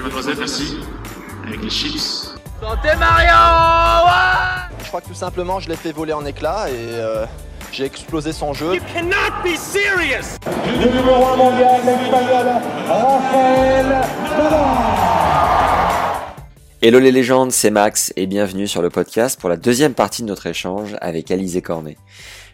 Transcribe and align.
Mademoiselle, 0.00 0.36
merci. 0.38 0.76
Avec 1.46 1.62
les 1.62 1.70
chips. 1.70 2.34
Santé 2.60 2.88
Mario 2.98 3.28
ouais 4.06 4.76
Je 4.82 4.88
crois 4.88 5.00
que 5.00 5.06
tout 5.06 5.14
simplement, 5.14 5.60
je 5.60 5.68
l'ai 5.68 5.76
fait 5.76 5.92
voler 5.92 6.12
en 6.12 6.24
éclats 6.26 6.68
et 6.68 6.74
euh, 6.74 7.26
j'ai 7.70 7.84
explosé 7.84 8.32
son 8.32 8.52
jeu. 8.52 8.74
You 8.74 8.80
cannot 8.92 9.42
be 9.44 9.56
serious 9.56 10.38
Le 10.80 10.86
numéro 10.88 11.26
1 11.26 11.36
mondial, 11.36 11.80
l'espagnol 11.86 12.46
Rafael 12.88 13.86
Nadal. 13.86 14.64
Hello 16.82 16.98
les 16.98 17.12
légendes, 17.12 17.52
c'est 17.52 17.70
Max 17.70 18.12
et 18.16 18.26
bienvenue 18.26 18.66
sur 18.66 18.82
le 18.82 18.90
podcast 18.90 19.38
pour 19.38 19.48
la 19.48 19.56
deuxième 19.56 19.94
partie 19.94 20.22
de 20.22 20.26
notre 20.26 20.46
échange 20.46 20.96
avec 21.00 21.30
Alizé 21.30 21.62
Cornet. 21.62 21.98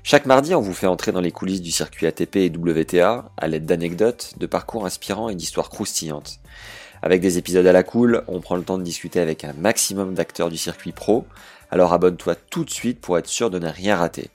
Chaque 0.02 0.26
mardi, 0.26 0.54
on 0.54 0.60
vous 0.60 0.74
fait 0.74 0.86
entrer 0.86 1.10
dans 1.10 1.20
les 1.20 1.32
coulisses 1.32 1.62
du 1.62 1.70
circuit 1.70 2.06
ATP 2.06 2.36
et 2.36 2.50
WTA 2.50 3.30
à 3.36 3.48
l'aide 3.48 3.64
d'anecdotes, 3.64 4.34
de 4.38 4.46
parcours 4.46 4.84
inspirants 4.84 5.30
et 5.30 5.34
d'histoires 5.34 5.70
croustillantes. 5.70 6.39
Avec 7.02 7.20
des 7.20 7.38
épisodes 7.38 7.66
à 7.66 7.72
la 7.72 7.82
cool, 7.82 8.22
on 8.28 8.40
prend 8.40 8.56
le 8.56 8.62
temps 8.62 8.78
de 8.78 8.82
discuter 8.82 9.20
avec 9.20 9.44
un 9.44 9.54
maximum 9.54 10.14
d'acteurs 10.14 10.50
du 10.50 10.58
circuit 10.58 10.92
pro, 10.92 11.24
alors 11.70 11.92
abonne-toi 11.92 12.34
tout 12.34 12.64
de 12.64 12.70
suite 12.70 13.00
pour 13.00 13.16
être 13.16 13.28
sûr 13.28 13.50
de 13.50 13.58
ne 13.58 13.68
rien 13.68 13.96
rater. 13.96 14.28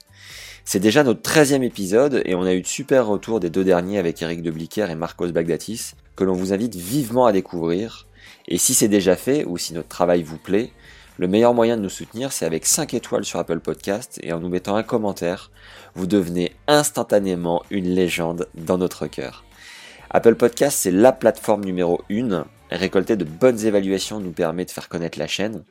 C'est 0.64 0.80
déjà 0.80 1.03
notre 1.03 1.22
13e 1.22 1.62
épisode 1.62 2.23
et 2.25 2.34
on 2.34 2.42
a 2.42 2.56
eu 2.56 2.62
de 2.62 2.67
super 2.67 3.06
retours 3.06 3.40
des 3.40 3.52
deux 3.52 3.64
derniers 3.64 4.00
avec 4.00 4.20
Eric 4.23 4.42
de 4.42 4.50
Blicker 4.50 4.90
et 4.90 4.95
Marcos 4.95 5.28
Bagdatis, 5.28 5.92
que 6.16 6.23
l'on 6.23 6.34
vous 6.34 6.53
invite 6.53 6.75
vivement 6.75 7.28
à 7.28 7.31
découvrir. 7.31 8.08
Et 8.48 8.58
si 8.58 8.73
c'est 8.73 8.88
déjà 8.88 9.16
fait, 9.16 9.45
ou 9.45 9.59
si 9.59 9.75
notre 9.75 9.90
travail 9.90 10.23
vous 10.23 10.40
plaît, 10.40 10.72
le 11.18 11.28
meilleur 11.28 11.53
moyen 11.53 11.78
de 11.78 11.84
nous 11.84 11.90
soutenir, 11.90 12.31
c'est 12.31 12.45
avec 12.45 12.66
5 12.66 12.95
étoiles 12.95 13.25
sur 13.25 13.40
Apple 13.40 13.59
Podcast 13.59 14.20
et 14.23 14.34
en 14.34 14.40
nous 14.40 14.50
mettant 14.50 14.75
un 14.75 14.84
commentaire, 14.84 15.52
vous 15.94 16.08
devenez 16.08 16.52
instantanément 16.68 17.62
une 17.70 17.90
légende 17.90 18.47
dans 18.56 18.80
notre 18.80 19.06
cœur. 19.06 19.44
Apple 20.09 20.36
Podcast, 20.36 20.80
c'est 20.81 20.92
la 20.92 21.12
plateforme 21.12 21.64
numéro 21.64 22.02
1 22.09 22.45
Récolter 22.72 23.16
de 23.16 23.26
bonnes 23.26 23.64
évaluations 23.66 24.20
nous 24.20 24.32
permet 24.32 24.66
de 24.66 24.72
faire 24.72 24.90
connaître 24.90 25.20
la 25.20 25.28
chaîne, 25.28 25.64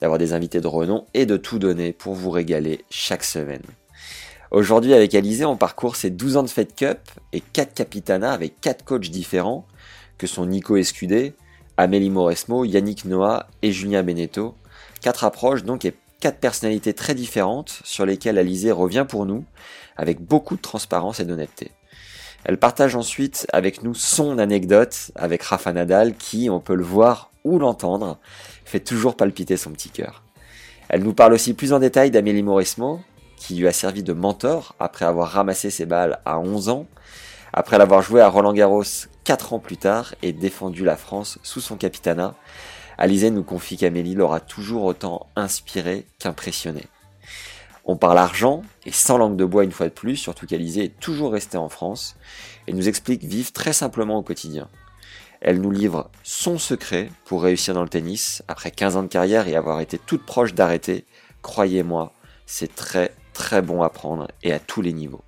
d'avoir 0.00 0.18
des 0.18 0.32
invités 0.32 0.60
de 0.60 0.68
renom 0.68 1.06
et 1.12 1.26
de 1.26 1.36
tout 1.36 1.58
donner 1.58 1.92
pour 1.92 2.14
vous 2.14 2.30
régaler 2.30 2.84
chaque 2.88 3.24
semaine. 3.24 3.62
Aujourd'hui 4.52 4.94
avec 4.94 5.14
Alizé, 5.14 5.44
on 5.44 5.56
parcourt 5.56 5.96
ses 5.96 6.10
12 6.10 6.36
ans 6.36 6.42
de 6.44 6.48
Fed 6.48 6.74
Cup 6.74 6.98
et 7.32 7.40
4 7.40 7.74
capitanats 7.74 8.32
avec 8.32 8.60
4 8.60 8.84
coachs 8.84 9.10
différents 9.10 9.66
que 10.18 10.28
sont 10.28 10.46
Nico 10.46 10.76
Escudé, 10.76 11.34
Amélie 11.76 12.10
Mauresmo, 12.10 12.64
Yannick 12.64 13.04
Noah 13.04 13.48
et 13.62 13.72
Julien 13.72 14.04
Beneteau. 14.04 14.54
Quatre 15.02 15.24
approches 15.24 15.64
donc 15.64 15.84
et 15.84 15.94
quatre 16.20 16.38
personnalités 16.38 16.94
très 16.94 17.14
différentes 17.14 17.80
sur 17.84 18.06
lesquelles 18.06 18.38
Alizé 18.38 18.70
revient 18.70 19.04
pour 19.08 19.26
nous 19.26 19.44
avec 19.96 20.20
beaucoup 20.20 20.56
de 20.56 20.62
transparence 20.62 21.18
et 21.18 21.24
d'honnêteté. 21.24 21.72
Elle 22.48 22.58
partage 22.58 22.94
ensuite 22.94 23.48
avec 23.52 23.82
nous 23.82 23.92
son 23.92 24.38
anecdote 24.38 25.10
avec 25.16 25.42
Rafa 25.42 25.72
Nadal 25.72 26.14
qui, 26.14 26.48
on 26.48 26.60
peut 26.60 26.76
le 26.76 26.84
voir 26.84 27.32
ou 27.42 27.58
l'entendre, 27.58 28.18
fait 28.64 28.78
toujours 28.78 29.16
palpiter 29.16 29.56
son 29.56 29.72
petit 29.72 29.90
cœur. 29.90 30.22
Elle 30.88 31.02
nous 31.02 31.12
parle 31.12 31.32
aussi 31.32 31.54
plus 31.54 31.72
en 31.72 31.80
détail 31.80 32.12
d'Amélie 32.12 32.44
Mauresmo, 32.44 33.00
qui 33.36 33.56
lui 33.56 33.66
a 33.66 33.72
servi 33.72 34.04
de 34.04 34.12
mentor 34.12 34.76
après 34.78 35.04
avoir 35.04 35.30
ramassé 35.30 35.70
ses 35.70 35.86
balles 35.86 36.20
à 36.24 36.38
11 36.38 36.68
ans, 36.68 36.86
après 37.52 37.78
l'avoir 37.78 38.00
joué 38.00 38.20
à 38.20 38.28
Roland 38.28 38.52
Garros 38.52 38.84
4 39.24 39.52
ans 39.52 39.58
plus 39.58 39.76
tard 39.76 40.14
et 40.22 40.32
défendu 40.32 40.84
la 40.84 40.96
France 40.96 41.40
sous 41.42 41.60
son 41.60 41.74
capitanat. 41.74 42.36
Alizé 42.96 43.30
nous 43.30 43.42
confie 43.42 43.76
qu'Amélie 43.76 44.14
l'aura 44.14 44.38
toujours 44.38 44.84
autant 44.84 45.26
inspiré 45.34 46.06
qu'impressionné. 46.20 46.84
On 47.88 47.96
parle 47.96 48.18
argent, 48.18 48.62
et 48.84 48.90
sans 48.90 49.16
langue 49.16 49.36
de 49.36 49.44
bois 49.44 49.62
une 49.62 49.70
fois 49.70 49.86
de 49.86 49.92
plus, 49.92 50.16
surtout 50.16 50.44
qu'Alizé 50.44 50.84
est 50.84 51.00
toujours 51.00 51.32
restée 51.32 51.56
en 51.56 51.68
France, 51.68 52.16
et 52.66 52.72
nous 52.72 52.88
explique 52.88 53.22
vivre 53.22 53.52
très 53.52 53.72
simplement 53.72 54.18
au 54.18 54.22
quotidien. 54.22 54.68
Elle 55.40 55.60
nous 55.60 55.70
livre 55.70 56.10
son 56.24 56.58
secret 56.58 57.10
pour 57.24 57.44
réussir 57.44 57.74
dans 57.74 57.84
le 57.84 57.88
tennis, 57.88 58.42
après 58.48 58.72
15 58.72 58.96
ans 58.96 59.02
de 59.04 59.08
carrière 59.08 59.46
et 59.46 59.54
avoir 59.54 59.80
été 59.80 59.98
toute 59.98 60.26
proche 60.26 60.54
d'arrêter. 60.54 61.04
Croyez-moi, 61.42 62.12
c'est 62.46 62.74
très 62.74 63.14
très 63.32 63.62
bon 63.62 63.82
à 63.82 63.90
prendre 63.90 64.28
et 64.42 64.52
à 64.52 64.58
tous 64.58 64.82
les 64.82 64.92
niveaux. 64.92 65.22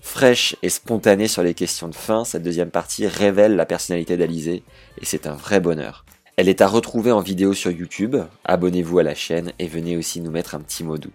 Fraîche 0.00 0.56
et 0.62 0.70
spontanée 0.70 1.28
sur 1.28 1.42
les 1.42 1.54
questions 1.54 1.88
de 1.88 1.94
fin, 1.94 2.24
cette 2.24 2.42
deuxième 2.42 2.70
partie 2.70 3.06
révèle 3.06 3.54
la 3.54 3.66
personnalité 3.66 4.16
d'Alizé 4.16 4.64
et 5.00 5.04
c'est 5.04 5.26
un 5.26 5.34
vrai 5.34 5.60
bonheur. 5.60 6.04
Elle 6.36 6.48
est 6.48 6.62
à 6.62 6.66
retrouver 6.66 7.12
en 7.12 7.20
vidéo 7.20 7.54
sur 7.54 7.70
YouTube, 7.70 8.16
abonnez-vous 8.44 8.98
à 8.98 9.02
la 9.02 9.14
chaîne 9.14 9.52
et 9.58 9.68
venez 9.68 9.96
aussi 9.96 10.20
nous 10.20 10.30
mettre 10.30 10.54
un 10.54 10.60
petit 10.60 10.82
mot 10.82 10.98
doux. 10.98 11.12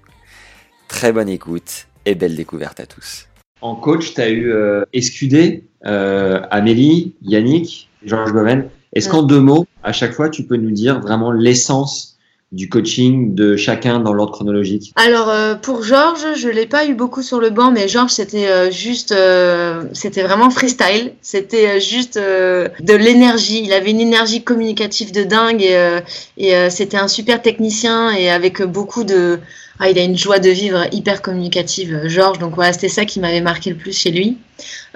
Très 0.91 1.13
bonne 1.13 1.29
écoute 1.29 1.87
et 2.05 2.15
belle 2.15 2.35
découverte 2.35 2.81
à 2.81 2.85
tous. 2.85 3.27
En 3.61 3.75
coach, 3.75 4.13
tu 4.13 4.21
as 4.21 4.29
eu 4.29 4.51
euh, 4.51 4.83
Escudé, 4.91 5.63
euh, 5.85 6.41
Amélie, 6.51 7.15
Yannick, 7.23 7.89
Georges 8.05 8.33
Goven. 8.33 8.67
Est-ce 8.93 9.07
qu'en 9.07 9.23
deux 9.23 9.39
mots, 9.39 9.65
à 9.83 9.93
chaque 9.93 10.11
fois, 10.11 10.29
tu 10.29 10.43
peux 10.43 10.57
nous 10.57 10.71
dire 10.71 10.99
vraiment 10.99 11.31
l'essence 11.31 12.17
du 12.51 12.67
coaching 12.67 13.33
de 13.33 13.55
chacun 13.55 14.01
dans 14.01 14.11
l'ordre 14.11 14.33
chronologique? 14.33 14.91
Alors 14.97 15.29
euh, 15.29 15.55
pour 15.55 15.81
Georges, 15.81 16.35
je 16.35 16.49
l'ai 16.49 16.65
pas 16.65 16.85
eu 16.85 16.93
beaucoup 16.93 17.21
sur 17.21 17.39
le 17.39 17.49
banc, 17.49 17.71
mais 17.71 17.87
Georges 17.87 18.11
c'était 18.11 18.47
euh, 18.49 18.69
juste, 18.69 19.13
euh, 19.13 19.85
c'était 19.93 20.23
vraiment 20.23 20.49
freestyle, 20.49 21.13
c'était 21.21 21.77
euh, 21.77 21.79
juste 21.79 22.17
euh, 22.17 22.67
de 22.81 22.93
l'énergie. 22.93 23.61
Il 23.63 23.71
avait 23.71 23.91
une 23.91 24.01
énergie 24.01 24.43
communicative 24.43 25.13
de 25.13 25.23
dingue 25.23 25.63
et, 25.63 25.77
euh, 25.77 26.01
et 26.35 26.53
euh, 26.53 26.69
c'était 26.69 26.97
un 26.97 27.07
super 27.07 27.41
technicien 27.41 28.11
et 28.11 28.29
avec 28.29 28.61
beaucoup 28.61 29.05
de, 29.05 29.39
ah, 29.83 29.89
il 29.89 29.97
a 29.97 30.03
une 30.03 30.15
joie 30.15 30.37
de 30.37 30.51
vivre 30.51 30.85
hyper 30.91 31.23
communicative, 31.23 32.01
Georges. 32.05 32.37
Donc 32.37 32.53
voilà, 32.53 32.71
c'était 32.71 32.87
ça 32.87 33.03
qui 33.03 33.19
m'avait 33.19 33.41
marqué 33.41 33.71
le 33.71 33.75
plus 33.75 33.97
chez 33.97 34.11
lui. 34.11 34.37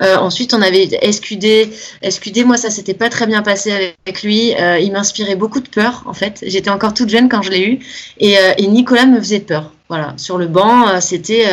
Euh, 0.03 0.15
ensuite, 0.17 0.53
on 0.53 0.61
avait 0.61 0.87
SQD. 1.11 1.71
SQD, 2.07 2.45
moi, 2.45 2.55
ça 2.57 2.69
s'était 2.69 2.93
pas 2.93 3.09
très 3.09 3.25
bien 3.25 3.41
passé 3.41 3.95
avec 4.05 4.21
lui. 4.21 4.53
Euh, 4.53 4.77
il 4.77 4.91
m'inspirait 4.91 5.35
beaucoup 5.35 5.59
de 5.59 5.67
peur, 5.67 6.03
en 6.05 6.13
fait. 6.13 6.43
J'étais 6.45 6.69
encore 6.69 6.93
toute 6.93 7.09
jeune 7.09 7.29
quand 7.29 7.41
je 7.41 7.49
l'ai 7.49 7.67
eu. 7.67 7.79
Et, 8.19 8.37
euh, 8.37 8.53
Nicolas 8.59 9.07
me 9.07 9.17
faisait 9.17 9.39
peur. 9.39 9.71
Voilà, 9.89 10.13
sur 10.17 10.37
le 10.37 10.45
banc, 10.45 11.01
c'était. 11.01 11.45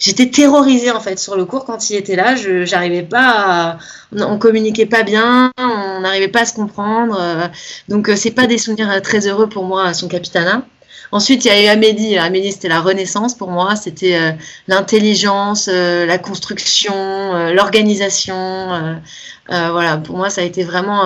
J'étais 0.00 0.28
terrorisée, 0.28 0.90
en 0.90 1.00
fait, 1.00 1.18
sur 1.18 1.36
le 1.36 1.44
cours 1.44 1.64
quand 1.64 1.90
il 1.90 1.96
était 1.96 2.16
là. 2.16 2.34
Je 2.34 2.64
j'arrivais 2.64 3.02
pas 3.02 3.34
à... 3.36 3.78
On 4.16 4.38
communiquait 4.38 4.86
pas 4.86 5.04
bien, 5.04 5.52
on 5.58 6.00
n'arrivait 6.00 6.28
pas 6.28 6.40
à 6.40 6.44
se 6.44 6.54
comprendre. 6.54 7.50
donc, 7.88 8.10
c'est 8.16 8.32
pas 8.32 8.48
des 8.48 8.58
souvenirs 8.58 9.00
très 9.02 9.28
heureux 9.28 9.48
pour 9.48 9.64
moi, 9.64 9.94
son 9.94 10.08
capitanat. 10.08 10.62
Ensuite, 11.10 11.44
il 11.44 11.48
y 11.48 11.50
a 11.50 11.62
eu 11.62 11.66
Amélie. 11.66 12.18
Amélie, 12.18 12.52
c'était 12.52 12.68
la 12.68 12.80
renaissance 12.80 13.34
pour 13.34 13.50
moi. 13.50 13.76
C'était 13.76 14.16
euh, 14.16 14.32
l'intelligence, 14.66 15.68
euh, 15.72 16.04
la 16.04 16.18
construction, 16.18 16.94
euh, 16.94 17.52
l'organisation. 17.52 19.00
voilà, 19.48 19.96
pour 19.96 20.16
moi, 20.16 20.28
ça 20.30 20.42
a 20.42 20.44
été 20.44 20.62
vraiment 20.62 21.02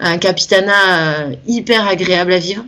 un 0.00 0.18
capitanat 0.18 1.30
hyper 1.46 1.86
agréable 1.88 2.32
à 2.32 2.38
vivre. 2.38 2.64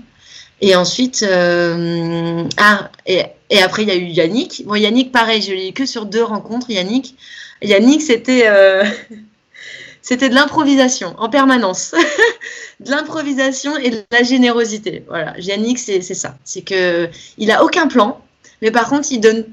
Et 0.61 0.75
ensuite, 0.77 1.25
ah, 1.25 2.91
et, 3.07 3.23
et, 3.51 3.63
après, 3.63 3.83
il 3.83 3.89
y 3.89 3.93
a 3.93 3.95
eu 3.95 4.07
Yannick. 4.07 4.65
Bon, 4.67 4.75
Yannick, 4.75 5.13
pareil, 5.13 5.41
je 5.41 5.53
l'ai 5.53 5.69
eu 5.69 5.73
que 5.73 5.87
sur 5.87 6.07
deux 6.07 6.25
rencontres. 6.25 6.71
Yannick, 6.71 7.15
Yannick, 7.63 8.03
c'était 8.03 8.47
c'était 10.03 10.29
de 10.29 10.35
l'improvisation 10.35 11.15
en 11.19 11.29
permanence. 11.29 11.95
de 12.81 12.91
l'improvisation 12.91 13.77
et 13.77 13.91
de 13.91 14.03
la 14.11 14.23
générosité. 14.23 15.05
Voilà, 15.09 15.35
Yannick, 15.39 15.79
c'est 15.79 16.01
ça. 16.03 16.37
C'est 16.45 16.63
que 16.63 17.09
il 17.39 17.55
aucun 17.63 17.89
plan, 17.89 18.21
mais 18.63 18.71
par 18.71 18.89
contre, 18.89 19.09
il 19.11 19.21
donne 19.21 19.45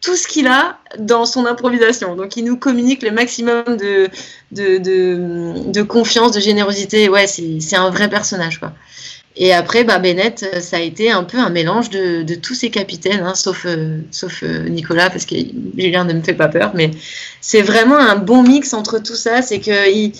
tout 0.00 0.14
ce 0.14 0.28
qu'il 0.28 0.46
a 0.46 0.78
dans 0.98 1.24
son 1.24 1.46
improvisation. 1.46 2.14
Donc, 2.14 2.36
il 2.36 2.44
nous 2.44 2.56
communique 2.56 3.02
le 3.02 3.10
maximum 3.10 3.64
de, 3.66 4.08
de, 4.52 4.78
de, 4.78 5.70
de 5.70 5.82
confiance, 5.82 6.32
de 6.32 6.40
générosité. 6.40 7.08
Ouais, 7.08 7.26
c'est 7.26 7.76
un 7.76 7.90
vrai 7.90 8.08
personnage, 8.08 8.60
quoi. 8.60 8.72
Et 9.38 9.52
après, 9.52 9.84
bah, 9.84 9.98
Bennett, 9.98 10.60
ça 10.60 10.78
a 10.78 10.80
été 10.80 11.10
un 11.10 11.22
peu 11.22 11.38
un 11.38 11.50
mélange 11.50 11.90
de, 11.90 12.34
tous 12.36 12.54
ces 12.54 12.70
capitaines, 12.70 13.20
hein, 13.20 13.34
sauf, 13.34 13.66
euh, 13.66 13.98
euh, 14.42 14.68
Nicolas, 14.68 15.10
parce 15.10 15.26
que 15.26 15.34
Julien 15.76 16.04
ne 16.04 16.14
me 16.14 16.22
fait 16.22 16.34
pas 16.34 16.48
peur. 16.48 16.72
Mais 16.74 16.90
c'est 17.40 17.62
vraiment 17.62 17.98
un 17.98 18.16
bon 18.16 18.42
mix 18.42 18.72
entre 18.72 18.98
tout 18.98 19.14
ça. 19.14 19.42
C'est 19.42 19.60
qu'il 19.60 20.12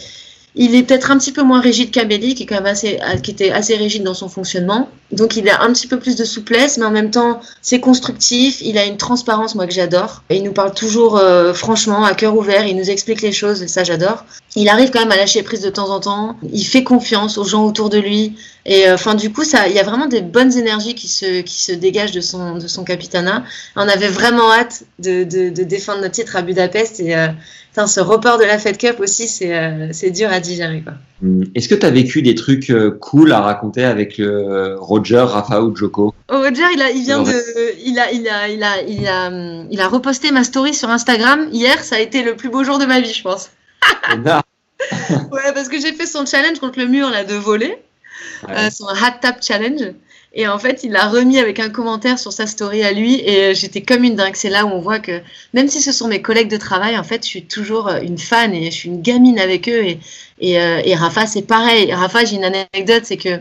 il 0.54 0.74
est 0.74 0.82
peut-être 0.82 1.10
un 1.10 1.18
petit 1.18 1.32
peu 1.32 1.42
moins 1.42 1.60
rigide 1.60 1.90
qu'Amélie, 1.90 2.34
qui 2.34 2.44
était 2.44 3.50
assez 3.50 3.76
rigide 3.76 4.02
dans 4.02 4.14
son 4.14 4.28
fonctionnement. 4.28 4.90
Donc 5.12 5.36
il 5.36 5.48
a 5.48 5.62
un 5.62 5.72
petit 5.72 5.86
peu 5.86 5.98
plus 5.98 6.16
de 6.16 6.24
souplesse, 6.24 6.78
mais 6.78 6.84
en 6.84 6.90
même 6.90 7.10
temps 7.10 7.40
c'est 7.62 7.78
constructif. 7.80 8.60
Il 8.60 8.76
a 8.76 8.84
une 8.84 8.96
transparence 8.96 9.54
moi 9.54 9.66
que 9.66 9.72
j'adore. 9.72 10.22
Il 10.30 10.42
nous 10.42 10.52
parle 10.52 10.74
toujours 10.74 11.16
euh, 11.16 11.54
franchement, 11.54 12.04
à 12.04 12.14
cœur 12.14 12.36
ouvert. 12.36 12.66
Il 12.66 12.76
nous 12.76 12.90
explique 12.90 13.22
les 13.22 13.32
choses, 13.32 13.62
et 13.62 13.68
ça 13.68 13.84
j'adore. 13.84 14.24
Il 14.56 14.68
arrive 14.68 14.90
quand 14.90 15.00
même 15.00 15.12
à 15.12 15.16
lâcher 15.16 15.42
prise 15.42 15.60
de 15.60 15.70
temps 15.70 15.90
en 15.90 16.00
temps. 16.00 16.36
Il 16.52 16.64
fait 16.64 16.82
confiance 16.82 17.38
aux 17.38 17.44
gens 17.44 17.64
autour 17.64 17.88
de 17.88 17.98
lui. 17.98 18.34
Et 18.64 18.88
euh, 18.88 18.94
enfin 18.94 19.14
du 19.14 19.32
coup 19.32 19.44
ça, 19.44 19.68
il 19.68 19.74
y 19.74 19.78
a 19.78 19.84
vraiment 19.84 20.06
des 20.08 20.22
bonnes 20.22 20.56
énergies 20.58 20.96
qui 20.96 21.06
se 21.06 21.42
qui 21.42 21.62
se 21.62 21.72
dégagent 21.72 22.10
de 22.10 22.20
son 22.20 22.56
de 22.56 22.66
son 22.66 22.82
capitana. 22.82 23.44
On 23.76 23.88
avait 23.88 24.08
vraiment 24.08 24.50
hâte 24.50 24.82
de, 24.98 25.22
de, 25.22 25.62
défendre 25.62 26.00
notre 26.00 26.14
titre 26.14 26.34
à 26.34 26.42
Budapest 26.42 26.98
et 26.98 27.14
euh, 27.14 27.28
ce 27.86 28.00
report 28.00 28.38
de 28.38 28.44
la 28.44 28.58
Fed 28.58 28.76
Cup 28.78 28.96
aussi, 28.98 29.28
c'est 29.28 29.92
c'est 29.92 30.10
dur 30.10 30.30
à 30.32 30.40
digérer. 30.40 30.82
quoi. 30.82 30.94
Hmm. 31.22 31.44
Est-ce 31.54 31.68
que 31.68 31.76
tu 31.76 31.86
as 31.86 31.90
vécu 31.90 32.22
des 32.22 32.34
trucs 32.34 32.72
cool 33.00 33.32
à 33.32 33.40
raconter 33.40 33.84
avec 33.84 34.18
le 34.18 34.74
Roger, 34.96 35.24
Rafa 35.28 35.62
ou 35.62 35.76
Joko 35.76 36.14
Roger, 36.28 36.64
il, 36.72 36.82
a, 36.82 36.90
il 36.90 37.02
vient 37.02 37.22
de. 37.22 37.32
Il 37.84 37.98
a, 37.98 38.10
il, 38.10 38.28
a, 38.28 38.48
il, 38.48 38.62
a, 38.62 38.82
il, 38.82 39.06
a, 39.06 39.30
il 39.70 39.80
a 39.80 39.88
reposté 39.88 40.30
ma 40.30 40.44
story 40.44 40.74
sur 40.74 40.88
Instagram 40.90 41.48
hier. 41.52 41.82
Ça 41.84 41.96
a 41.96 41.98
été 41.98 42.22
le 42.22 42.34
plus 42.34 42.48
beau 42.48 42.64
jour 42.64 42.78
de 42.78 42.86
ma 42.86 43.00
vie, 43.00 43.12
je 43.12 43.22
pense. 43.22 43.50
ouais, 45.32 45.52
parce 45.54 45.68
que 45.68 45.80
j'ai 45.80 45.92
fait 45.92 46.06
son 46.06 46.26
challenge 46.26 46.58
contre 46.58 46.78
le 46.78 46.86
mur 46.86 47.10
là, 47.10 47.24
de 47.24 47.34
voler. 47.34 47.78
Euh, 48.48 48.70
son 48.70 48.86
hat 48.88 49.18
tap 49.20 49.42
challenge. 49.42 49.92
Et 50.38 50.46
en 50.48 50.58
fait, 50.58 50.84
il 50.84 50.92
l'a 50.92 51.08
remis 51.08 51.38
avec 51.38 51.60
un 51.60 51.70
commentaire 51.70 52.18
sur 52.18 52.32
sa 52.32 52.46
story 52.46 52.82
à 52.82 52.92
lui. 52.92 53.20
Et 53.24 53.44
euh, 53.44 53.54
j'étais 53.54 53.80
comme 53.80 54.04
une 54.04 54.16
dingue. 54.16 54.36
C'est 54.36 54.50
là 54.50 54.66
où 54.66 54.68
on 54.68 54.80
voit 54.80 54.98
que 54.98 55.22
même 55.54 55.68
si 55.68 55.80
ce 55.80 55.92
sont 55.92 56.08
mes 56.08 56.20
collègues 56.20 56.50
de 56.50 56.58
travail, 56.58 56.98
en 56.98 57.04
fait, 57.04 57.22
je 57.22 57.28
suis 57.28 57.46
toujours 57.46 57.88
euh, 57.88 58.00
une 58.00 58.18
fan 58.18 58.52
et 58.52 58.70
je 58.70 58.76
suis 58.76 58.88
une 58.88 59.00
gamine 59.00 59.38
avec 59.38 59.68
eux. 59.68 59.82
Et, 59.84 59.98
et, 60.40 60.52
et 60.52 60.94
Rafa, 60.94 61.26
c'est 61.26 61.42
pareil. 61.42 61.92
Rafa, 61.92 62.24
j'ai 62.26 62.36
une 62.36 62.44
anecdote, 62.44 63.04
c'est 63.04 63.16
que 63.16 63.40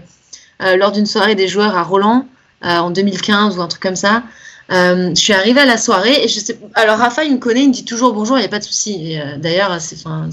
lors 0.59 0.91
d'une 0.91 1.05
soirée 1.05 1.35
des 1.35 1.47
joueurs 1.47 1.75
à 1.75 1.83
Roland, 1.83 2.25
en 2.61 2.89
2015 2.89 3.57
ou 3.57 3.61
un 3.61 3.67
truc 3.67 3.81
comme 3.81 3.95
ça, 3.95 4.23
je 4.69 5.13
suis 5.15 5.33
arrivée 5.33 5.61
à 5.61 5.65
la 5.65 5.77
soirée 5.77 6.23
et 6.23 6.27
je 6.27 6.39
sais. 6.39 6.57
Alors 6.73 6.97
Rafa, 6.97 7.23
il 7.23 7.33
me 7.33 7.37
connaît, 7.37 7.63
il 7.63 7.69
me 7.69 7.73
dit 7.73 7.85
toujours 7.85 8.13
bonjour, 8.13 8.37
il 8.37 8.41
n'y 8.41 8.45
a 8.45 8.49
pas 8.49 8.59
de 8.59 8.63
souci. 8.63 9.17
D'ailleurs, 9.37 9.79
c'est, 9.81 9.97
enfin, 9.97 10.29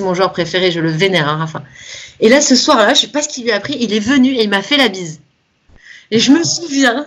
mon 0.00 0.14
joueur 0.14 0.32
préféré, 0.32 0.70
je 0.70 0.80
le 0.80 0.90
vénère, 0.90 1.28
hein, 1.28 1.36
Rafa. 1.36 1.62
Et 2.20 2.28
là, 2.28 2.40
ce 2.40 2.56
soir-là, 2.56 2.94
je 2.94 3.02
sais 3.02 3.08
pas 3.08 3.22
ce 3.22 3.28
qu'il 3.28 3.44
lui 3.44 3.52
a 3.52 3.60
pris, 3.60 3.76
il 3.80 3.92
est 3.92 4.00
venu 4.00 4.30
et 4.34 4.42
il 4.42 4.50
m'a 4.50 4.62
fait 4.62 4.76
la 4.76 4.88
bise. 4.88 5.20
Et 6.10 6.18
je 6.18 6.32
me 6.32 6.42
souviens, 6.42 7.06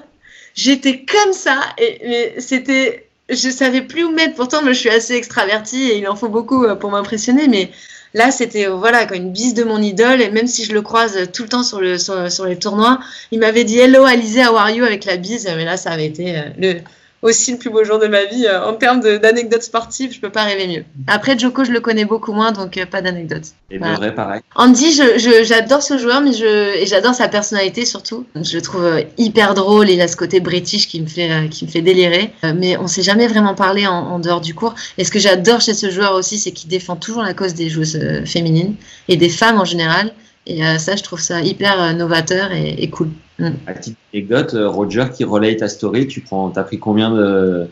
j'étais 0.56 1.06
comme 1.06 1.34
ça, 1.34 1.60
et, 1.78 2.36
c'était, 2.40 3.10
je 3.30 3.50
savais 3.50 3.82
plus 3.82 4.04
où 4.04 4.12
mettre. 4.12 4.36
Pourtant, 4.36 4.60
je 4.66 4.74
suis 4.74 4.90
assez 4.90 5.14
extravertie 5.14 5.90
et 5.90 5.98
il 5.98 6.08
en 6.08 6.16
faut 6.16 6.30
beaucoup 6.30 6.64
euh, 6.64 6.76
pour 6.76 6.92
m'impressionner, 6.92 7.48
mais 7.48 7.72
là, 8.14 8.32
c'était 8.32 8.68
euh, 8.68 8.76
voilà, 8.76 9.12
une 9.14 9.32
bise 9.32 9.54
de 9.54 9.64
mon 9.64 9.82
idole. 9.82 10.22
Et 10.22 10.30
même 10.30 10.48
si 10.48 10.66
je 10.66 10.74
le 10.74 10.82
croise 10.82 11.32
tout 11.32 11.44
le 11.44 11.50
temps 11.50 11.64
sur, 11.64 11.82
le, 11.82 11.98
sur, 11.98 12.46
les 12.46 12.58
tournois, 12.58 13.00
il 13.32 13.40
m'avait 13.40 13.64
dit 13.64 13.80
Hello, 13.80 14.04
Alizé, 14.06 14.46
how 14.46 14.56
are 14.56 14.70
you 14.70 14.84
avec 14.86 15.06
la 15.06 15.18
bise. 15.18 15.46
Mais 15.56 15.66
là, 15.66 15.78
ça 15.78 15.92
avait 15.92 16.06
été 16.06 16.38
euh, 16.38 16.42
le, 16.58 16.76
aussi 17.24 17.54
le 17.54 17.58
plus 17.58 17.70
beau 17.70 17.84
jour 17.84 17.98
de 17.98 18.08
ma 18.08 18.26
vie. 18.26 18.46
Euh, 18.46 18.64
en 18.64 18.74
termes 18.74 19.00
d'anecdotes 19.00 19.64
sportives, 19.64 20.14
je 20.14 20.20
peux 20.20 20.30
pas 20.30 20.44
rêver 20.44 20.68
mieux. 20.68 20.84
Après, 21.08 21.40
Joko, 21.40 21.64
je 21.64 21.72
le 21.72 21.80
connais 21.80 22.06
beaucoup 22.06 22.34
moins, 22.34 22.52
donc 22.52 22.78
euh, 22.78 22.86
pas 22.86 23.02
d'anecdotes. 23.02 23.48
Et 23.72 23.78
voilà. 23.78 23.96
vrai, 23.96 24.14
pareil. 24.14 24.42
Andy, 24.56 25.02
j'adore 25.44 25.82
ce 25.82 25.98
joueur, 25.98 26.22
mais 26.22 26.34
je, 26.34 26.78
et 26.78 26.86
j'adore 26.86 27.16
sa 27.16 27.30
personnalité 27.30 27.86
surtout. 27.86 28.26
Je 28.36 28.58
le 28.58 28.62
trouve 28.62 28.84
euh, 28.84 29.02
hyper 29.18 29.54
drôle. 29.54 29.90
Il 29.90 30.02
a 30.02 30.08
ce 30.08 30.18
côté 30.18 30.42
british 30.42 30.88
qui 30.88 31.02
me 31.02 31.08
fait, 31.08 31.50
qui 31.50 31.66
me 31.66 31.72
fait 31.72 31.82
délirer. 31.82 32.34
Mais 32.56 32.78
on 32.78 32.88
s'est 32.88 33.02
jamais 33.02 33.28
vraiment 33.28 33.56
parlé 33.56 33.88
en, 33.88 33.94
en, 33.94 34.20
dehors 34.20 34.42
du 34.42 34.54
cours. 34.54 34.76
Et 34.98 35.06
ce 35.06 35.12
que 35.12 35.20
j'adore 35.20 35.62
chez 35.62 35.74
ce 35.74 35.90
joueur 35.90 36.14
aussi, 36.14 36.38
c'est 36.38 36.52
qu'il 36.52 36.70
défend 36.70 36.98
toujours 36.98 37.24
la 37.24 37.34
cause 37.34 37.54
des 37.54 37.70
joueuses 37.70 38.00
féminines 38.26 38.76
et 39.08 39.16
des 39.16 39.30
femmes 39.30 39.60
en 39.60 39.66
général. 39.66 40.12
Et 40.46 40.62
ça, 40.78 40.98
je 40.98 41.04
trouve 41.04 41.22
ça 41.22 41.40
hyper 41.40 41.96
novateur 41.96 42.52
et, 42.52 42.76
et 42.78 42.90
cool. 42.90 43.10
Mm. 43.40 43.50
Petite 43.66 43.98
anecdote, 44.14 44.54
euh, 44.54 44.70
Roger 44.70 45.06
qui 45.14 45.24
relaye 45.24 45.58
ta 45.58 45.68
story, 45.68 46.08
tu 46.08 46.22
prends, 46.22 46.50
t'as 46.50 46.64
pris 46.64 46.80
combien 46.80 47.12
de, 47.12 47.68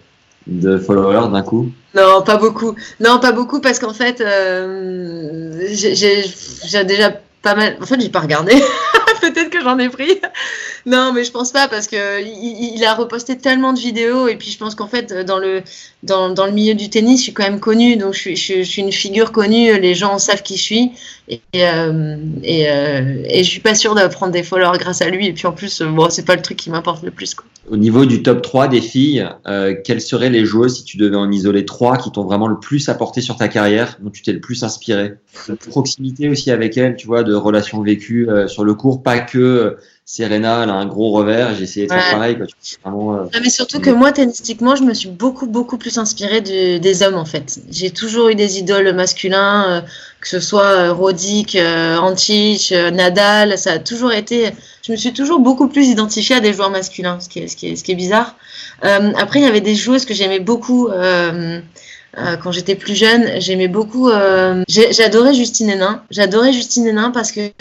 de 0.48 0.78
followers 0.78 1.30
d'un 1.32 1.44
coup? 1.44 1.72
Non, 1.96 2.22
pas 2.24 2.38
beaucoup. 2.38 2.76
Non, 3.00 3.20
pas 3.20 3.32
beaucoup 3.32 3.60
parce 3.62 3.80
qu'en 3.80 3.94
fait, 3.94 4.22
euh, 4.22 5.62
j'ai 5.72 6.84
déjà 6.86 7.12
pas 7.42 7.56
mal. 7.56 7.78
En 7.82 7.86
fait, 7.86 8.00
j'ai 8.00 8.10
pas 8.10 8.22
regardé. 8.22 8.54
J'en 9.64 9.78
ai 9.80 9.90
pris. 9.90 10.20
non, 10.86 11.14
mais 11.14 11.24
je 11.24 11.32
pense 11.32 11.52
pas 11.52 11.68
parce 11.68 11.88
que 11.88 12.22
il, 12.22 12.84
a 12.84 12.94
reposté 12.94 13.38
tellement 13.38 13.74
de 13.74 13.80
vidéos 13.80 14.28
et 14.28 14.36
puis 14.36 14.50
je 14.50 14.58
pense 14.58 14.76
qu'en 14.76 14.88
fait 14.88 15.14
dans 15.26 15.38
le 15.38 15.64
dans, 16.04 16.30
dans, 16.30 16.46
le 16.46 16.52
milieu 16.52 16.74
du 16.74 16.90
tennis, 16.90 17.20
je 17.20 17.24
suis 17.26 17.34
quand 17.34 17.44
même 17.44 17.60
connue, 17.60 17.96
donc 17.96 18.14
je 18.14 18.20
suis, 18.20 18.36
je, 18.36 18.64
suis 18.64 18.82
une 18.82 18.92
figure 18.92 19.32
connue. 19.32 19.80
Les 19.80 19.94
gens 19.94 20.18
savent 20.18 20.42
qui 20.42 20.58
je 20.58 20.62
suis 20.62 20.92
et 21.30 21.42
euh, 21.56 22.18
et, 22.44 22.70
euh, 22.70 23.24
et 23.26 23.44
je 23.44 23.50
suis 23.50 23.60
pas 23.60 23.76
sûre 23.76 23.96
de 23.96 24.08
prendre 24.08 24.32
des 24.32 24.44
followers 24.44 24.80
grâce 24.80 25.02
à 25.02 25.10
lui. 25.10 25.28
Et 25.28 25.34
puis 25.34 25.48
en 25.48 25.54
plus, 25.54 25.82
bon, 25.82 26.10
c'est 26.10 26.26
pas 26.26 26.36
le 26.36 26.42
truc 26.42 26.58
qui 26.58 26.70
m'importe 26.70 27.04
le 27.04 27.12
plus. 27.12 27.36
Quoi. 27.36 27.46
Au 27.70 27.78
niveau 27.78 28.06
du 28.06 28.24
top 28.24 28.42
3 28.42 28.68
des 28.68 28.82
filles, 28.82 29.28
euh, 29.48 29.76
quelles 29.84 30.02
seraient 30.02 30.32
les 30.32 30.46
joueuses 30.46 30.78
si 30.78 30.84
tu 30.84 30.98
devais 30.98 31.16
en 31.16 31.32
isoler 31.32 31.64
trois 31.64 31.98
qui 31.98 32.12
t'ont 32.12 32.24
vraiment 32.24 32.48
le 32.48 32.60
plus 32.60 32.90
apporté 32.90 33.22
sur 33.22 33.38
ta 33.38 33.48
carrière, 33.48 33.98
dont 34.02 34.10
tu 34.10 34.24
t'es 34.24 34.34
le 34.34 34.42
plus 34.42 34.64
inspiré? 34.64 35.14
Proximité 35.70 36.28
aussi 36.30 36.50
avec 36.50 36.76
elles, 36.78 36.96
tu 36.96 37.06
vois, 37.06 37.24
de 37.24 37.36
relations 37.36 37.82
vécues 37.82 38.28
euh, 38.30 38.48
sur 38.48 38.64
le 38.64 38.74
cours, 38.74 39.04
pas 39.04 39.20
que 39.20 39.78
Serena, 40.14 40.64
elle 40.64 40.70
a 40.70 40.74
un 40.74 40.88
gros 40.88 41.12
revers. 41.12 41.56
J'ai 41.56 41.64
essayé 41.64 41.88
de 41.88 41.94
faire 41.94 42.12
pareil. 42.12 42.36
Quoi. 42.36 42.46
Vraiment, 42.84 43.16
euh... 43.16 43.40
mais 43.42 43.50
surtout 43.50 43.80
que 43.80 43.90
moi, 43.90 44.12
tennistiquement, 44.12 44.76
je 44.76 44.84
me 44.84 44.94
suis 44.94 45.08
beaucoup, 45.08 45.48
beaucoup 45.48 45.78
plus 45.78 45.98
inspirée 45.98 46.42
de, 46.42 46.80
des 46.80 47.02
hommes, 47.02 47.16
en 47.16 47.24
fait. 47.24 47.62
J'ai 47.70 47.92
toujours 47.92 48.28
eu 48.28 48.36
des 48.36 48.60
idoles 48.60 48.94
masculins, 48.94 49.70
euh, 49.70 49.82
que 50.20 50.28
ce 50.28 50.42
soit 50.42 50.66
euh, 50.66 50.92
Roddick, 50.92 51.56
euh, 51.56 51.96
Antic, 51.96 52.74
euh, 52.74 52.92
Nadal. 52.92 53.58
Ça 53.58 53.72
a 53.72 53.80
toujours 53.80 54.12
été. 54.12 54.50
Je 54.86 54.92
me 54.92 54.98
suis 54.98 55.14
toujours 55.14 55.40
beaucoup 55.40 55.70
plus 55.70 55.88
identifiée 55.88 56.36
à 56.36 56.42
des 56.42 56.52
joueurs 56.52 56.72
masculins, 56.72 57.22
ce 57.22 57.30
qui 57.30 57.40
est, 57.40 57.48
ce 57.48 57.56
qui 57.56 57.70
est, 57.70 57.78
ce 57.78 57.84
qui 57.86 57.94
est 57.94 57.96
bizarre. 57.96 58.36
Après, 58.82 59.40
il 59.40 59.44
y 59.44 59.48
avait 59.48 59.62
des 59.62 59.76
joueuses 59.76 60.04
que 60.04 60.14
j'aimais 60.14 60.42
beaucoup. 60.42 60.90
Euh, 60.90 61.62
quand 62.44 62.52
j'étais 62.52 62.76
plus 62.76 62.96
jeune, 62.96 63.40
j'aimais 63.40 63.70
beaucoup. 63.70 64.10
J'adorais 64.68 65.34
Justine 65.34 65.70
Hénin. 65.70 66.04
J'adorais 66.12 66.52
Justine 66.52 66.86
Hénin 66.88 67.12
parce 67.12 67.32
que 67.32 67.52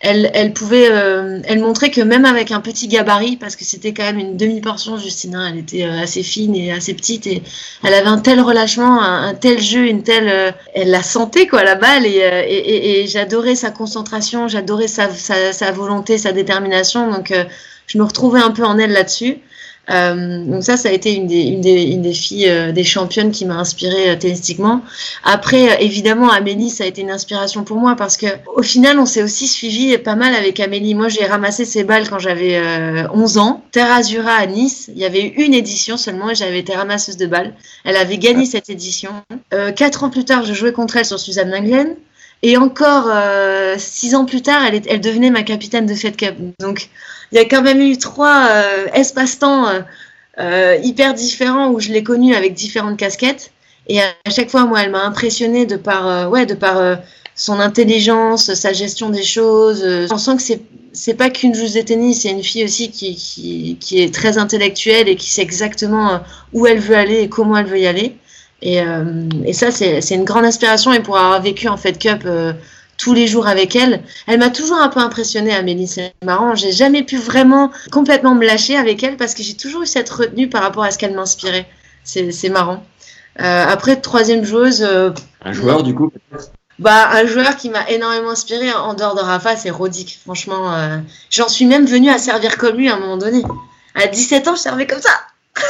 elle, 0.00 0.30
elle 0.34 0.52
pouvait, 0.52 0.88
euh, 0.90 1.40
elle 1.44 1.60
montrait 1.60 1.90
que 1.90 2.00
même 2.00 2.24
avec 2.24 2.50
un 2.50 2.60
petit 2.60 2.86
gabarit, 2.86 3.36
parce 3.36 3.56
que 3.56 3.64
c'était 3.64 3.94
quand 3.94 4.02
même 4.02 4.18
une 4.18 4.36
demi-portion, 4.36 4.98
Justina, 4.98 5.48
elle 5.50 5.58
était 5.58 5.84
euh, 5.84 6.02
assez 6.02 6.22
fine 6.22 6.54
et 6.54 6.70
assez 6.70 6.92
petite, 6.92 7.26
et 7.26 7.42
elle 7.82 7.94
avait 7.94 8.08
un 8.08 8.18
tel 8.18 8.40
relâchement, 8.40 9.00
un, 9.00 9.34
tel 9.34 9.60
jeu, 9.60 9.86
une 9.86 10.02
telle, 10.02 10.28
euh, 10.28 10.50
elle 10.74 10.90
la 10.90 11.02
sentait 11.02 11.46
quoi 11.46 11.64
la 11.64 11.76
balle, 11.76 12.04
et, 12.04 12.18
et, 12.18 12.56
et, 12.56 13.02
et 13.02 13.06
j'adorais 13.06 13.54
sa 13.54 13.70
concentration, 13.70 14.48
j'adorais 14.48 14.88
sa, 14.88 15.10
sa, 15.10 15.52
sa, 15.52 15.72
volonté, 15.72 16.18
sa 16.18 16.32
détermination, 16.32 17.10
donc 17.10 17.32
je 17.86 17.98
me 17.98 18.04
retrouvais 18.04 18.40
un 18.40 18.50
peu 18.50 18.64
en 18.64 18.78
elle 18.78 18.92
là-dessus. 18.92 19.38
Euh, 19.90 20.44
donc 20.44 20.64
ça, 20.64 20.76
ça 20.76 20.88
a 20.88 20.92
été 20.92 21.14
une 21.14 21.26
des, 21.26 21.42
une 21.42 21.60
des, 21.60 21.82
une 21.84 22.02
des 22.02 22.12
filles, 22.12 22.48
euh, 22.48 22.72
des 22.72 22.84
championnes 22.84 23.30
qui 23.30 23.44
m'a 23.44 23.56
inspirée 23.56 24.10
euh, 24.10 24.16
tennistiquement. 24.16 24.82
Après, 25.22 25.70
euh, 25.70 25.76
évidemment, 25.80 26.30
Amélie, 26.30 26.70
ça 26.70 26.84
a 26.84 26.86
été 26.86 27.02
une 27.02 27.10
inspiration 27.10 27.62
pour 27.64 27.76
moi 27.76 27.94
parce 27.96 28.16
que 28.16 28.26
au 28.54 28.62
final, 28.62 28.98
on 28.98 29.06
s'est 29.06 29.22
aussi 29.22 29.46
suivi 29.46 29.96
pas 29.98 30.16
mal 30.16 30.34
avec 30.34 30.58
Amélie. 30.60 30.94
Moi, 30.94 31.08
j'ai 31.08 31.24
ramassé 31.24 31.64
ses 31.64 31.84
balles 31.84 32.08
quand 32.08 32.18
j'avais 32.18 32.60
11 33.12 33.38
ans. 33.38 33.62
Terre 33.70 33.92
Azura 33.92 34.32
à 34.32 34.46
Nice, 34.46 34.90
il 34.92 34.98
y 34.98 35.04
avait 35.04 35.22
eu 35.22 35.44
une 35.44 35.54
édition 35.54 35.96
seulement 35.96 36.30
et 36.30 36.34
j'avais 36.34 36.58
été 36.58 36.74
ramasseuse 36.74 37.16
de 37.16 37.26
balles. 37.26 37.54
Elle 37.84 37.96
avait 37.96 38.18
gagné 38.18 38.46
cette 38.46 38.70
édition. 38.70 39.10
quatre 39.76 40.04
ans 40.04 40.10
plus 40.10 40.24
tard, 40.24 40.44
je 40.44 40.54
jouais 40.54 40.72
contre 40.72 40.96
elle 40.96 41.04
sur 41.04 41.20
Suzanne 41.20 41.50
Lenglen. 41.50 41.96
Et 42.42 42.56
encore 42.56 43.06
euh, 43.08 43.76
six 43.78 44.14
ans 44.14 44.24
plus 44.24 44.42
tard, 44.42 44.62
elle, 44.66 44.74
est, 44.74 44.86
elle 44.88 45.00
devenait 45.00 45.30
ma 45.30 45.42
capitaine 45.42 45.86
de 45.86 45.94
Fed 45.94 46.16
Cup. 46.16 46.34
Donc, 46.60 46.88
il 47.32 47.36
y 47.36 47.38
a 47.38 47.44
quand 47.44 47.62
même 47.62 47.80
eu 47.80 47.96
trois 47.98 48.48
euh, 48.50 48.86
espaces-temps 48.94 49.68
euh, 49.68 49.80
euh, 50.38 50.76
hyper 50.82 51.14
différents 51.14 51.70
où 51.70 51.80
je 51.80 51.90
l'ai 51.90 52.02
connue 52.02 52.34
avec 52.34 52.54
différentes 52.54 52.98
casquettes. 52.98 53.50
Et 53.88 54.00
à 54.00 54.30
chaque 54.30 54.50
fois, 54.50 54.64
moi, 54.64 54.82
elle 54.82 54.90
m'a 54.90 55.04
impressionnée 55.04 55.64
de 55.64 55.76
par, 55.76 56.28
ouais, 56.28 56.44
de 56.44 56.54
par 56.54 56.98
son 57.36 57.60
intelligence, 57.60 58.52
sa 58.52 58.72
gestion 58.72 59.10
des 59.10 59.22
choses. 59.22 59.86
On 60.10 60.18
sent 60.18 60.36
que 60.36 60.42
c'est 60.42 60.62
c'est 60.92 61.14
pas 61.14 61.28
qu'une 61.28 61.54
joueuse 61.54 61.74
de 61.74 61.82
tennis, 61.82 62.22
c'est 62.22 62.30
une 62.30 62.42
fille 62.42 62.64
aussi 62.64 62.90
qui, 62.90 63.14
qui, 63.14 63.76
qui 63.78 64.00
est 64.00 64.12
très 64.12 64.38
intellectuelle 64.38 65.10
et 65.10 65.16
qui 65.16 65.30
sait 65.30 65.42
exactement 65.42 66.20
où 66.54 66.66
elle 66.66 66.78
veut 66.78 66.96
aller 66.96 67.20
et 67.20 67.28
comment 67.28 67.58
elle 67.58 67.66
veut 67.66 67.78
y 67.78 67.86
aller. 67.86 68.16
Et, 68.62 68.80
euh, 68.80 69.28
et 69.44 69.52
ça, 69.52 69.70
c'est 69.70 70.14
une 70.14 70.24
grande 70.24 70.44
inspiration. 70.44 70.92
Et 70.92 71.00
pour 71.00 71.16
avoir 71.16 71.40
vécu 71.40 71.68
en 71.68 71.76
Fed 71.76 71.98
Cup 71.98 72.22
euh, 72.24 72.52
tous 72.98 73.12
les 73.12 73.26
jours 73.26 73.46
avec 73.46 73.76
elle, 73.76 74.02
elle 74.26 74.38
m'a 74.38 74.50
toujours 74.50 74.78
un 74.78 74.88
peu 74.88 75.00
impressionnée, 75.00 75.54
Amélie. 75.54 75.86
C'est 75.86 76.14
marrant. 76.24 76.54
J'ai 76.54 76.72
jamais 76.72 77.02
pu 77.02 77.18
vraiment 77.18 77.70
complètement 77.92 78.34
me 78.34 78.46
lâcher 78.46 78.76
avec 78.76 79.02
elle 79.02 79.16
parce 79.16 79.34
que 79.34 79.42
j'ai 79.42 79.54
toujours 79.54 79.82
eu 79.82 79.86
cette 79.86 80.08
retenue 80.08 80.48
par 80.48 80.62
rapport 80.62 80.84
à 80.84 80.90
ce 80.90 80.98
qu'elle 80.98 81.14
m'inspirait. 81.14 81.66
C'est 82.04 82.48
marrant. 82.48 82.82
Euh, 83.40 83.64
après, 83.68 83.96
troisième 84.00 84.44
joueuse. 84.44 84.82
Euh, 84.82 85.10
un 85.44 85.52
joueur, 85.52 85.82
du 85.82 85.94
coup 85.94 86.10
bah, 86.78 87.08
un 87.12 87.24
joueur 87.24 87.56
qui 87.56 87.70
m'a 87.70 87.88
énormément 87.88 88.30
inspiré 88.30 88.70
en 88.72 88.92
dehors 88.92 89.14
de 89.14 89.20
Rafa, 89.20 89.56
c'est 89.56 89.70
Roddick. 89.70 90.18
Franchement, 90.22 90.74
euh, 90.74 90.98
j'en 91.30 91.48
suis 91.48 91.64
même 91.64 91.86
venue 91.86 92.10
à 92.10 92.18
servir 92.18 92.58
comme 92.58 92.76
lui 92.76 92.90
à 92.90 92.96
un 92.96 92.98
moment 92.98 93.16
donné. 93.16 93.42
À 93.94 94.06
17 94.06 94.48
ans, 94.48 94.54
je 94.54 94.60
servais 94.60 94.86
comme 94.86 95.00
ça. 95.00 95.10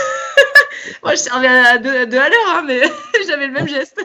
Moi, 1.02 1.14
je 1.14 1.20
servais 1.20 1.48
à 1.48 1.78
deux, 1.78 1.96
à, 1.96 2.06
deux 2.06 2.18
à 2.18 2.28
l'heure, 2.28 2.48
hein, 2.56 2.64
mais 2.66 2.80
j'avais 3.28 3.46
le 3.46 3.52
même 3.52 3.68
geste. 3.68 3.98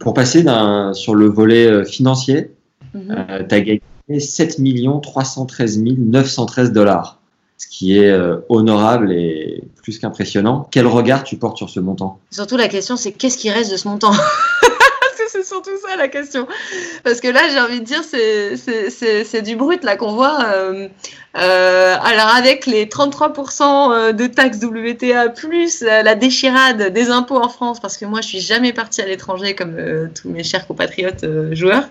Pour 0.00 0.14
passer 0.14 0.44
sur 0.92 1.14
le 1.14 1.26
volet 1.26 1.84
financier, 1.84 2.50
mm 2.94 3.00
-hmm. 3.00 3.30
euh, 3.30 3.46
tu 3.48 3.54
as 3.54 3.60
gagné 3.60 3.82
gagné 4.08 4.20
7 4.20 4.56
313 5.02 5.82
913 5.82 6.72
dollars, 6.72 7.18
ce 7.56 7.66
qui 7.66 7.98
est 7.98 8.10
euh, 8.10 8.38
honorable 8.48 9.12
et 9.12 9.64
plus 9.82 9.98
qu'impressionnant. 9.98 10.66
Quel 10.70 10.86
regard 10.86 11.24
tu 11.24 11.36
portes 11.36 11.56
sur 11.56 11.70
ce 11.70 11.80
montant? 11.80 12.18
Surtout 12.30 12.56
la 12.56 12.68
question, 12.68 12.96
c'est 12.96 13.12
qu'est-ce 13.12 13.38
qui 13.38 13.50
reste 13.50 13.70
de 13.72 13.76
ce 13.76 13.88
montant? 13.88 14.12
c'est 15.32 15.44
surtout 15.44 15.76
ça 15.86 15.96
la 15.96 16.08
question. 16.08 16.46
Parce 17.04 17.20
que 17.20 17.28
là, 17.28 17.40
j'ai 17.50 17.60
envie 17.60 17.80
de 17.80 17.84
dire, 17.84 18.02
c'est 18.04 19.42
du 19.42 19.56
brut 19.56 19.84
là 19.84 19.96
qu'on 19.96 20.14
voit. 20.14 20.44
Euh, 20.44 20.88
euh, 21.36 21.96
alors 22.02 22.34
avec 22.34 22.66
les 22.66 22.86
33% 22.86 23.92
euh, 23.92 24.12
de 24.12 24.26
taxes 24.26 24.58
WTA 24.62 25.28
plus 25.28 25.82
la 25.82 26.14
déchirade 26.14 26.92
des 26.92 27.10
impôts 27.10 27.36
en 27.36 27.48
France, 27.48 27.80
parce 27.80 27.96
que 27.96 28.04
moi, 28.04 28.20
je 28.20 28.28
suis 28.28 28.40
jamais 28.40 28.72
partie 28.72 29.02
à 29.02 29.06
l'étranger 29.06 29.54
comme 29.54 29.76
tous 30.20 30.30
mes 30.30 30.42
chers 30.42 30.66
compatriotes 30.66 31.24
joueurs. 31.52 31.88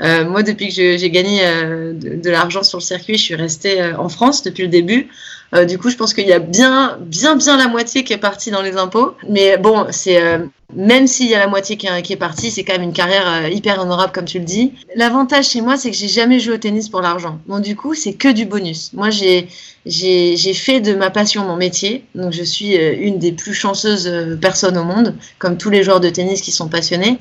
moi, 0.00 0.42
depuis 0.42 0.68
que 0.68 0.96
j'ai 0.96 1.10
gagné 1.10 1.42
de, 1.42 2.16
de 2.16 2.30
l'argent 2.30 2.62
sur 2.62 2.78
le 2.78 2.84
circuit, 2.84 3.16
je 3.16 3.22
suis 3.22 3.34
restée 3.34 3.82
en 3.94 4.08
France 4.08 4.42
depuis 4.42 4.62
le 4.62 4.68
début. 4.68 5.08
Euh, 5.54 5.64
du 5.64 5.78
coup, 5.78 5.88
je 5.88 5.96
pense 5.96 6.12
qu'il 6.12 6.26
y 6.26 6.32
a 6.32 6.38
bien, 6.38 6.98
bien, 7.00 7.36
bien 7.36 7.56
la 7.56 7.68
moitié 7.68 8.04
qui 8.04 8.12
est 8.12 8.18
partie 8.18 8.50
dans 8.50 8.62
les 8.62 8.76
impôts. 8.76 9.14
Mais 9.28 9.56
bon, 9.56 9.86
c'est 9.90 10.22
euh, 10.22 10.38
même 10.74 11.06
s'il 11.06 11.28
y 11.28 11.34
a 11.34 11.38
la 11.38 11.46
moitié 11.46 11.76
qui, 11.76 11.86
est 11.86 12.16
partie, 12.16 12.50
c'est 12.50 12.64
quand 12.64 12.74
même 12.74 12.82
une 12.82 12.92
carrière 12.92 13.26
euh, 13.26 13.48
hyper 13.48 13.80
honorable, 13.80 14.12
comme 14.12 14.26
tu 14.26 14.38
le 14.38 14.44
dis. 14.44 14.72
L'avantage 14.94 15.48
chez 15.48 15.60
moi, 15.62 15.76
c'est 15.76 15.90
que 15.90 15.96
j'ai 15.96 16.08
jamais 16.08 16.38
joué 16.38 16.54
au 16.54 16.58
tennis 16.58 16.88
pour 16.88 17.00
l'argent. 17.00 17.38
Bon, 17.46 17.60
du 17.60 17.76
coup, 17.76 17.94
c'est 17.94 18.12
que 18.12 18.28
du 18.28 18.44
bonus. 18.44 18.92
Moi, 18.92 19.10
j'ai 19.10 19.48
j'ai 19.86 20.52
fait 20.52 20.80
de 20.80 20.94
ma 20.94 21.08
passion 21.08 21.44
mon 21.44 21.56
métier. 21.56 22.04
Donc, 22.14 22.32
je 22.32 22.42
suis 22.42 22.74
une 22.76 23.18
des 23.18 23.32
plus 23.32 23.54
chanceuses 23.54 24.38
personnes 24.38 24.76
au 24.76 24.84
monde, 24.84 25.14
comme 25.38 25.56
tous 25.56 25.70
les 25.70 25.82
joueurs 25.82 26.00
de 26.00 26.10
tennis 26.10 26.42
qui 26.42 26.52
sont 26.52 26.68
passionnés. 26.68 27.18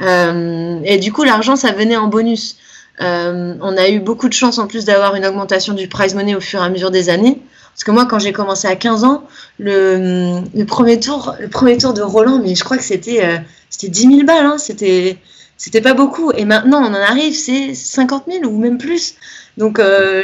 et 0.00 0.98
du 0.98 1.12
coup, 1.12 1.22
l'argent, 1.22 1.54
ça 1.54 1.70
venait 1.70 1.96
en 1.96 2.08
bonus. 2.08 2.56
On 3.00 3.76
a 3.76 3.88
eu 3.88 4.00
beaucoup 4.00 4.28
de 4.28 4.34
chance 4.34 4.58
en 4.58 4.66
plus 4.66 4.84
d'avoir 4.84 5.14
une 5.14 5.26
augmentation 5.26 5.74
du 5.74 5.88
prize 5.88 6.14
money 6.14 6.34
au 6.34 6.40
fur 6.40 6.60
et 6.60 6.64
à 6.64 6.68
mesure 6.68 6.90
des 6.90 7.08
années. 7.10 7.40
Parce 7.78 7.84
que 7.84 7.90
moi, 7.92 8.06
quand 8.06 8.18
j'ai 8.18 8.32
commencé 8.32 8.66
à 8.66 8.74
15 8.74 9.04
ans, 9.04 9.22
le, 9.60 10.64
premier 10.64 10.98
tour, 10.98 11.36
le 11.38 11.48
premier 11.48 11.78
tour 11.78 11.94
de 11.94 12.02
Roland, 12.02 12.40
mais 12.42 12.56
je 12.56 12.64
crois 12.64 12.76
que 12.76 12.82
c'était 12.82 13.24
euh, 13.24 13.38
c'était 13.70 13.88
10 13.88 14.00
000 14.00 14.24
balles, 14.24 14.46
hein, 14.46 14.58
c'était 14.58 15.16
c'était 15.56 15.80
pas 15.80 15.94
beaucoup. 15.94 16.32
Et 16.32 16.44
maintenant, 16.44 16.82
on 16.82 16.88
en 16.88 16.94
arrive, 16.94 17.34
c'est 17.34 17.74
50 17.74 18.24
000 18.28 18.44
ou 18.46 18.58
même 18.58 18.78
plus. 18.78 19.14
Donc, 19.58 19.78
euh, 19.78 20.22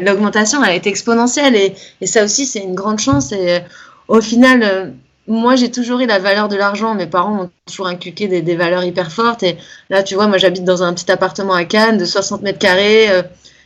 l'augmentation 0.00 0.64
elle 0.64 0.76
été 0.76 0.88
exponentielle 0.88 1.54
et, 1.54 1.74
et 2.00 2.06
ça 2.08 2.24
aussi, 2.24 2.44
c'est 2.44 2.60
une 2.60 2.74
grande 2.74 2.98
chance. 2.98 3.30
Et 3.30 3.60
au 4.08 4.20
final, 4.20 4.62
euh, 4.64 4.86
moi, 5.28 5.56
j'ai 5.56 5.70
toujours 5.70 6.00
eu 6.00 6.06
la 6.06 6.18
valeur 6.18 6.48
de 6.48 6.56
l'argent. 6.56 6.94
Mes 6.94 7.06
parents 7.06 7.34
m'ont 7.34 7.50
toujours 7.66 7.86
inculqué 7.86 8.28
des, 8.28 8.42
des, 8.42 8.56
valeurs 8.56 8.84
hyper 8.84 9.12
fortes. 9.12 9.42
Et 9.42 9.56
là, 9.88 10.02
tu 10.02 10.14
vois, 10.14 10.26
moi, 10.26 10.38
j'habite 10.38 10.64
dans 10.64 10.82
un 10.82 10.92
petit 10.94 11.10
appartement 11.10 11.54
à 11.54 11.64
Cannes 11.64 11.98
de 11.98 12.04
60 12.04 12.42
mètres 12.42 12.58
carrés. 12.58 13.10
Euh, 13.10 13.22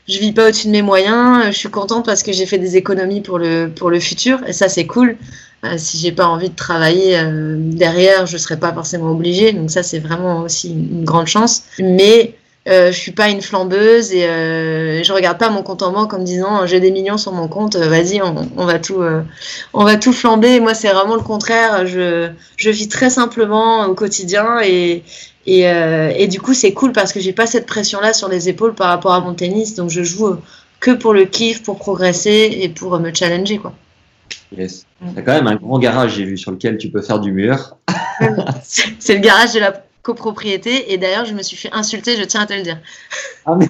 je 0.09 0.19
vis 0.19 0.33
pas 0.33 0.49
au-dessus 0.49 0.69
de 0.69 0.73
mes 0.73 0.83
moyens. 0.83 1.47
Je 1.47 1.59
suis 1.59 1.71
contente 1.71 2.07
parce 2.07 2.23
que 2.23 2.33
j'ai 2.33 2.47
fait 2.47 2.59
des 2.59 2.77
économies 2.77 3.23
pour 3.23 3.39
le, 3.39 3.69
pour 3.75 3.91
le 3.91 4.01
futur. 4.01 4.41
Et 4.47 4.53
ça, 4.53 4.69
c'est 4.69 4.87
cool. 4.87 5.17
Euh, 5.65 5.75
si 5.79 5.99
j'ai 5.99 6.13
pas 6.13 6.27
envie 6.27 6.51
de 6.51 6.55
travailler 6.55 7.19
euh, 7.19 7.57
derrière, 7.59 8.27
je 8.27 8.37
serais 8.37 8.59
pas 8.59 8.73
forcément 8.73 9.11
obligée. 9.11 9.53
Donc 9.53 9.71
ça, 9.71 9.83
c'est 9.83 9.99
vraiment 9.99 10.41
aussi 10.43 10.71
une, 10.71 11.05
grande 11.05 11.27
chance. 11.27 11.65
Mais 11.79 12.35
euh, 12.35 12.46
je 12.67 12.99
suis 12.99 13.13
pas 13.13 13.29
une 13.29 13.41
flambeuse 13.41 14.13
et 14.13 14.25
euh, 14.25 15.03
je 15.03 15.13
regarde 15.13 15.39
pas 15.39 15.51
mon 15.51 15.63
compte 15.63 15.83
en 15.83 15.93
banque 15.93 16.13
en 16.15 16.19
me 16.19 16.25
disant 16.25 16.67
j'ai 16.67 16.81
des 16.81 16.91
millions 16.91 17.19
sur 17.19 17.33
mon 17.33 17.49
compte, 17.49 17.77
euh, 17.77 17.89
vas-y, 17.89 18.21
on, 18.23 18.35
on, 18.57 18.67
va 18.67 18.79
tout, 18.79 19.03
euh, 19.03 19.23
on 19.73 19.85
va 19.85 19.97
tout 19.97 20.13
flamber. 20.13 20.61
Moi, 20.61 20.75
c'est 20.75 20.89
vraiment 20.89 21.15
le 21.15 21.23
contraire. 21.23 21.87
Je, 21.87 22.29
je 22.57 22.71
vis 22.71 22.89
très 22.89 23.11
simplement 23.11 23.87
au 23.87 23.95
quotidien 23.95 24.61
et, 24.65 25.05
et, 25.47 25.69
euh, 25.69 26.13
et 26.17 26.27
du 26.27 26.41
coup, 26.41 26.55
c'est 26.55 26.73
cool 26.73 26.93
parce 26.93 27.13
que 27.13 27.21
j'ai 27.21 27.33
pas 27.33 27.47
cette 27.47 27.67
pression-là 27.67 28.13
sur 28.13 28.29
les 28.29 28.49
épaules 28.49 28.75
par 28.75 28.89
rapport 28.89 29.13
à 29.13 29.21
mon 29.21 29.35
tennis. 29.35 29.75
Donc, 29.75 29.91
je 29.91 30.03
joue 30.03 30.37
que 30.81 30.91
pour 30.91 31.15
le 31.15 31.25
kiff, 31.25 31.63
pour 31.63 31.79
progresser 31.79 32.59
et 32.61 32.69
pour 32.69 32.99
me 32.99 33.15
challenger. 33.15 33.59
Quoi. 33.59 33.73
Yes. 34.57 34.87
T'as 35.15 35.23
quand 35.23 35.33
même 35.33 35.47
un 35.47 35.57
grand 35.57 35.79
garage, 35.79 36.15
j'ai 36.17 36.25
vu, 36.25 36.37
sur 36.37 36.51
lequel 36.51 36.79
tu 36.79 36.91
peux 36.91 37.03
faire 37.03 37.21
du 37.21 37.33
mur. 37.33 37.77
c'est 38.63 39.15
le 39.15 39.21
garage 39.21 39.53
de 39.53 39.61
la 39.61 39.86
copropriété. 40.07 40.93
Et 40.93 40.99
d'ailleurs, 40.99 41.25
je 41.25 41.35
me 41.35 41.43
suis 41.43 41.57
fait 41.57 41.71
insulter, 41.73 42.17
je 42.17 42.23
tiens 42.23 42.43
à 42.43 42.47
te 42.47 42.55
le 42.55 42.63
dire. 42.63 42.79
Ah, 43.45 43.57
mais... 43.57 43.69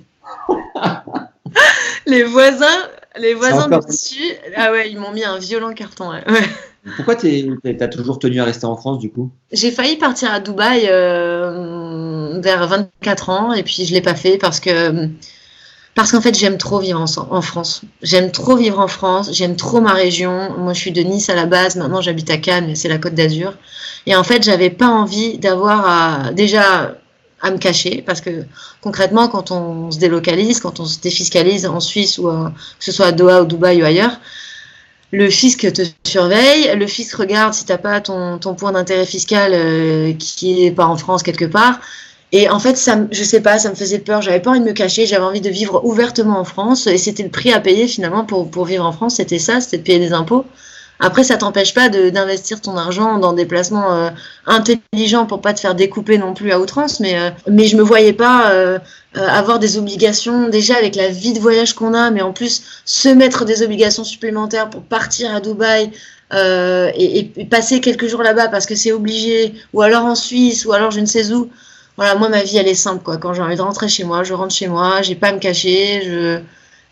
les 2.06 2.24
voisins, 2.24 2.88
les 3.18 3.32
voisins 3.32 3.68
dessus, 3.68 4.34
ah 4.54 4.70
ouais, 4.70 4.90
ils 4.90 4.98
m'ont 4.98 5.12
mis 5.12 5.24
un 5.24 5.38
violent 5.38 5.72
carton. 5.72 6.10
Ouais. 6.10 6.22
Pourquoi 6.96 7.16
tu 7.16 7.58
as 7.80 7.88
toujours 7.88 8.18
tenu 8.18 8.40
à 8.40 8.44
rester 8.44 8.66
en 8.66 8.76
France 8.76 8.98
du 8.98 9.10
coup? 9.10 9.30
J'ai 9.50 9.70
failli 9.70 9.96
partir 9.96 10.30
à 10.30 10.40
Dubaï 10.40 10.86
euh, 10.88 12.38
vers 12.40 12.68
24 12.68 13.30
ans 13.30 13.52
et 13.54 13.62
puis 13.62 13.86
je 13.86 13.94
l'ai 13.94 14.02
pas 14.02 14.14
fait 14.14 14.36
parce 14.36 14.60
que 14.60 15.08
parce 15.96 16.12
qu'en 16.12 16.20
fait 16.20 16.38
j'aime 16.38 16.58
trop 16.58 16.78
vivre 16.78 17.00
en, 17.00 17.40
France. 17.42 17.80
J'aime 18.02 18.30
trop 18.30 18.54
vivre 18.54 18.78
en 18.78 18.86
France, 18.86 19.30
j'aime 19.32 19.56
trop 19.56 19.80
ma 19.80 19.94
région. 19.94 20.50
Moi 20.58 20.74
je 20.74 20.78
suis 20.78 20.92
de 20.92 21.00
Nice 21.00 21.30
à 21.30 21.34
la 21.34 21.46
base, 21.46 21.74
maintenant 21.74 22.02
j'habite 22.02 22.30
à 22.30 22.36
Cannes, 22.36 22.76
c'est 22.76 22.88
la 22.88 22.98
Côte 22.98 23.14
d'Azur. 23.14 23.54
Et 24.04 24.14
en 24.14 24.22
fait 24.22 24.42
j'avais 24.42 24.68
pas 24.68 24.88
envie 24.88 25.38
d'avoir 25.38 25.86
à 25.88 26.32
déjà 26.32 26.94
à 27.40 27.50
me 27.50 27.56
cacher 27.56 28.02
parce 28.06 28.20
que 28.20 28.44
concrètement 28.82 29.28
quand 29.28 29.50
on 29.50 29.90
se 29.90 29.98
délocalise, 29.98 30.60
quand 30.60 30.80
on 30.80 30.84
se 30.84 31.00
défiscalise 31.00 31.64
en 31.64 31.80
Suisse 31.80 32.18
ou 32.18 32.28
à, 32.28 32.52
que 32.78 32.84
ce 32.84 32.92
soit 32.92 33.06
à 33.06 33.12
Doha 33.12 33.42
ou 33.42 33.46
Dubaï 33.46 33.80
ou 33.80 33.86
ailleurs, 33.86 34.20
le 35.12 35.30
fisc 35.30 35.72
te 35.72 35.82
surveille, 36.04 36.76
le 36.76 36.86
fisc 36.86 37.14
regarde 37.14 37.54
si 37.54 37.64
t'as 37.64 37.78
pas 37.78 38.02
ton, 38.02 38.36
ton 38.38 38.54
point 38.54 38.72
d'intérêt 38.72 39.06
fiscal 39.06 39.52
euh, 39.54 40.12
qui 40.12 40.66
est 40.66 40.72
pas 40.72 40.86
en 40.86 40.96
France 40.96 41.22
quelque 41.22 41.46
part. 41.46 41.80
Et 42.32 42.48
en 42.50 42.58
fait, 42.58 42.76
ça, 42.76 42.98
je 43.10 43.22
sais 43.22 43.40
pas, 43.40 43.58
ça 43.58 43.70
me 43.70 43.74
faisait 43.74 43.98
peur. 43.98 44.20
J'avais 44.20 44.40
pas 44.40 44.50
envie 44.50 44.60
de 44.60 44.64
me 44.64 44.72
cacher. 44.72 45.06
J'avais 45.06 45.24
envie 45.24 45.40
de 45.40 45.50
vivre 45.50 45.84
ouvertement 45.84 46.38
en 46.38 46.44
France. 46.44 46.86
Et 46.86 46.98
c'était 46.98 47.22
le 47.22 47.30
prix 47.30 47.52
à 47.52 47.60
payer 47.60 47.86
finalement 47.86 48.24
pour, 48.24 48.50
pour 48.50 48.64
vivre 48.64 48.84
en 48.84 48.92
France. 48.92 49.16
C'était 49.16 49.38
ça, 49.38 49.60
c'était 49.60 49.78
de 49.78 49.82
payer 49.82 49.98
des 49.98 50.12
impôts. 50.12 50.44
Après, 50.98 51.24
ça 51.24 51.36
t'empêche 51.36 51.74
pas 51.74 51.88
d'investir 51.90 52.60
ton 52.60 52.76
argent 52.76 53.18
dans 53.18 53.34
des 53.34 53.44
placements 53.44 53.92
euh, 53.92 54.10
intelligents 54.46 55.26
pour 55.26 55.42
pas 55.42 55.52
te 55.52 55.60
faire 55.60 55.74
découper 55.74 56.16
non 56.16 56.32
plus 56.32 56.52
à 56.52 56.58
outrance. 56.58 57.00
Mais, 57.00 57.18
euh, 57.18 57.30
mais 57.50 57.66
je 57.66 57.76
me 57.76 57.82
voyais 57.82 58.14
pas 58.14 58.50
euh, 58.50 58.78
euh, 59.16 59.28
avoir 59.28 59.58
des 59.58 59.76
obligations 59.76 60.48
déjà 60.48 60.76
avec 60.76 60.96
la 60.96 61.08
vie 61.08 61.34
de 61.34 61.38
voyage 61.38 61.74
qu'on 61.74 61.92
a, 61.92 62.10
mais 62.10 62.22
en 62.22 62.32
plus 62.32 62.62
se 62.86 63.10
mettre 63.10 63.44
des 63.44 63.62
obligations 63.62 64.04
supplémentaires 64.04 64.70
pour 64.70 64.82
partir 64.82 65.34
à 65.34 65.40
Dubaï. 65.40 65.90
Et, 66.32 67.30
et, 67.36 67.44
passer 67.44 67.80
quelques 67.80 68.08
jours 68.08 68.22
là-bas 68.22 68.48
parce 68.48 68.66
que 68.66 68.74
c'est 68.74 68.90
obligé, 68.90 69.54
ou 69.72 69.82
alors 69.82 70.04
en 70.04 70.16
Suisse, 70.16 70.66
ou 70.66 70.72
alors 70.72 70.90
je 70.90 70.98
ne 70.98 71.06
sais 71.06 71.30
où. 71.30 71.48
Voilà, 71.96 72.14
moi 72.14 72.28
ma 72.28 72.42
vie 72.42 72.56
elle 72.58 72.68
est 72.68 72.74
simple 72.74 73.02
quoi. 73.02 73.16
Quand 73.16 73.34
j'ai 73.34 73.42
envie 73.42 73.56
de 73.56 73.62
rentrer 73.62 73.88
chez 73.88 74.04
moi, 74.04 74.22
je 74.24 74.34
rentre 74.34 74.54
chez 74.54 74.68
moi, 74.68 75.02
j'ai 75.02 75.14
pas 75.14 75.28
à 75.28 75.32
me 75.32 75.38
cacher, 75.38 76.02
je 76.04 76.40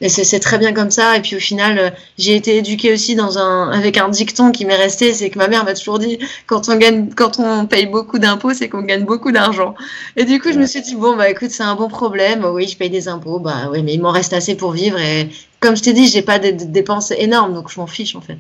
et 0.01 0.09
c'est 0.09 0.41
très 0.41 0.59
bien 0.59 0.73
comme 0.73 0.91
ça. 0.91 1.17
Et 1.17 1.23
puis 1.23 1.37
au 1.37 1.41
final, 1.41 1.79
euh, 1.79 1.91
j'ai 2.19 2.35
été 2.35 2.57
éduquée 2.57 2.93
aussi 2.93 3.15
dans 3.15 3.39
un, 3.39 3.71
avec 3.71 3.97
un 3.97 4.09
dicton 4.09 4.51
qui 4.51 4.65
m'est 4.67 4.77
resté, 4.77 5.15
c'est 5.15 5.31
que 5.31 5.39
ma 5.39 5.49
mère 5.49 5.65
m'a 5.65 5.75
toujours 5.75 5.99
dit, 5.99 6.19
quand 6.47 6.69
on 6.69 6.77
gagne, 6.77 7.09
quand 7.15 7.39
on 7.39 7.67
paye 7.67 7.87
beaucoup 7.87 8.19
d'impôts, 8.19 8.53
c'est 8.55 8.69
qu'on 8.69 8.83
gagne 8.83 9.05
beaucoup 9.05 9.33
d'argent. 9.33 9.75
Et 10.17 10.25
du 10.25 10.41
coup, 10.41 10.53
je 10.53 10.59
me 10.59 10.67
suis 10.67 10.83
dit, 10.83 10.97
bon, 10.97 11.17
bah 11.17 11.31
écoute, 11.31 11.51
c'est 11.51 11.63
un 11.63 11.75
bon 11.77 11.89
problème. 11.89 12.45
Oui, 12.45 12.67
je 12.69 12.77
paye 12.77 12.91
des 12.91 13.09
impôts. 13.09 13.39
Bah 13.39 13.69
oui, 13.71 13.83
mais 13.83 13.95
il 13.95 14.03
m'en 14.03 14.11
reste 14.11 14.33
assez 14.33 14.57
pour 14.57 14.73
vivre. 14.73 14.99
Et 14.99 15.31
comme 15.61 15.77
je 15.77 15.83
t'ai 15.83 15.93
dit, 15.93 16.07
j'ai 16.09 16.23
pas 16.23 16.39
de, 16.39 16.51
de 16.51 16.65
dépenses 16.65 17.13
énormes, 17.13 17.55
donc 17.55 17.71
je 17.71 17.79
m'en 17.81 17.87
fiche 17.87 18.17
en 18.17 18.21
fait. 18.21 18.39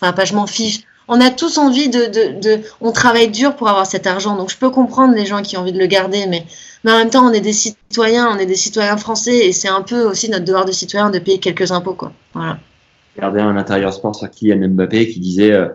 Enfin, 0.00 0.12
pas 0.12 0.24
je 0.24 0.34
m'en 0.34 0.46
fiche 0.46 0.80
on 1.08 1.20
a 1.20 1.30
tous 1.30 1.58
envie 1.58 1.88
de, 1.88 2.06
de, 2.06 2.40
de, 2.40 2.62
on 2.80 2.92
travaille 2.92 3.30
dur 3.30 3.56
pour 3.56 3.68
avoir 3.68 3.86
cet 3.86 4.06
argent. 4.06 4.36
Donc 4.36 4.50
je 4.50 4.56
peux 4.56 4.70
comprendre 4.70 5.14
les 5.14 5.26
gens 5.26 5.42
qui 5.42 5.56
ont 5.56 5.60
envie 5.60 5.72
de 5.72 5.78
le 5.78 5.86
garder, 5.86 6.26
mais, 6.28 6.44
mais 6.84 6.92
en 6.92 6.98
même 6.98 7.10
temps, 7.10 7.26
on 7.28 7.32
est 7.32 7.40
des 7.40 7.52
citoyens, 7.52 8.28
on 8.34 8.38
est 8.38 8.46
des 8.46 8.56
citoyens 8.56 8.96
français, 8.96 9.46
et 9.46 9.52
c'est 9.52 9.68
un 9.68 9.82
peu 9.82 10.02
aussi 10.02 10.30
notre 10.30 10.44
devoir 10.44 10.64
de 10.64 10.72
citoyen 10.72 11.10
de 11.10 11.18
payer 11.18 11.38
quelques 11.38 11.72
impôts, 11.72 11.94
quoi. 11.94 12.12
Voilà. 12.34 12.58
Regardez 13.16 13.40
un 13.40 13.56
intérieur 13.56 13.94
sport 13.94 14.14
sur 14.14 14.30
Kylian 14.30 14.68
Mbappé 14.68 15.08
qui 15.08 15.20
disait 15.20 15.52
euh, 15.52 15.68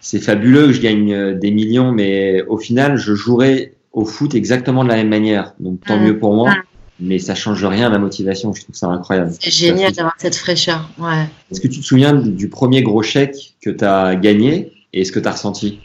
c'est 0.00 0.18
fabuleux 0.18 0.66
que 0.66 0.72
je 0.72 0.80
gagne 0.80 1.14
euh, 1.14 1.34
des 1.34 1.50
millions, 1.50 1.92
mais 1.92 2.42
au 2.48 2.58
final, 2.58 2.96
je 2.96 3.14
jouerai 3.14 3.74
au 3.92 4.04
foot 4.04 4.34
exactement 4.34 4.82
de 4.82 4.88
la 4.88 4.96
même 4.96 5.08
manière. 5.08 5.54
Donc 5.60 5.84
tant 5.86 5.98
mmh. 5.98 6.02
mieux 6.02 6.18
pour 6.18 6.34
moi. 6.34 6.50
Mmh. 6.50 6.62
Mais 7.02 7.18
ça 7.18 7.34
change 7.34 7.64
rien 7.64 7.86
à 7.86 7.90
ma 7.90 7.98
motivation. 7.98 8.52
Je 8.52 8.62
trouve 8.62 8.74
ça 8.74 8.88
incroyable. 8.88 9.32
C'est 9.40 9.50
génial 9.50 9.92
d'avoir 9.92 10.14
cette 10.18 10.36
fraîcheur. 10.36 10.90
Ouais. 10.98 11.24
Est-ce 11.50 11.60
que 11.60 11.68
tu 11.68 11.80
te 11.80 11.84
souviens 11.84 12.12
du 12.12 12.48
premier 12.50 12.82
gros 12.82 13.02
chèque 13.02 13.49
que 13.62 13.70
tu 13.70 13.84
as 13.84 14.16
gagné 14.16 14.72
et 14.92 15.04
ce 15.04 15.12
que 15.12 15.20
tu 15.20 15.28
as 15.28 15.32
ressenti? 15.32 15.80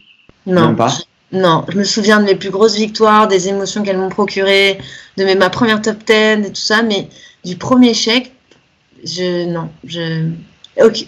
Non. 0.45 0.67
Même 0.67 0.75
pas? 0.75 0.93
Non, 1.31 1.65
je 1.69 1.77
me 1.77 1.83
souviens 1.83 2.19
de 2.19 2.25
mes 2.25 2.35
plus 2.35 2.51
grosses 2.51 2.75
victoires, 2.75 3.27
des 3.27 3.49
émotions 3.49 3.83
qu'elles 3.83 3.97
m'ont 3.97 4.09
procurées, 4.09 4.79
de 5.17 5.25
mes, 5.25 5.35
ma 5.35 5.49
première 5.49 5.81
top 5.81 5.97
10 6.05 6.13
et 6.13 6.49
tout 6.49 6.55
ça, 6.55 6.83
mais 6.83 7.09
du 7.43 7.57
premier 7.57 7.93
chèque, 7.93 8.31
je 9.03 9.45
non, 9.45 9.69
je 9.83 10.31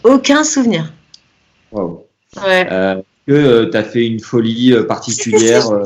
aucun 0.04 0.44
souvenir. 0.44 0.92
Wow. 1.72 2.06
Ouais. 2.44 2.68
Euh, 2.72 3.02
que 3.28 3.34
euh, 3.34 3.70
tu 3.70 3.78
as 3.78 3.84
fait 3.84 4.06
une 4.06 4.20
folie 4.20 4.74
euh, 4.74 4.84
particulière 4.84 5.70
euh... 5.72 5.84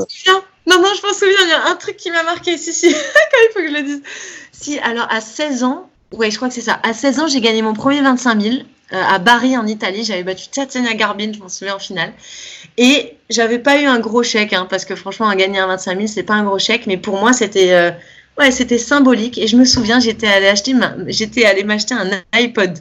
Non, 0.68 0.80
non, 0.80 0.90
je 0.96 1.08
m'en 1.08 1.14
souviens, 1.14 1.38
il 1.44 1.50
y 1.50 1.54
a 1.54 1.72
un 1.72 1.76
truc 1.76 1.98
qui 1.98 2.12
m'a 2.12 2.24
marqué, 2.24 2.58
si, 2.58 2.72
si, 2.72 2.88
il 2.90 3.50
faut 3.54 3.60
que 3.60 3.68
je 3.68 3.74
le 3.74 3.82
dise. 3.82 4.02
Si, 4.52 4.80
alors 4.80 5.08
à 5.10 5.22
16 5.22 5.64
ans, 5.64 5.90
ouais, 6.14 6.30
je 6.30 6.36
crois 6.36 6.50
que 6.50 6.54
c'est 6.54 6.62
ça, 6.62 6.80
à 6.84 6.94
16 6.94 7.20
ans, 7.20 7.28
j'ai 7.28 7.42
gagné 7.42 7.62
mon 7.62 7.74
premier 7.74 8.02
25 8.02 8.42
000 8.42 8.56
euh, 8.56 8.60
à 8.92 9.20
Bari 9.20 9.58
en 9.58 9.68
Italie. 9.68 10.04
J'avais 10.04 10.24
battu 10.24 10.50
Tatiana 10.50 10.94
Garbin, 10.94 11.32
je 11.34 11.40
m'en 11.40 11.50
souviens 11.50 11.76
en 11.76 11.80
finale. 11.80 12.14
Et 12.78 13.16
j'avais 13.30 13.60
pas 13.60 13.82
eu 13.82 13.86
un 13.86 14.00
gros 14.00 14.24
chèque, 14.24 14.54
hein, 14.54 14.68
parce 14.70 14.86
que 14.86 14.96
franchement, 14.96 15.34
gagner 15.36 15.60
un 15.60 15.68
25 15.68 15.96
000, 15.96 16.08
c'est 16.08 16.24
pas 16.24 16.36
un 16.36 16.44
gros 16.44 16.60
chèque, 16.60 16.88
mais 16.88 16.98
pour 16.98 17.20
moi, 17.20 17.34
c'était 17.34 17.74
euh, 17.74 17.92
Ouais, 18.38 18.50
c'était 18.52 18.78
symbolique. 18.78 19.38
Et 19.38 19.48
je 19.48 19.58
me 19.58 19.66
souviens, 19.66 20.00
j'étais 20.00 20.28
allée 20.28 20.48
acheter, 20.48 20.74
j'étais 21.08 21.46
allée 21.46 21.64
m'acheter 21.64 21.94
un 21.94 22.10
iPod 22.34 22.80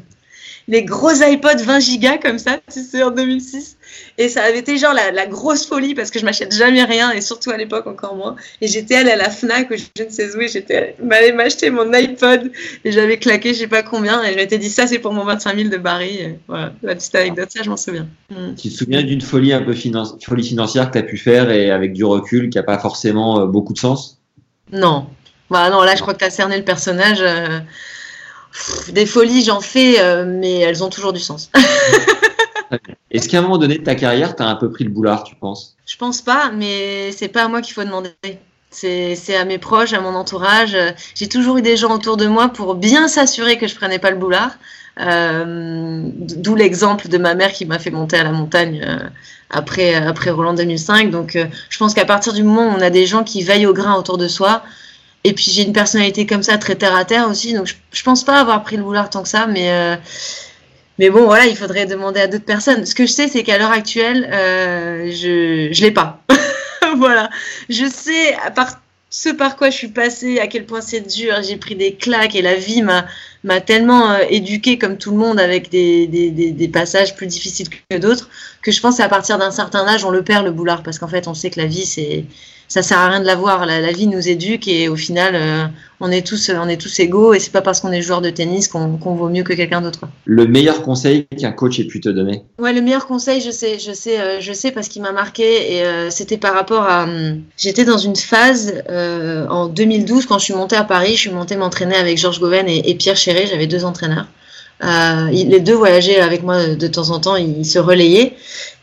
les 0.70 0.84
gros 0.84 1.12
iPods 1.12 1.64
20 1.64 1.80
gigas 1.80 2.18
comme 2.18 2.38
ça, 2.38 2.60
tu 2.72 2.82
sais, 2.82 3.02
en 3.02 3.10
2006. 3.10 3.76
Et 4.18 4.28
ça 4.28 4.42
avait 4.42 4.58
été 4.58 4.76
genre 4.76 4.94
la, 4.94 5.26
grosse 5.26 5.66
folie 5.66 5.94
parce 5.94 6.10
que 6.10 6.18
je 6.18 6.24
m'achète 6.24 6.54
jamais 6.54 6.84
rien 6.84 7.10
et 7.12 7.20
surtout 7.20 7.50
à 7.50 7.56
l'époque 7.56 7.86
encore 7.86 8.16
moins. 8.16 8.36
Et 8.60 8.68
j'étais 8.68 8.96
allée 8.96 9.12
à 9.12 9.16
la 9.16 9.30
Fnac 9.30 9.70
ou 9.70 9.74
je 9.76 10.04
ne 10.04 10.10
sais 10.10 10.34
où, 10.36 10.40
j'étais 10.40 10.96
allée 11.10 11.32
m'acheter 11.32 11.70
mon 11.70 11.92
iPod 11.92 12.50
et 12.84 12.92
j'avais 12.92 13.18
claqué 13.18 13.54
je 13.54 13.60
sais 13.60 13.66
pas 13.66 13.82
combien 13.82 14.22
et 14.22 14.32
je 14.32 14.36
m'étais 14.36 14.58
dit 14.58 14.70
ça 14.70 14.86
c'est 14.86 14.98
pour 14.98 15.12
mon 15.12 15.24
25 15.24 15.56
000 15.56 15.68
de 15.68 15.76
Barry. 15.76 16.36
voilà, 16.48 16.72
la 16.82 16.94
petite 16.94 17.14
anecdote, 17.14 17.48
ça 17.50 17.62
je 17.62 17.70
m'en 17.70 17.76
souviens. 17.76 18.08
Mm. 18.30 18.54
Tu 18.56 18.68
te 18.68 18.74
souviens 18.74 19.02
d'une 19.02 19.20
folie 19.20 19.52
un 19.52 19.62
peu 19.62 19.74
folie 19.74 20.44
financière 20.44 20.88
que 20.88 20.92
tu 20.92 20.98
as 20.98 21.02
pu 21.02 21.16
faire 21.16 21.50
et 21.50 21.70
avec 21.70 21.92
du 21.92 22.04
recul 22.04 22.50
qui 22.50 22.58
n'a 22.58 22.64
pas 22.64 22.78
forcément 22.78 23.40
euh, 23.40 23.46
beaucoup 23.46 23.72
de 23.72 23.78
sens? 23.78 24.18
Non. 24.72 25.06
Bah 25.50 25.70
non, 25.70 25.82
là 25.82 25.96
je 25.96 26.02
crois 26.02 26.14
que 26.14 26.18
tu 26.18 26.24
as 26.24 26.30
cerné 26.30 26.56
le 26.56 26.64
personnage. 26.64 27.20
Euh, 27.20 27.60
des 28.92 29.06
folies, 29.06 29.44
j'en 29.44 29.60
fais, 29.60 30.00
euh, 30.00 30.24
mais 30.26 30.58
elles 30.58 30.82
ont 30.82 30.90
toujours 30.90 31.12
du 31.12 31.20
sens. 31.20 31.50
Est-ce 33.10 33.28
qu'à 33.28 33.38
un 33.38 33.42
moment 33.42 33.58
donné 33.58 33.78
de 33.78 33.84
ta 33.84 33.94
carrière, 33.94 34.36
tu 34.36 34.42
as 34.42 34.46
un 34.46 34.56
peu 34.56 34.70
pris 34.70 34.84
le 34.84 34.90
boulard, 34.90 35.24
tu 35.24 35.34
penses? 35.34 35.76
Je 35.86 35.96
pense 35.96 36.22
pas, 36.22 36.50
mais 36.50 37.12
c'est 37.12 37.28
pas 37.28 37.44
à 37.44 37.48
moi 37.48 37.60
qu'il 37.62 37.74
faut 37.74 37.84
demander. 37.84 38.10
C'est 38.70 39.36
à 39.36 39.44
mes 39.44 39.58
proches, 39.58 39.92
à 39.92 40.00
mon 40.00 40.14
entourage. 40.14 40.76
J'ai 41.16 41.28
toujours 41.28 41.56
eu 41.56 41.62
des 41.62 41.76
gens 41.76 41.92
autour 41.92 42.16
de 42.16 42.26
moi 42.26 42.48
pour 42.48 42.76
bien 42.76 43.08
s'assurer 43.08 43.58
que 43.58 43.66
je 43.66 43.74
prenais 43.74 43.98
pas 43.98 44.10
le 44.10 44.16
boulard. 44.16 44.52
Euh, 45.00 46.02
d'où 46.14 46.54
l'exemple 46.54 47.08
de 47.08 47.16
ma 47.18 47.34
mère 47.34 47.52
qui 47.52 47.64
m'a 47.64 47.78
fait 47.78 47.90
monter 47.90 48.16
à 48.16 48.24
la 48.24 48.32
montagne 48.32 48.84
euh, 48.86 49.08
après, 49.48 49.94
après 49.94 50.30
Roland 50.30 50.54
2005. 50.54 51.10
Donc 51.10 51.36
je 51.68 51.78
pense 51.78 51.94
qu'à 51.94 52.04
partir 52.04 52.32
du 52.32 52.44
moment 52.44 52.68
où 52.68 52.76
on 52.76 52.80
a 52.80 52.90
des 52.90 53.06
gens 53.06 53.24
qui 53.24 53.42
veillent 53.42 53.66
au 53.66 53.74
grain 53.74 53.94
autour 53.94 54.18
de 54.18 54.28
soi, 54.28 54.62
et 55.24 55.32
puis 55.32 55.50
j'ai 55.50 55.62
une 55.62 55.72
personnalité 55.72 56.26
comme 56.26 56.42
ça, 56.42 56.56
très 56.58 56.76
terre 56.76 56.94
à 56.94 57.04
terre 57.04 57.28
aussi. 57.28 57.54
Donc 57.54 57.66
je, 57.66 57.74
je 57.92 58.02
pense 58.02 58.24
pas 58.24 58.40
avoir 58.40 58.62
pris 58.62 58.76
le 58.76 58.84
boulard 58.84 59.10
tant 59.10 59.22
que 59.22 59.28
ça, 59.28 59.46
mais 59.46 59.70
euh, 59.72 59.96
mais 61.00 61.08
bon 61.08 61.24
voilà, 61.24 61.46
il 61.46 61.56
faudrait 61.56 61.86
demander 61.86 62.20
à 62.20 62.26
d'autres 62.26 62.44
personnes. 62.44 62.84
Ce 62.84 62.94
que 62.94 63.06
je 63.06 63.12
sais, 63.12 63.26
c'est 63.26 63.42
qu'à 63.42 63.56
l'heure 63.56 63.72
actuelle, 63.72 64.28
euh, 64.30 65.10
je 65.10 65.72
je 65.72 65.82
l'ai 65.82 65.90
pas. 65.90 66.22
voilà, 66.98 67.30
je 67.70 67.86
sais 67.86 68.34
à 68.34 68.50
part 68.50 68.82
ce 69.08 69.30
par 69.30 69.56
quoi 69.56 69.70
je 69.70 69.76
suis 69.76 69.88
passée, 69.88 70.38
à 70.40 70.46
quel 70.46 70.66
point 70.66 70.82
c'est 70.82 71.00
dur, 71.00 71.42
j'ai 71.42 71.56
pris 71.56 71.74
des 71.74 71.94
claques 71.94 72.36
et 72.36 72.42
la 72.42 72.54
vie 72.54 72.82
m'a 72.82 73.06
m'a 73.44 73.62
tellement 73.62 74.10
euh, 74.12 74.18
éduquée 74.28 74.76
comme 74.76 74.98
tout 74.98 75.10
le 75.10 75.16
monde 75.16 75.40
avec 75.40 75.70
des, 75.70 76.06
des, 76.06 76.30
des, 76.30 76.52
des 76.52 76.68
passages 76.68 77.16
plus 77.16 77.26
difficiles 77.26 77.68
que 77.70 77.96
d'autres 77.96 78.28
que 78.62 78.70
je 78.70 78.80
pense 78.82 78.98
qu'à 78.98 79.08
partir 79.08 79.38
d'un 79.38 79.50
certain 79.50 79.88
âge 79.88 80.04
on 80.04 80.10
le 80.10 80.22
perd 80.22 80.44
le 80.44 80.52
boulard 80.52 80.82
parce 80.82 80.98
qu'en 80.98 81.08
fait 81.08 81.26
on 81.28 81.34
sait 81.34 81.48
que 81.48 81.58
la 81.58 81.66
vie 81.66 81.86
c'est 81.86 82.26
ça 82.70 82.82
sert 82.82 82.98
à 82.98 83.08
rien 83.08 83.18
de 83.20 83.26
l'avoir. 83.26 83.66
La, 83.66 83.80
la 83.80 83.90
vie 83.92 84.06
nous 84.06 84.28
éduque 84.28 84.68
et 84.68 84.88
au 84.88 84.94
final, 84.94 85.34
euh, 85.34 85.66
on 85.98 86.10
est 86.12 86.24
tous, 86.24 86.52
on 86.54 86.68
est 86.68 86.80
tous 86.80 87.00
égaux 87.00 87.34
et 87.34 87.40
c'est 87.40 87.50
pas 87.50 87.62
parce 87.62 87.80
qu'on 87.80 87.90
est 87.90 88.00
joueur 88.00 88.20
de 88.20 88.30
tennis 88.30 88.68
qu'on 88.68 88.96
vaut 88.96 89.28
mieux 89.28 89.42
que 89.42 89.52
quelqu'un 89.52 89.80
d'autre. 89.80 90.02
Le 90.24 90.46
meilleur 90.46 90.82
conseil 90.82 91.26
qu'un 91.36 91.50
coach 91.50 91.80
ait 91.80 91.84
pu 91.84 92.00
te 92.00 92.08
donner? 92.08 92.44
Ouais, 92.60 92.72
le 92.72 92.80
meilleur 92.80 93.08
conseil, 93.08 93.40
je 93.40 93.50
sais, 93.50 93.80
je 93.80 93.92
sais, 93.92 94.20
euh, 94.20 94.40
je 94.40 94.52
sais 94.52 94.70
parce 94.70 94.86
qu'il 94.86 95.02
m'a 95.02 95.10
marqué 95.10 95.74
et 95.74 95.82
euh, 95.82 96.10
c'était 96.10 96.38
par 96.38 96.54
rapport 96.54 96.84
à. 96.84 97.08
J'étais 97.58 97.84
dans 97.84 97.98
une 97.98 98.14
phase 98.14 98.84
en 98.88 99.66
2012 99.66 100.26
quand 100.26 100.38
je 100.38 100.44
suis 100.44 100.54
montée 100.54 100.76
à 100.76 100.84
Paris, 100.84 101.16
je 101.16 101.20
suis 101.22 101.30
montée 101.30 101.56
m'entraîner 101.56 101.96
avec 101.96 102.18
Georges 102.18 102.38
Goven 102.38 102.68
et, 102.68 102.88
et 102.88 102.94
Pierre 102.94 103.16
Chéré. 103.16 103.48
J'avais 103.48 103.66
deux 103.66 103.84
entraîneurs. 103.84 104.28
Euh, 104.82 105.28
les 105.30 105.60
deux 105.60 105.74
voyageaient 105.74 106.20
avec 106.20 106.42
moi 106.42 106.68
de 106.68 106.86
temps 106.86 107.10
en 107.10 107.20
temps, 107.20 107.36
ils 107.36 107.66
se 107.66 107.78
relayaient. 107.78 108.34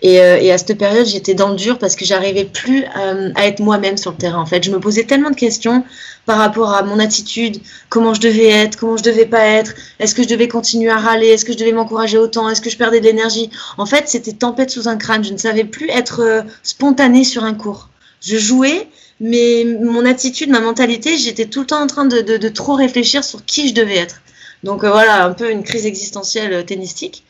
Et, 0.04 0.22
euh, 0.22 0.38
et 0.40 0.52
à 0.52 0.58
cette 0.58 0.78
période, 0.78 1.08
j'étais 1.08 1.34
dans 1.34 1.50
le 1.50 1.56
dur 1.56 1.80
parce 1.80 1.96
que 1.96 2.06
j'arrivais 2.06 2.46
plus 2.46 2.84
euh, 2.98 3.32
à 3.36 3.48
être 3.48 3.60
moi-même 3.60 3.98
sur 3.98 4.12
le 4.12 4.18
terrain. 4.18 4.40
En 4.40 4.46
fait, 4.46 4.64
je 4.64 4.70
me 4.70 4.80
posais 4.80 5.06
tellement 5.06 5.32
de 5.32 5.36
questions 5.36 5.84
par 6.28 6.38
rapport 6.38 6.74
à 6.74 6.84
mon 6.84 7.00
attitude, 7.00 7.58
comment 7.90 8.14
je 8.14 8.22
devais 8.22 8.48
être, 8.48 8.78
comment 8.78 8.98
je 8.98 9.04
devais 9.04 9.26
pas 9.26 9.44
être, 9.46 9.74
est-ce 10.00 10.14
que 10.14 10.22
je 10.22 10.28
devais 10.28 10.48
continuer 10.48 10.90
à 10.92 10.98
râler, 10.98 11.28
est-ce 11.28 11.46
que 11.46 11.54
je 11.54 11.58
devais 11.58 11.72
m'encourager 11.72 12.18
autant, 12.18 12.50
est-ce 12.50 12.62
que 12.62 12.70
je 12.70 12.78
perdais 12.78 13.00
de 13.00 13.06
l'énergie. 13.06 13.50
En 13.78 13.86
fait, 13.86 14.04
c'était 14.08 14.34
tempête 14.34 14.70
sous 14.70 14.88
un 14.88 14.98
crâne. 14.98 15.24
Je 15.24 15.32
ne 15.32 15.38
savais 15.38 15.64
plus 15.64 15.90
être 15.90 16.44
spontanée 16.64 17.24
sur 17.24 17.44
un 17.44 17.54
cours. 17.54 17.90
Je 18.22 18.38
jouais, 18.38 18.88
mais 19.20 19.66
mon 19.82 20.06
attitude, 20.06 20.50
ma 20.50 20.60
mentalité, 20.60 21.18
j'étais 21.18 21.46
tout 21.46 21.62
le 21.62 21.66
temps 21.66 21.82
en 21.82 21.88
train 21.88 22.06
de, 22.06 22.22
de, 22.22 22.38
de 22.38 22.50
trop 22.50 22.76
réfléchir 22.76 23.24
sur 23.24 23.46
qui 23.46 23.70
je 23.70 23.74
devais 23.74 23.96
être. 23.96 24.22
Donc 24.64 24.84
euh, 24.84 24.92
voilà, 24.92 25.26
un 25.26 25.34
peu 25.34 25.52
une 25.52 25.64
crise 25.64 25.86
existentielle 25.86 26.54
euh, 26.54 26.64
tennistique. 26.64 27.24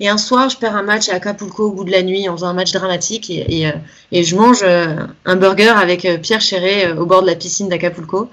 Et 0.00 0.08
un 0.08 0.18
soir, 0.18 0.48
je 0.48 0.56
perds 0.56 0.74
un 0.74 0.82
match 0.82 1.08
à 1.08 1.14
Acapulco 1.14 1.68
au 1.68 1.72
bout 1.72 1.84
de 1.84 1.90
la 1.90 2.02
nuit 2.02 2.28
en 2.28 2.36
faisant 2.36 2.48
un 2.48 2.54
match 2.54 2.72
dramatique 2.72 3.30
et, 3.30 3.66
euh, 3.66 3.72
je 4.12 4.34
mange 4.34 4.64
un 4.64 5.36
burger 5.36 5.68
avec 5.68 6.08
Pierre 6.22 6.40
Chéré 6.40 6.90
au 6.92 7.06
bord 7.06 7.22
de 7.22 7.28
la 7.28 7.36
piscine 7.36 7.68
d'Acapulco. 7.68 8.28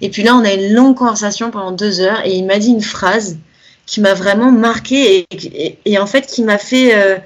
Et 0.00 0.08
puis 0.08 0.24
là, 0.24 0.34
on 0.34 0.44
a 0.44 0.52
une 0.52 0.72
longue 0.72 0.96
conversation 0.96 1.52
pendant 1.52 1.70
deux 1.70 2.00
heures 2.00 2.24
et 2.24 2.32
il 2.32 2.44
m'a 2.44 2.58
dit 2.58 2.70
une 2.70 2.82
phrase 2.82 3.36
qui 3.86 4.00
m'a 4.00 4.14
vraiment 4.14 4.50
marqué 4.50 5.24
et, 5.30 5.78
et, 5.84 5.98
en 5.98 6.06
fait 6.06 6.26
qui 6.26 6.42
m'a 6.42 6.58
fait 6.58 7.22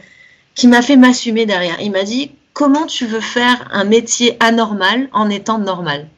qui 0.55 0.67
m'a 0.67 0.83
fait 0.83 0.97
m'assumer 0.97 1.47
derrière. 1.47 1.81
Il 1.81 1.93
m'a 1.93 2.03
dit 2.03 2.33
comment 2.53 2.85
tu 2.85 3.07
veux 3.07 3.21
faire 3.21 3.69
un 3.73 3.85
métier 3.85 4.37
anormal 4.41 5.09
en 5.13 5.31
étant 5.31 5.59
normal? 5.59 6.09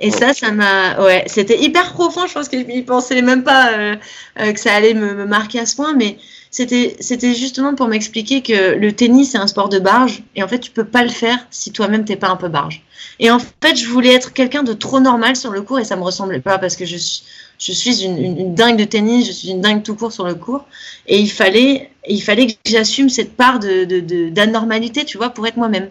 Et 0.00 0.10
ça, 0.10 0.32
ça 0.32 0.50
m'a, 0.50 0.98
ouais, 1.02 1.24
c'était 1.26 1.60
hyper 1.60 1.92
profond. 1.92 2.26
Je 2.26 2.32
pense 2.32 2.48
qu'il 2.48 2.84
pensait 2.86 3.20
même 3.20 3.44
pas 3.44 3.72
euh, 3.72 3.96
euh, 4.40 4.52
que 4.52 4.58
ça 4.58 4.72
allait 4.72 4.94
me, 4.94 5.14
me, 5.14 5.26
marquer 5.26 5.60
à 5.60 5.66
ce 5.66 5.76
point, 5.76 5.94
mais 5.94 6.16
c'était, 6.50 6.96
c'était 7.00 7.34
justement 7.34 7.74
pour 7.74 7.86
m'expliquer 7.86 8.40
que 8.42 8.74
le 8.76 8.92
tennis 8.92 9.32
c'est 9.32 9.38
un 9.38 9.46
sport 9.46 9.68
de 9.68 9.78
barge, 9.78 10.22
et 10.34 10.42
en 10.42 10.48
fait, 10.48 10.58
tu 10.58 10.70
peux 10.70 10.84
pas 10.84 11.04
le 11.04 11.10
faire 11.10 11.38
si 11.50 11.70
toi-même 11.70 12.06
t'es 12.06 12.16
pas 12.16 12.28
un 12.28 12.36
peu 12.36 12.48
barge. 12.48 12.82
Et 13.18 13.30
en 13.30 13.38
fait, 13.38 13.76
je 13.76 13.86
voulais 13.86 14.14
être 14.14 14.32
quelqu'un 14.32 14.62
de 14.62 14.72
trop 14.72 15.00
normal 15.00 15.36
sur 15.36 15.50
le 15.50 15.60
cours, 15.60 15.78
et 15.78 15.84
ça 15.84 15.96
me 15.96 16.02
ressemblait 16.02 16.40
pas 16.40 16.58
parce 16.58 16.76
que 16.76 16.86
je 16.86 16.96
suis, 16.96 17.22
je 17.58 17.72
suis 17.72 18.02
une, 18.02 18.16
une, 18.16 18.38
une, 18.38 18.54
dingue 18.54 18.78
de 18.78 18.84
tennis, 18.84 19.26
je 19.26 19.32
suis 19.32 19.50
une 19.50 19.60
dingue 19.60 19.82
tout 19.82 19.94
court 19.94 20.12
sur 20.12 20.24
le 20.24 20.34
cours, 20.34 20.64
et 21.06 21.18
il 21.18 21.30
fallait, 21.30 21.90
il 22.08 22.22
fallait 22.22 22.46
que 22.46 22.54
j'assume 22.66 23.10
cette 23.10 23.36
part 23.36 23.58
de, 23.58 23.84
de, 23.84 24.00
de, 24.00 24.30
d'anormalité, 24.30 25.04
tu 25.04 25.18
vois, 25.18 25.28
pour 25.28 25.46
être 25.46 25.58
moi-même. 25.58 25.90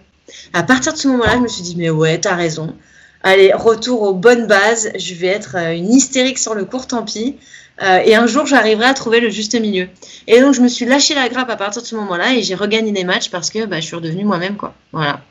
À 0.53 0.63
partir 0.63 0.93
de 0.93 0.97
ce 0.97 1.07
moment-là, 1.09 1.35
je 1.35 1.41
me 1.41 1.47
suis 1.47 1.61
dit, 1.61 1.75
mais 1.77 1.91
ouais, 1.91 2.19
t'as 2.19 2.35
raison 2.35 2.75
allez, 3.23 3.51
retour 3.53 4.01
aux 4.01 4.13
bonnes 4.13 4.47
bases, 4.47 4.89
je 4.97 5.13
vais 5.13 5.27
être 5.27 5.55
euh, 5.55 5.73
une 5.73 5.91
hystérique 5.91 6.37
sur 6.37 6.55
le 6.55 6.65
court, 6.65 6.87
tant 6.87 7.03
pis. 7.03 7.37
Euh, 7.81 7.99
et 8.05 8.15
un 8.15 8.27
jour, 8.27 8.45
j'arriverai 8.45 8.85
à 8.85 8.93
trouver 8.93 9.19
le 9.19 9.29
juste 9.29 9.59
milieu. 9.59 9.87
Et 10.27 10.41
donc, 10.41 10.53
je 10.53 10.61
me 10.61 10.67
suis 10.67 10.85
lâché 10.85 11.15
la 11.15 11.29
grappe 11.29 11.49
à 11.49 11.55
partir 11.55 11.81
de 11.81 11.87
ce 11.87 11.95
moment-là 11.95 12.33
et 12.33 12.43
j'ai 12.43 12.55
regagné 12.55 12.91
des 12.91 13.05
matchs 13.05 13.29
parce 13.29 13.49
que 13.49 13.65
bah, 13.65 13.79
je 13.79 13.85
suis 13.85 13.95
redevenue 13.95 14.25
moi-même. 14.25 14.57
quoi. 14.57 14.73
Voilà. 14.91 15.21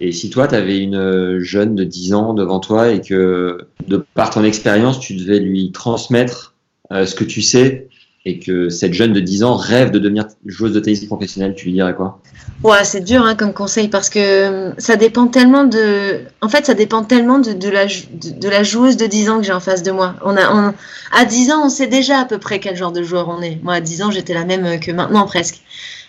Et 0.00 0.12
si 0.12 0.30
toi, 0.30 0.48
tu 0.48 0.54
avais 0.54 0.78
une 0.78 1.40
jeune 1.40 1.74
de 1.74 1.84
10 1.84 2.14
ans 2.14 2.32
devant 2.32 2.58
toi 2.58 2.90
et 2.90 3.02
que, 3.02 3.66
de 3.86 4.02
par 4.14 4.30
ton 4.30 4.44
expérience, 4.44 4.98
tu 4.98 5.14
devais 5.14 5.40
lui 5.40 5.72
transmettre 5.72 6.54
euh, 6.92 7.06
ce 7.06 7.14
que 7.14 7.24
tu 7.24 7.42
sais 7.42 7.88
et 8.26 8.38
que 8.38 8.68
cette 8.68 8.92
jeune 8.92 9.14
de 9.14 9.20
10 9.20 9.44
ans 9.44 9.54
rêve 9.56 9.90
de 9.90 9.98
devenir 9.98 10.26
joueuse 10.44 10.72
de 10.72 10.80
tennis 10.80 11.04
professionnelle, 11.06 11.54
tu 11.54 11.66
lui 11.66 11.72
dirais 11.72 11.94
quoi? 11.94 12.20
Ouais, 12.62 12.84
c'est 12.84 13.00
dur 13.00 13.24
hein, 13.24 13.34
comme 13.34 13.54
conseil 13.54 13.88
parce 13.88 14.10
que 14.10 14.18
euh, 14.18 14.72
ça 14.76 14.96
dépend 14.96 15.26
tellement 15.26 15.64
de. 15.64 16.20
En 16.42 16.48
fait, 16.50 16.66
ça 16.66 16.74
dépend 16.74 17.02
tellement 17.02 17.38
de, 17.38 17.54
de 17.54 17.68
la, 17.70 17.86
de, 17.86 18.48
la 18.48 18.62
joueuse 18.62 18.98
de 18.98 19.06
10 19.06 19.30
ans 19.30 19.38
que 19.38 19.46
j'ai 19.46 19.52
en 19.52 19.60
face 19.60 19.82
de 19.82 19.90
moi. 19.90 20.16
On 20.22 20.36
a. 20.36 20.74
À 21.12 21.24
10 21.24 21.52
ans, 21.52 21.64
on 21.64 21.68
sait 21.70 21.86
déjà 21.86 22.20
à 22.20 22.24
peu 22.26 22.36
près 22.36 22.60
quel 22.60 22.76
genre 22.76 22.92
de 22.92 23.02
joueur 23.02 23.28
on 23.30 23.40
est. 23.40 23.58
Moi, 23.62 23.74
à 23.74 23.80
10 23.80 24.02
ans, 24.02 24.10
j'étais 24.10 24.34
la 24.34 24.44
même 24.44 24.78
que 24.80 24.92
maintenant 24.92 25.24
presque. 25.24 25.62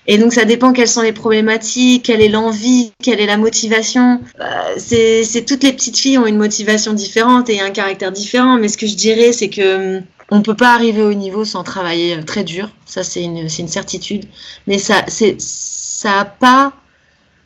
Et 0.07 0.17
donc, 0.17 0.33
ça 0.33 0.45
dépend 0.45 0.73
quelles 0.73 0.87
sont 0.87 1.03
les 1.03 1.13
problématiques, 1.13 2.03
quelle 2.05 2.21
est 2.21 2.27
l'envie, 2.27 2.91
quelle 3.01 3.21
est 3.21 3.27
la 3.27 3.37
motivation. 3.37 4.19
Euh, 4.41 4.45
c'est 4.77 5.45
toutes 5.45 5.63
les 5.63 5.71
petites 5.71 5.97
filles 5.97 6.17
ont 6.17 6.25
une 6.25 6.37
motivation 6.37 6.93
différente 6.93 7.49
et 7.49 7.61
un 7.61 7.69
caractère 7.69 8.11
différent. 8.11 8.57
Mais 8.57 8.67
ce 8.67 8.77
que 8.77 8.87
je 8.87 8.95
dirais, 8.95 9.31
c'est 9.31 9.49
que 9.49 10.01
on 10.31 10.41
peut 10.41 10.55
pas 10.55 10.73
arriver 10.73 11.03
au 11.03 11.13
niveau 11.13 11.43
sans 11.43 11.63
travailler 11.63 12.15
euh, 12.15 12.23
très 12.23 12.45
dur. 12.45 12.69
Ça, 12.85 13.03
c'est 13.03 13.21
une, 13.21 13.37
une 13.37 13.67
certitude. 13.67 14.25
Mais 14.65 14.79
ça, 14.79 15.03
ça 15.09 16.19
a 16.21 16.25
pas, 16.25 16.73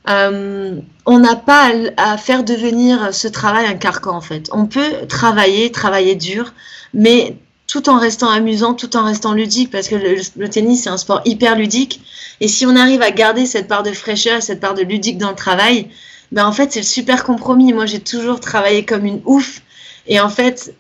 euh, 0.07 0.79
on 1.07 1.19
n'a 1.19 1.35
pas 1.35 1.71
à, 1.97 2.17
faire 2.17 2.43
devenir 2.43 3.13
ce 3.13 3.27
travail 3.27 3.65
un 3.65 3.73
carcan 3.73 4.15
en 4.15 4.21
fait. 4.21 4.49
On 4.53 4.67
peut 4.67 5.07
travailler, 5.09 5.71
travailler 5.71 6.13
dur, 6.13 6.53
mais 6.93 7.35
tout 7.67 7.89
en 7.89 7.99
restant 7.99 8.29
amusant, 8.29 8.75
tout 8.75 8.95
en 8.95 9.03
restant 9.03 9.33
ludique, 9.33 9.71
parce 9.71 9.87
que 9.87 9.95
le, 9.95 10.47
tennis 10.49 10.83
c'est 10.83 10.89
un 10.89 10.97
sport 10.97 11.21
hyper 11.25 11.55
ludique. 11.55 12.01
Et 12.39 12.47
si 12.47 12.67
on 12.67 12.75
arrive 12.75 13.01
à 13.01 13.09
garder 13.09 13.47
cette 13.47 13.67
part 13.67 13.81
de 13.81 13.91
fraîcheur, 13.91 14.43
cette 14.43 14.59
part 14.59 14.75
de 14.75 14.83
ludique 14.83 15.17
dans 15.17 15.31
le 15.31 15.35
travail, 15.35 15.89
ben 16.31 16.45
en 16.45 16.51
fait 16.51 16.71
c'est 16.71 16.81
le 16.81 16.85
super 16.85 17.23
compromis. 17.23 17.73
Moi 17.73 17.87
j'ai 17.87 17.99
toujours 17.99 18.39
travaillé 18.39 18.85
comme 18.85 19.05
une 19.05 19.21
ouf, 19.25 19.63
et 20.05 20.19
en 20.19 20.29
fait 20.29 20.75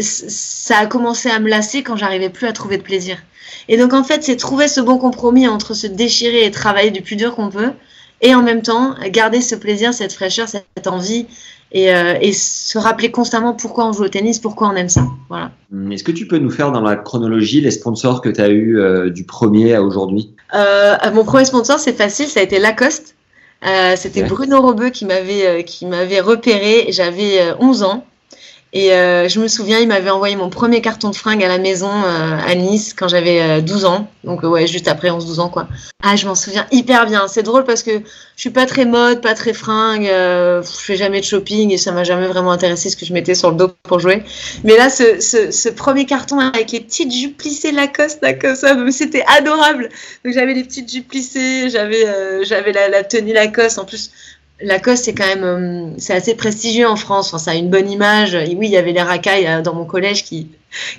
ça 0.00 0.78
a 0.78 0.86
commencé 0.86 1.28
à 1.30 1.38
me 1.38 1.48
lasser 1.48 1.82
quand 1.82 1.96
j'arrivais 1.96 2.30
plus 2.30 2.46
à 2.46 2.52
trouver 2.52 2.76
de 2.76 2.82
plaisir. 2.82 3.18
Et 3.68 3.76
donc, 3.76 3.92
en 3.92 4.04
fait, 4.04 4.22
c'est 4.22 4.36
trouver 4.36 4.68
ce 4.68 4.80
bon 4.80 4.98
compromis 4.98 5.48
entre 5.48 5.74
se 5.74 5.86
déchirer 5.86 6.44
et 6.44 6.50
travailler 6.50 6.90
du 6.90 7.02
plus 7.02 7.16
dur 7.16 7.34
qu'on 7.34 7.50
peut, 7.50 7.70
et 8.20 8.34
en 8.34 8.42
même 8.42 8.62
temps, 8.62 8.94
garder 9.10 9.40
ce 9.40 9.54
plaisir, 9.54 9.92
cette 9.92 10.12
fraîcheur, 10.12 10.48
cette 10.48 10.86
envie, 10.86 11.26
et, 11.72 11.92
euh, 11.92 12.14
et, 12.20 12.32
se 12.32 12.78
rappeler 12.78 13.10
constamment 13.10 13.52
pourquoi 13.52 13.86
on 13.86 13.92
joue 13.92 14.04
au 14.04 14.08
tennis, 14.08 14.38
pourquoi 14.38 14.68
on 14.68 14.76
aime 14.76 14.88
ça. 14.88 15.06
Voilà. 15.28 15.50
Hum, 15.72 15.90
est-ce 15.90 16.04
que 16.04 16.12
tu 16.12 16.28
peux 16.28 16.38
nous 16.38 16.50
faire 16.50 16.70
dans 16.70 16.80
la 16.80 16.94
chronologie 16.94 17.60
les 17.60 17.72
sponsors 17.72 18.20
que 18.20 18.28
tu 18.28 18.40
as 18.40 18.48
eu 18.48 18.78
euh, 18.78 19.10
du 19.10 19.24
premier 19.24 19.74
à 19.74 19.82
aujourd'hui? 19.82 20.30
Euh, 20.54 20.94
Mon 21.12 21.24
premier 21.24 21.44
sponsor, 21.44 21.80
c'est 21.80 21.96
facile, 21.96 22.28
ça 22.28 22.40
a 22.40 22.42
été 22.44 22.60
Lacoste. 22.60 23.16
Euh, 23.66 23.94
C'était 23.96 24.22
ouais. 24.22 24.28
Bruno 24.28 24.60
Robeux 24.60 24.90
qui 24.90 25.04
m'avait 25.04 25.64
qui 25.64 25.86
m'avait 25.86 26.20
repéré. 26.20 26.86
J'avais 26.90 27.40
11 27.58 27.82
ans. 27.82 28.04
Et 28.76 28.92
euh, 28.92 29.28
je 29.28 29.38
me 29.38 29.46
souviens, 29.46 29.78
il 29.78 29.86
m'avait 29.86 30.10
envoyé 30.10 30.34
mon 30.34 30.50
premier 30.50 30.80
carton 30.80 31.08
de 31.08 31.14
fringues 31.14 31.44
à 31.44 31.48
la 31.48 31.58
maison 31.58 31.88
euh, 31.88 32.36
à 32.44 32.54
Nice 32.56 32.92
quand 32.92 33.06
j'avais 33.06 33.40
euh, 33.40 33.60
12 33.60 33.84
ans. 33.84 34.10
Donc 34.24 34.42
euh, 34.42 34.48
ouais, 34.48 34.66
juste 34.66 34.88
après 34.88 35.10
11-12 35.10 35.38
ans 35.38 35.48
quoi. 35.48 35.68
Ah, 36.02 36.16
je 36.16 36.26
m'en 36.26 36.34
souviens 36.34 36.66
hyper 36.72 37.06
bien. 37.06 37.28
C'est 37.28 37.44
drôle 37.44 37.62
parce 37.64 37.84
que 37.84 37.92
je 37.92 38.40
suis 38.40 38.50
pas 38.50 38.66
très 38.66 38.84
mode, 38.84 39.20
pas 39.20 39.34
très 39.34 39.52
fringue. 39.52 40.08
euh, 40.08 40.60
je 40.60 40.82
fais 40.82 40.96
jamais 40.96 41.20
de 41.20 41.24
shopping 41.24 41.70
et 41.70 41.78
ça 41.78 41.92
m'a 41.92 42.02
jamais 42.02 42.26
vraiment 42.26 42.50
intéressé 42.50 42.90
ce 42.90 42.96
que 42.96 43.06
je 43.06 43.12
mettais 43.12 43.36
sur 43.36 43.52
le 43.52 43.56
dos 43.56 43.70
pour 43.84 44.00
jouer. 44.00 44.24
Mais 44.64 44.76
là, 44.76 44.90
ce, 44.90 45.68
premier 45.70 46.04
carton 46.04 46.40
avec 46.40 46.72
les 46.72 46.80
petites 46.80 47.12
jupes 47.12 47.36
plissées 47.36 47.70
Lacoste 47.70 48.22
là 48.22 48.34
comme 48.34 48.56
ça, 48.56 48.76
c'était 48.90 49.24
adorable. 49.38 49.88
Donc 50.24 50.34
j'avais 50.34 50.54
les 50.54 50.64
petites 50.64 50.90
jupes 50.90 51.12
j'avais 51.68 52.06
euh, 52.06 52.42
j'avais 52.44 52.72
la 52.72 53.04
tenue 53.04 53.32
Lacoste. 53.32 53.78
En 53.78 53.84
plus, 53.84 54.10
Lacoste, 54.60 55.04
c'est 55.04 55.14
quand 55.14 55.26
même, 55.26 55.44
euh, 55.44 55.94
c'est 55.98 56.14
assez 56.14 56.34
prestigieux 56.34 56.86
en 56.86 56.96
France. 56.96 57.28
Enfin, 57.28 57.38
ça 57.38 57.50
a 57.52 57.54
une 57.54 57.70
bonne 57.70 57.90
image. 57.90 58.34
Et 58.34 58.54
oui, 58.54 58.66
il 58.66 58.72
y 58.72 58.76
avait 58.76 58.92
les 58.92 59.02
racailles 59.02 59.46
euh, 59.46 59.62
dans 59.62 59.74
mon 59.74 59.84
collège 59.84 60.24
qui, 60.24 60.50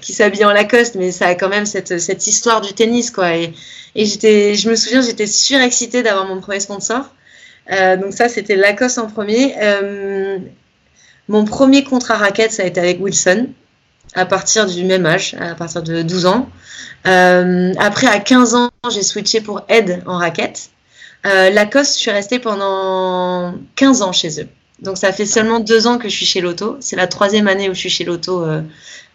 qui 0.02 0.14
s'habillaient 0.14 0.46
en 0.46 0.54
Lacoste, 0.54 0.96
mais 0.96 1.12
ça 1.12 1.28
a 1.28 1.36
quand 1.36 1.50
même 1.50 1.66
cette, 1.66 2.00
cette 2.00 2.28
histoire 2.28 2.62
du 2.62 2.74
tennis, 2.74 3.12
quoi. 3.12 3.36
Et, 3.36 3.54
et 3.96 4.06
j'étais, 4.06 4.56
je 4.56 4.70
me 4.70 4.76
souviens, 4.76 5.02
j'étais 5.02 5.28
surexcitée 5.28 6.04
d'avoir 6.04 6.26
mon 6.26 6.42
premier 6.42 6.60
sponsor. 6.60 7.10
Euh, 7.72 7.98
donc 7.98 8.14
ça, 8.14 8.30
c'était 8.30 8.56
Lacoste 8.56 9.00
en 9.00 9.08
premier. 9.08 9.56
Euh, 9.62 10.38
mon 11.28 11.46
premier 11.46 11.84
contrat 11.84 12.16
raquette, 12.16 12.52
ça 12.52 12.64
a 12.64 12.66
été 12.66 12.80
avec 12.80 13.02
Wilson, 13.02 13.48
à 14.14 14.26
partir 14.26 14.66
du 14.68 14.84
même 14.84 15.06
âge, 15.06 15.36
à 15.40 15.56
partir 15.56 15.82
de 15.82 16.02
12 16.02 16.26
ans. 16.26 16.50
Euh, 17.08 17.74
après, 17.80 18.08
à 18.08 18.20
15 18.20 18.56
ans, 18.56 18.70
j'ai 18.92 19.04
switché 19.04 19.42
pour 19.42 19.62
Ed 19.70 20.04
en 20.06 20.18
raquette. 20.18 20.70
Euh, 21.26 21.50
Lacoste, 21.50 21.96
je 21.96 22.00
suis 22.00 22.12
restée 22.12 22.40
pendant 22.40 23.56
15 23.76 24.02
ans 24.02 24.12
chez 24.12 24.42
eux. 24.42 24.48
Donc 24.82 24.98
ça 24.98 25.12
fait 25.12 25.26
seulement 25.26 25.60
deux 25.60 25.88
ans 25.88 25.98
que 25.98 26.10
je 26.10 26.16
suis 26.16 26.26
chez 26.26 26.42
Lotto. 26.42 26.78
C'est 26.82 26.96
la 26.96 27.08
troisième 27.08 27.48
année 27.48 27.70
où 27.70 27.74
je 27.74 27.80
suis 27.80 27.90
chez 27.90 28.04
Lotto 28.04 28.44
euh, 28.44 28.62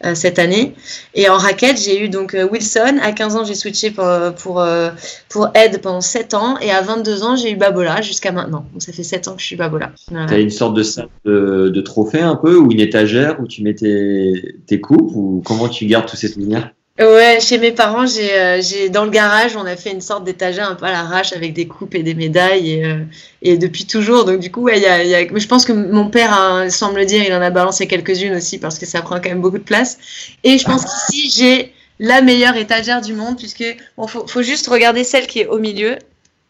euh, 0.07 0.15
cette 0.15 0.39
année. 0.39 0.75
Et 1.15 1.29
en 1.29 1.37
raquette, 1.37 1.79
j'ai 1.79 2.03
eu 2.03 2.09
donc 2.09 2.35
euh, 2.35 2.49
Wilson. 2.49 2.99
À 3.03 3.13
15 3.13 3.37
ans, 3.37 3.45
j'ai 3.45 3.55
switché 3.55 3.91
pour, 3.91 4.07
pour, 4.39 4.61
euh, 4.61 4.89
pour 5.29 5.49
Ed 5.55 5.83
pendant 5.83 6.01
7 6.01 6.33
ans. 6.33 6.59
Et 6.61 6.71
à 6.71 6.81
22 6.81 7.23
ans, 7.23 7.37
j'ai 7.37 7.51
eu 7.51 7.57
Babola 7.57 8.01
jusqu'à 8.01 8.33
maintenant. 8.33 8.65
Donc 8.73 8.83
ça 8.83 8.93
fait 8.93 9.03
7 9.03 9.29
ans 9.29 9.35
que 9.35 9.43
je 9.43 9.47
suis 9.47 9.57
Babola. 9.57 9.93
Voilà. 10.11 10.25
T'as 10.25 10.41
une 10.41 10.49
sorte 10.49 10.75
de 10.75 10.83
de, 11.27 11.69
de 11.69 11.81
trophée 11.83 12.21
un 12.21 12.37
peu, 12.37 12.57
ou 12.57 12.73
une 12.73 12.81
étagère 12.81 13.39
où 13.41 13.47
tu 13.47 13.63
mets 13.63 13.75
tes, 13.75 14.57
tes 14.67 14.81
coupes, 14.81 15.15
ou 15.15 15.43
comment 15.45 15.69
tu 15.69 15.85
gardes 15.85 16.07
tous 16.07 16.17
ces 16.17 16.29
souvenirs? 16.29 16.71
Ouais, 16.99 17.39
chez 17.41 17.57
mes 17.57 17.73
parents, 17.73 18.05
j'ai, 18.07 18.31
euh, 18.35 18.61
j'ai 18.61 18.91
dans 18.91 19.05
le 19.05 19.11
garage, 19.11 19.57
on 19.57 19.65
a 19.65 19.75
fait 19.75 19.91
une 19.91 20.03
sorte 20.03 20.25
d'étagère 20.25 20.69
un 20.71 20.75
peu 20.75 20.85
à 20.85 20.93
l'arrache 20.93 21.33
avec 21.33 21.55
des 21.55 21.67
coupes 21.67 21.95
et 21.95 22.03
des 22.03 22.13
médailles 22.13 22.73
et, 22.73 22.85
euh, 22.85 22.99
et 23.41 23.57
depuis 23.57 23.87
toujours. 23.87 24.27
Donc 24.27 24.41
du 24.41 24.51
coup, 24.53 24.63
ouais, 24.63 24.77
il 24.77 24.83
y 24.83 24.87
a, 24.87 25.03
y 25.03 25.15
a- 25.15 25.25
mais 25.33 25.41
je 25.41 25.49
pense 25.49 25.65
que 25.65 25.73
mon 25.73 26.11
père, 26.11 26.31
hein, 26.35 26.69
sans 26.69 26.93
me 26.93 26.99
le 26.99 27.07
dire, 27.07 27.25
il 27.25 27.33
en 27.33 27.41
a 27.41 27.49
balancé 27.49 27.87
quelques-unes 27.87 28.35
aussi 28.35 28.59
parce 28.59 28.79
que 28.79 28.85
ça 28.85 29.01
prend 29.01 29.15
quand 29.17 29.31
même 29.31 29.41
beaucoup 29.41 29.57
de 29.57 29.63
place. 29.63 29.97
Et 30.45 30.59
je 30.59 30.65
pense 30.65 30.85
qu'ici, 30.85 31.31
j'ai 31.31 31.73
la 32.01 32.21
meilleure 32.21 32.57
étagère 32.57 33.01
du 33.01 33.15
monde 33.15 33.39
puisque 33.39 33.65
bon, 33.97 34.07
faut, 34.07 34.27
faut 34.27 34.43
juste 34.43 34.67
regarder 34.67 35.03
celle 35.03 35.27
qui 35.27 35.41
est 35.41 35.47
au 35.47 35.59
milieu. 35.59 35.97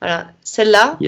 Voilà, 0.00 0.32
celle-là, 0.42 0.98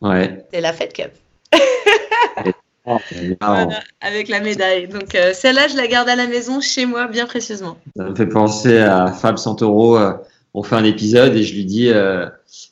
Ouais. 0.00 0.44
c'est 0.52 0.60
la 0.60 0.72
Fed 0.72 0.92
Cup. 0.92 1.10
Oh. 2.86 2.98
Voilà, 3.40 3.80
avec 4.00 4.28
la 4.28 4.40
médaille. 4.40 4.88
Donc 4.88 5.14
euh, 5.14 5.32
celle-là, 5.32 5.68
je 5.68 5.76
la 5.76 5.86
garde 5.86 6.08
à 6.08 6.16
la 6.16 6.26
maison 6.26 6.60
chez 6.60 6.84
moi 6.84 7.06
bien 7.06 7.26
précieusement. 7.26 7.78
Ça 7.96 8.04
me 8.04 8.14
fait 8.14 8.26
penser 8.26 8.78
à 8.78 9.06
Fab 9.08 9.38
Santoro. 9.38 9.96
euh, 9.96 10.12
On 10.52 10.62
fait 10.62 10.76
un 10.76 10.84
épisode 10.84 11.34
et 11.34 11.42
je 11.44 11.54
lui 11.54 11.64
dis 11.64 11.88
euh, 11.88 12.26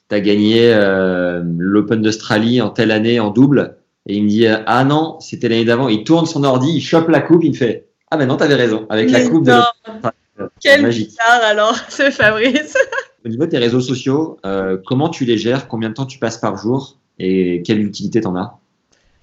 T'as 0.09 0.21
gagné 0.21 0.73
euh, 0.73 1.43
l'Open 1.57 2.03
d'Australie 2.03 2.61
en 2.61 2.69
telle 2.69 2.91
année 2.91 3.21
en 3.21 3.31
double. 3.31 3.77
Et 4.07 4.17
il 4.17 4.25
me 4.25 4.29
dit 4.29 4.47
Ah 4.47 4.85
non, 4.85 5.19
c'était 5.21 5.49
l'année 5.49 5.65
d'avant. 5.65 5.89
Il 5.89 6.05
tourne 6.05 6.27
son 6.27 6.45
ordi, 6.45 6.73
il 6.75 6.83
chope 6.83 7.09
la 7.09 7.23
coupe, 7.23 7.43
il 7.45 7.53
me 7.53 7.57
fait 7.57 7.87
Ah 8.11 8.19
ben 8.19 8.27
non, 8.27 8.37
t'avais 8.37 8.55
raison. 8.55 8.87
Avec 8.91 9.11
la 9.11 9.27
coupe 9.27 9.47
de 9.47 9.53
non, 9.53 9.63
l'Open. 9.87 10.11
Quel 10.61 10.87
bizarre 10.89 11.41
alors, 11.43 11.77
ce 11.89 12.11
Fabrice. 12.11 12.77
Au 13.25 13.29
niveau 13.29 13.47
de 13.47 13.51
tes 13.51 13.59
réseaux 13.59 13.81
sociaux, 13.81 14.39
comment 14.85 15.09
tu 15.09 15.25
les 15.25 15.39
gères? 15.39 15.69
Combien 15.69 15.89
de 15.89 15.95
temps 15.95 16.07
tu 16.07 16.19
passes 16.19 16.39
par 16.39 16.59
jour? 16.59 16.99
Et 17.19 17.63
quelle 17.65 17.81
utilité 17.81 18.21
t'en 18.21 18.37
as? 18.37 18.59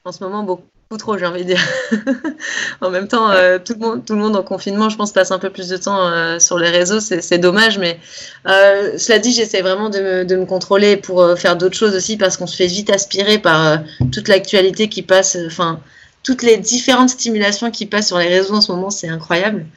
En 0.06 0.12
ce 0.12 0.24
moment, 0.24 0.44
beaucoup 0.44 0.64
trop, 0.98 1.20
j'ai 1.20 1.26
envie 1.28 1.44
de 1.44 1.54
dire. 1.54 1.62
en 2.82 2.90
même 2.90 3.08
temps, 3.08 3.30
euh, 3.30 3.60
tout, 3.60 3.76
le 3.80 4.16
monde, 4.16 4.36
en 4.36 4.42
confinement, 4.42 4.90
je 4.90 4.98
pense, 4.98 5.12
passe 5.12 5.30
un 5.30 5.38
peu 5.38 5.52
plus 5.52 5.70
de 5.70 5.78
temps 5.78 6.08
euh, 6.08 6.40
sur 6.40 6.58
les 6.58 6.70
réseaux. 6.70 7.00
C'est 7.00 7.38
dommage, 7.38 7.78
mais 7.78 8.00
euh, 8.48 8.98
cela 8.98 9.20
dit, 9.20 9.32
j'essaie 9.32 9.62
vraiment 9.62 9.90
de 9.90 10.00
me, 10.36 10.46
contrôler 10.46 10.98
pour 10.98 11.38
faire 11.38 11.58
d'autres 11.58 11.78
choses 11.78 11.96
aussi 11.96 12.18
parce 12.18 12.38
qu'on 12.38 12.48
se 12.48 12.56
fait 12.56 12.66
vite 12.66 12.90
aspirer 12.90 13.38
par 13.38 13.80
toute 14.12 14.28
l'actualité 14.28 14.90
qui 14.90 15.04
passe. 15.04 15.38
Enfin, 15.46 15.80
toutes 16.24 16.42
les 16.42 16.58
différentes 16.58 17.10
stimulations 17.10 17.70
qui 17.70 17.86
passent 17.86 18.08
sur 18.08 18.18
les 18.18 18.28
réseaux 18.28 18.56
en 18.56 18.62
ce 18.62 18.72
moment, 18.72 18.90
c'est 18.90 19.10
incroyable. 19.10 19.68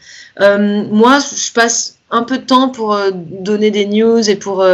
Moi, 0.41 1.19
je 1.19 1.53
passe 1.53 1.99
un 2.11 2.23
peu 2.23 2.39
de 2.39 2.45
temps 2.45 2.71
pour 2.71 2.99
donner 3.13 3.71
des 3.71 3.85
news 3.85 4.31
et 4.31 4.37
pour 4.37 4.65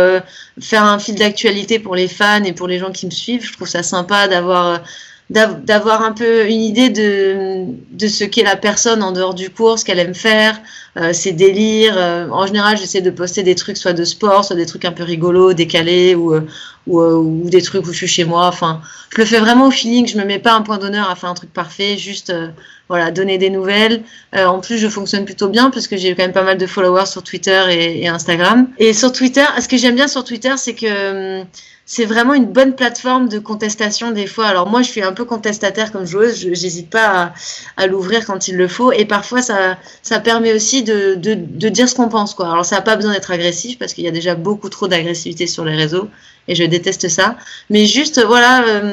faire 0.60 0.84
un 0.84 1.00
fil 1.00 1.16
d'actualité 1.16 1.80
pour 1.80 1.96
les 1.96 2.06
fans 2.06 2.44
et 2.44 2.52
pour 2.52 2.68
les 2.68 2.78
gens 2.78 2.92
qui 2.92 3.06
me 3.06 3.10
suivent. 3.10 3.44
Je 3.44 3.52
trouve 3.54 3.68
ça 3.68 3.82
sympa 3.82 4.28
d'avoir 4.28 4.74
d'av- 4.74 4.84
d'avoir 5.30 6.02
un 6.02 6.12
peu 6.12 6.46
une 6.46 6.62
idée 6.62 6.88
de, 6.88 7.66
de 7.90 8.08
ce 8.08 8.24
qu'est 8.24 8.42
la 8.42 8.56
personne 8.56 9.02
en 9.02 9.12
dehors 9.12 9.34
du 9.34 9.50
cours, 9.50 9.78
ce 9.78 9.84
qu'elle 9.84 9.98
aime 9.98 10.14
faire, 10.14 10.58
euh, 10.96 11.12
ses 11.12 11.32
délires. 11.32 11.96
Euh, 11.98 12.28
en 12.30 12.46
général, 12.46 12.78
j'essaie 12.78 13.02
de 13.02 13.10
poster 13.10 13.42
des 13.42 13.54
trucs 13.54 13.76
soit 13.76 13.92
de 13.92 14.04
sport, 14.04 14.46
soit 14.46 14.56
des 14.56 14.64
trucs 14.64 14.86
un 14.86 14.92
peu 14.92 15.02
rigolos, 15.02 15.52
décalés, 15.52 16.14
ou, 16.14 16.34
euh, 16.34 16.46
ou, 16.86 17.00
euh, 17.00 17.14
ou 17.16 17.50
des 17.50 17.60
trucs 17.60 17.86
où 17.86 17.92
je 17.92 17.98
suis 17.98 18.08
chez 18.08 18.24
moi. 18.24 18.46
Enfin, 18.46 18.80
je 19.10 19.18
le 19.18 19.26
fais 19.26 19.38
vraiment 19.38 19.68
au 19.68 19.70
feeling. 19.70 20.08
Je 20.08 20.16
me 20.16 20.24
mets 20.24 20.38
pas 20.38 20.54
un 20.54 20.62
point 20.62 20.78
d'honneur 20.78 21.10
à 21.10 21.14
faire 21.14 21.28
un 21.28 21.34
truc 21.34 21.52
parfait, 21.52 21.98
juste 21.98 22.30
euh, 22.30 22.48
voilà, 22.88 23.10
donner 23.10 23.36
des 23.36 23.50
nouvelles. 23.50 24.02
Euh, 24.34 24.46
en 24.46 24.60
plus, 24.60 24.78
je 24.78 24.88
fonctionne 24.88 25.26
plutôt 25.26 25.48
bien 25.48 25.68
parce 25.68 25.86
que 25.88 25.98
j'ai 25.98 26.14
quand 26.14 26.22
même 26.22 26.32
pas 26.32 26.42
mal 26.42 26.56
de 26.56 26.66
followers 26.66 27.06
sur 27.06 27.22
Twitter 27.22 27.62
et, 27.70 28.02
et 28.02 28.08
Instagram. 28.08 28.66
Et 28.78 28.94
sur 28.94 29.12
Twitter, 29.12 29.44
ce 29.60 29.68
que 29.68 29.76
j'aime 29.76 29.94
bien 29.94 30.08
sur 30.08 30.24
Twitter, 30.24 30.54
c'est 30.56 30.74
que 30.74 31.40
hum, 31.40 31.46
c'est 31.90 32.04
vraiment 32.04 32.34
une 32.34 32.44
bonne 32.44 32.76
plateforme 32.76 33.30
de 33.30 33.38
contestation 33.38 34.10
des 34.10 34.26
fois. 34.26 34.46
Alors 34.46 34.68
moi, 34.68 34.82
je 34.82 34.90
suis 34.90 35.02
un 35.02 35.14
peu 35.14 35.24
contestataire 35.24 35.90
comme 35.90 36.04
joueuse, 36.04 36.36
j'hésite 36.38 36.90
pas 36.90 37.32
à, 37.78 37.86
l'ouvrir 37.86 38.26
quand 38.26 38.46
il 38.46 38.56
le 38.56 38.68
faut. 38.68 38.92
Et 38.92 39.06
parfois, 39.06 39.40
ça, 39.40 39.78
ça 40.02 40.20
permet 40.20 40.52
aussi 40.52 40.82
de, 40.82 41.14
de, 41.14 41.32
de 41.34 41.68
dire 41.70 41.88
ce 41.88 41.94
qu'on 41.94 42.10
pense. 42.10 42.34
Quoi. 42.34 42.52
Alors 42.52 42.66
ça 42.66 42.76
n'a 42.76 42.82
pas 42.82 42.94
besoin 42.94 43.14
d'être 43.14 43.30
agressif 43.30 43.78
parce 43.78 43.94
qu'il 43.94 44.04
y 44.04 44.08
a 44.08 44.10
déjà 44.10 44.34
beaucoup 44.34 44.68
trop 44.68 44.86
d'agressivité 44.86 45.46
sur 45.46 45.64
les 45.64 45.74
réseaux 45.74 46.10
et 46.46 46.54
je 46.54 46.62
déteste 46.64 47.08
ça. 47.08 47.38
Mais 47.70 47.86
juste, 47.86 48.22
voilà, 48.22 48.66
euh, 48.68 48.92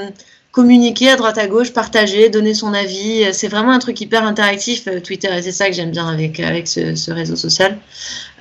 communiquer 0.55 1.09
à 1.09 1.17
droite 1.17 1.37
à 1.37 1.47
gauche, 1.47 1.73
partager, 1.73 2.29
donner 2.29 2.53
son 2.53 2.73
avis. 2.73 3.25
C'est 3.33 3.49
vraiment 3.49 3.73
un 3.73 3.79
truc 3.79 3.99
hyper 3.99 4.25
interactif, 4.25 4.87
euh, 4.87 5.01
Twitter, 5.01 5.27
et 5.37 5.41
c'est 5.41 5.51
ça 5.51 5.67
que 5.67 5.73
j'aime 5.73 5.91
bien 5.91 6.07
avec, 6.07 6.39
avec 6.39 6.65
ce, 6.69 7.11
réseau 7.11 7.35
social. 7.35 7.77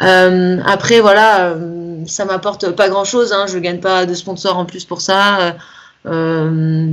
Euh, 0.01 0.61
après, 0.65 1.01
voilà, 1.01 1.49
euh, 1.49 1.97
ça 2.07 2.25
m'apporte 2.25 2.71
pas 2.71 2.89
grand 2.89 3.05
chose. 3.05 3.33
Hein, 3.33 3.47
je 3.49 3.59
gagne 3.59 3.81
pas 3.81 4.07
de 4.07 4.15
sponsors 4.15 4.57
en 4.57 4.65
plus 4.65 4.85
pour 4.85 5.01
ça. 5.01 5.57
Euh, 6.07 6.87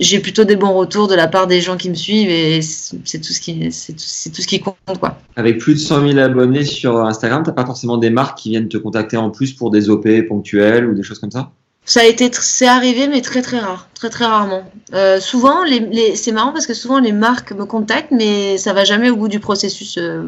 j'ai 0.00 0.18
plutôt 0.18 0.42
des 0.42 0.56
bons 0.56 0.72
retours 0.72 1.06
de 1.06 1.14
la 1.14 1.28
part 1.28 1.46
des 1.46 1.60
gens 1.60 1.76
qui 1.76 1.90
me 1.90 1.94
suivent 1.94 2.30
et 2.30 2.60
c'est 2.62 3.20
tout 3.20 3.34
ce 3.34 3.40
qui 3.40 3.70
ce 3.70 4.46
qui 4.46 4.60
compte 4.60 4.98
quoi. 4.98 5.18
Avec 5.36 5.58
plus 5.58 5.74
de 5.74 5.78
100 5.78 6.08
000 6.08 6.18
abonnés 6.18 6.64
sur 6.64 7.04
Instagram, 7.04 7.42
t'as 7.44 7.52
pas 7.52 7.66
forcément 7.66 7.98
des 7.98 8.08
marques 8.08 8.38
qui 8.38 8.50
viennent 8.50 8.68
te 8.68 8.78
contacter 8.78 9.18
en 9.18 9.30
plus 9.30 9.52
pour 9.52 9.70
des 9.70 9.90
OP 9.90 10.08
ponctuels 10.26 10.86
ou 10.86 10.94
des 10.94 11.02
choses 11.02 11.18
comme 11.18 11.30
ça? 11.30 11.52
Ça 11.88 12.00
a 12.00 12.04
été 12.04 12.28
c'est 12.32 12.66
arrivé 12.66 13.06
mais 13.06 13.20
très 13.22 13.42
très 13.42 13.60
rare, 13.60 13.88
très 13.94 14.10
très 14.10 14.24
rarement. 14.26 14.64
Euh, 14.92 15.20
souvent 15.20 15.62
les, 15.62 15.78
les 15.78 16.16
c'est 16.16 16.32
marrant 16.32 16.52
parce 16.52 16.66
que 16.66 16.74
souvent 16.74 16.98
les 16.98 17.12
marques 17.12 17.52
me 17.52 17.64
contactent 17.64 18.10
mais 18.10 18.58
ça 18.58 18.72
va 18.72 18.84
jamais 18.84 19.08
au 19.08 19.16
bout 19.16 19.28
du 19.28 19.38
processus. 19.38 19.96
euh, 19.96 20.24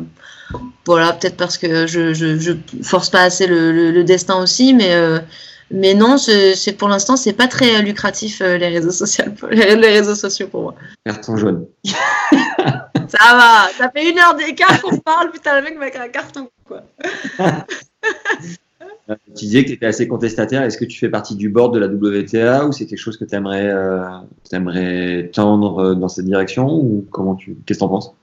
voilà, 0.86 1.12
peut-être 1.12 1.36
parce 1.36 1.58
que 1.58 1.86
je, 1.88 2.14
je, 2.14 2.38
je 2.38 2.52
force 2.82 3.10
pas 3.10 3.22
assez 3.22 3.46
le, 3.48 3.72
le, 3.72 3.90
le 3.90 4.04
destin 4.04 4.40
aussi 4.40 4.72
mais 4.72 4.94
euh, 4.94 5.18
mais 5.70 5.92
non, 5.94 6.16
c'est 6.16 6.72
pour 6.78 6.88
l'instant 6.88 7.16
c'est 7.16 7.32
pas 7.34 7.48
très 7.48 7.82
lucratif 7.82 8.38
les 8.40 8.68
réseaux 8.68 8.92
sociaux 8.92 9.24
les, 9.50 9.74
les 9.84 9.88
réseaux 9.90 10.14
sociaux 10.14 10.46
pour 10.46 10.62
moi. 10.62 10.74
Carton 11.04 11.36
jaune. 11.36 11.66
Ça 13.08 13.34
va, 13.36 13.70
ça 13.78 13.90
fait 13.90 14.10
une 14.10 14.18
heure 14.18 14.34
d'écart 14.34 14.82
qu'on 14.82 14.98
parle, 14.98 15.30
putain 15.30 15.58
le 15.58 15.62
mec 15.62 15.78
m'a 15.78 15.86
un 16.04 16.08
carton 16.08 16.50
quoi. 16.66 16.82
Euh, 19.10 19.16
Tu 19.36 19.46
disais 19.46 19.62
que 19.62 19.68
tu 19.68 19.74
étais 19.74 19.86
assez 19.86 20.06
contestataire. 20.08 20.62
Est-ce 20.62 20.78
que 20.78 20.84
tu 20.84 20.98
fais 20.98 21.08
partie 21.08 21.36
du 21.36 21.48
board 21.48 21.74
de 21.74 21.78
la 21.78 21.86
WTA 21.86 22.66
ou 22.66 22.72
c'est 22.72 22.86
quelque 22.86 22.98
chose 22.98 23.16
que 23.16 23.24
tu 23.24 23.34
aimerais, 23.34 25.30
tendre 25.32 25.78
euh, 25.78 25.94
dans 25.94 26.08
cette 26.08 26.26
direction 26.26 26.68
ou 26.74 27.06
comment 27.10 27.34
tu 27.34 27.56
qu'est-ce 27.66 27.78
que 27.78 27.84
t'en 27.84 27.88
penses? 27.88 28.17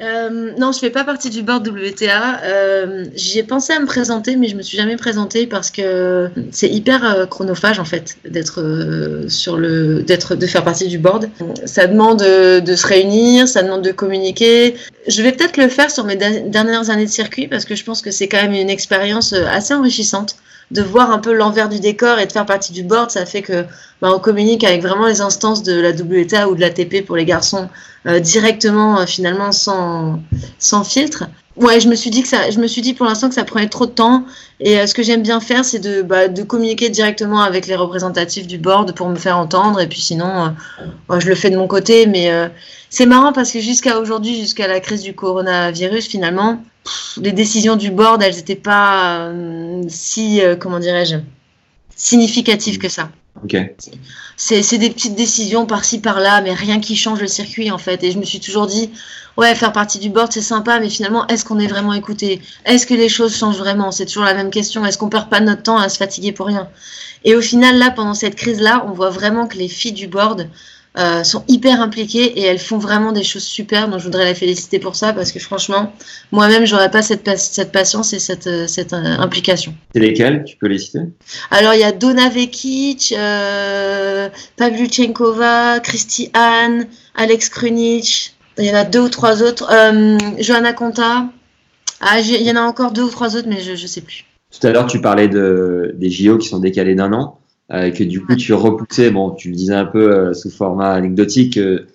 Euh, 0.00 0.52
non, 0.58 0.70
je 0.70 0.78
fais 0.78 0.90
pas 0.90 1.02
partie 1.02 1.28
du 1.28 1.42
board 1.42 1.66
WTA. 1.66 2.40
Euh, 2.44 3.04
J'y 3.14 3.40
ai 3.40 3.42
pensé 3.42 3.72
à 3.72 3.80
me 3.80 3.86
présenter, 3.86 4.36
mais 4.36 4.46
je 4.46 4.56
me 4.56 4.62
suis 4.62 4.76
jamais 4.76 4.96
présentée 4.96 5.46
parce 5.46 5.70
que 5.70 6.30
c'est 6.52 6.68
hyper 6.68 7.04
euh, 7.04 7.26
chronophage 7.26 7.80
en 7.80 7.84
fait 7.84 8.16
d'être 8.24 8.62
euh, 8.62 9.28
sur 9.28 9.56
le, 9.56 10.02
d'être, 10.02 10.36
de 10.36 10.46
faire 10.46 10.62
partie 10.62 10.86
du 10.86 10.98
board. 10.98 11.28
Ça 11.64 11.86
demande 11.88 12.22
euh, 12.22 12.60
de 12.60 12.76
se 12.76 12.86
réunir, 12.86 13.48
ça 13.48 13.62
demande 13.62 13.82
de 13.82 13.90
communiquer. 13.92 14.76
je 15.08 15.22
vais 15.22 15.32
peut-être 15.32 15.56
le 15.56 15.68
faire 15.68 15.90
sur 15.90 16.04
mes 16.04 16.16
dernières 16.16 16.90
années 16.90 17.06
de 17.06 17.10
circuit 17.10 17.48
parce 17.48 17.64
que 17.64 17.74
je 17.74 17.84
pense 17.84 18.00
que 18.00 18.12
c'est 18.12 18.28
quand 18.28 18.40
même 18.40 18.52
une 18.52 18.70
expérience 18.70 19.32
assez 19.32 19.74
enrichissante 19.74 20.36
de 20.70 20.82
voir 20.82 21.10
un 21.10 21.18
peu 21.18 21.32
l'envers 21.32 21.68
du 21.68 21.80
décor 21.80 22.18
et 22.18 22.26
de 22.26 22.32
faire 22.32 22.46
partie 22.46 22.72
du 22.72 22.82
board. 22.82 23.10
Ça 23.10 23.26
fait 23.26 23.42
que 23.42 23.64
bah, 24.00 24.10
on 24.14 24.18
communique 24.18 24.64
avec 24.64 24.82
vraiment 24.82 25.06
les 25.06 25.20
instances 25.20 25.62
de 25.62 25.80
la 25.80 25.90
WTA 25.90 26.48
ou 26.48 26.54
de 26.54 26.60
l'ATP 26.60 27.04
pour 27.06 27.16
les 27.16 27.24
garçons 27.24 27.68
euh, 28.06 28.20
directement, 28.20 29.00
euh, 29.00 29.06
finalement, 29.06 29.52
sans, 29.52 30.20
sans 30.58 30.84
filtre. 30.84 31.24
Ouais, 31.60 31.80
je 31.80 31.88
me 31.88 31.96
suis 31.96 32.10
dit 32.10 32.22
que 32.22 32.28
ça, 32.28 32.50
je 32.50 32.60
me 32.60 32.68
suis 32.68 32.82
dit 32.82 32.94
pour 32.94 33.04
l'instant 33.04 33.28
que 33.28 33.34
ça 33.34 33.44
prenait 33.44 33.68
trop 33.68 33.86
de 33.86 33.90
temps. 33.90 34.24
Et 34.60 34.78
euh, 34.78 34.86
ce 34.86 34.94
que 34.94 35.02
j'aime 35.02 35.22
bien 35.22 35.40
faire, 35.40 35.64
c'est 35.64 35.80
de, 35.80 36.02
bah, 36.02 36.28
de 36.28 36.42
communiquer 36.44 36.88
directement 36.88 37.40
avec 37.42 37.66
les 37.66 37.74
représentatifs 37.74 38.46
du 38.46 38.58
board 38.58 38.94
pour 38.94 39.08
me 39.08 39.16
faire 39.16 39.36
entendre. 39.36 39.80
Et 39.80 39.88
puis 39.88 40.00
sinon, 40.00 40.54
euh, 41.10 41.20
je 41.20 41.28
le 41.28 41.34
fais 41.34 41.50
de 41.50 41.56
mon 41.56 41.66
côté. 41.66 42.06
Mais 42.06 42.30
euh, 42.30 42.48
c'est 42.90 43.06
marrant 43.06 43.32
parce 43.32 43.50
que 43.50 43.58
jusqu'à 43.58 43.98
aujourd'hui, 43.98 44.36
jusqu'à 44.38 44.68
la 44.68 44.78
crise 44.78 45.02
du 45.02 45.14
coronavirus, 45.14 46.06
finalement, 46.06 46.62
les 47.16 47.32
décisions 47.32 47.74
du 47.74 47.90
board, 47.90 48.22
elles 48.22 48.36
n'étaient 48.36 48.54
pas 48.54 49.28
si, 49.88 50.40
comment 50.60 50.78
dirais-je, 50.78 51.16
significatives 51.96 52.78
que 52.78 52.88
ça. 52.88 53.10
Ok. 53.44 53.56
C'est 54.36 54.78
des 54.78 54.90
petites 54.90 55.14
décisions 55.14 55.66
par-ci 55.66 56.00
par-là, 56.00 56.40
mais 56.42 56.52
rien 56.52 56.80
qui 56.80 56.96
change 56.96 57.20
le 57.20 57.26
circuit 57.26 57.70
en 57.70 57.78
fait. 57.78 58.02
Et 58.04 58.10
je 58.12 58.18
me 58.18 58.24
suis 58.24 58.40
toujours 58.40 58.66
dit, 58.66 58.90
ouais, 59.36 59.54
faire 59.54 59.72
partie 59.72 59.98
du 59.98 60.10
board 60.10 60.32
c'est 60.32 60.40
sympa, 60.40 60.80
mais 60.80 60.88
finalement, 60.88 61.26
est-ce 61.28 61.44
qu'on 61.44 61.58
est 61.58 61.66
vraiment 61.66 61.94
écouté? 61.94 62.40
Est-ce 62.64 62.86
que 62.86 62.94
les 62.94 63.08
choses 63.08 63.36
changent 63.36 63.58
vraiment? 63.58 63.90
C'est 63.90 64.06
toujours 64.06 64.24
la 64.24 64.34
même 64.34 64.50
question. 64.50 64.84
Est-ce 64.84 64.98
qu'on 64.98 65.08
perd 65.08 65.28
pas 65.28 65.40
notre 65.40 65.62
temps 65.62 65.78
à 65.78 65.88
se 65.88 65.98
fatiguer 65.98 66.32
pour 66.32 66.46
rien? 66.46 66.68
Et 67.24 67.34
au 67.34 67.40
final, 67.40 67.78
là, 67.78 67.90
pendant 67.90 68.14
cette 68.14 68.36
crise-là, 68.36 68.84
on 68.86 68.92
voit 68.92 69.10
vraiment 69.10 69.46
que 69.46 69.56
les 69.56 69.68
filles 69.68 69.92
du 69.92 70.06
board 70.06 70.48
euh, 70.98 71.22
sont 71.24 71.44
hyper 71.48 71.80
impliquées 71.80 72.38
et 72.38 72.42
elles 72.42 72.58
font 72.58 72.78
vraiment 72.78 73.12
des 73.12 73.22
choses 73.22 73.44
super. 73.44 73.88
Donc 73.88 74.00
je 74.00 74.04
voudrais 74.04 74.24
la 74.24 74.34
féliciter 74.34 74.78
pour 74.78 74.96
ça 74.96 75.12
parce 75.12 75.32
que 75.32 75.38
franchement, 75.38 75.92
moi-même, 76.32 76.66
j'aurais 76.66 76.90
pas 76.90 77.02
cette, 77.02 77.38
cette 77.38 77.72
patience 77.72 78.12
et 78.12 78.18
cette, 78.18 78.46
euh, 78.46 78.66
cette 78.66 78.92
euh, 78.92 79.16
implication. 79.18 79.74
C'est 79.94 80.00
lesquelles 80.00 80.44
Tu 80.44 80.56
peux 80.56 80.66
les 80.66 80.78
citer? 80.78 81.00
Alors 81.50 81.74
il 81.74 81.80
y 81.80 81.84
a 81.84 81.92
Donna 81.92 82.28
Vekic, 82.28 83.14
euh, 83.16 84.28
Pavluchenkova, 84.56 85.80
Christy 85.80 86.30
Anne, 86.34 86.86
Alex 87.14 87.48
Krunic. 87.48 88.34
Il 88.58 88.64
y 88.64 88.70
en 88.70 88.74
a 88.74 88.84
deux 88.84 89.00
ou 89.00 89.08
trois 89.08 89.42
autres. 89.42 89.68
Euh, 89.70 90.18
Johanna 90.40 90.72
Conta. 90.72 91.28
Ah, 92.00 92.20
il 92.20 92.42
y 92.42 92.50
en 92.50 92.56
a 92.56 92.62
encore 92.62 92.92
deux 92.92 93.02
ou 93.02 93.10
trois 93.10 93.36
autres, 93.36 93.48
mais 93.48 93.60
je 93.60 93.72
ne 93.72 93.88
sais 93.88 94.00
plus. 94.00 94.24
Tout 94.50 94.66
à 94.66 94.70
l'heure, 94.70 94.86
tu 94.86 95.00
parlais 95.00 95.28
de, 95.28 95.94
des 95.96 96.10
JO 96.10 96.38
qui 96.38 96.48
sont 96.48 96.58
décalés 96.58 96.94
d'un 96.94 97.12
an, 97.12 97.38
euh, 97.72 97.90
que 97.90 98.04
du 98.04 98.24
coup, 98.24 98.34
tu 98.34 98.52
repoussais, 98.54 99.10
bon, 99.10 99.30
tu 99.30 99.50
le 99.50 99.54
disais 99.54 99.74
un 99.74 99.84
peu 99.84 100.12
euh, 100.12 100.34
sous 100.34 100.50
format 100.50 100.92
anecdotique, 100.92 101.58
euh, 101.58 101.86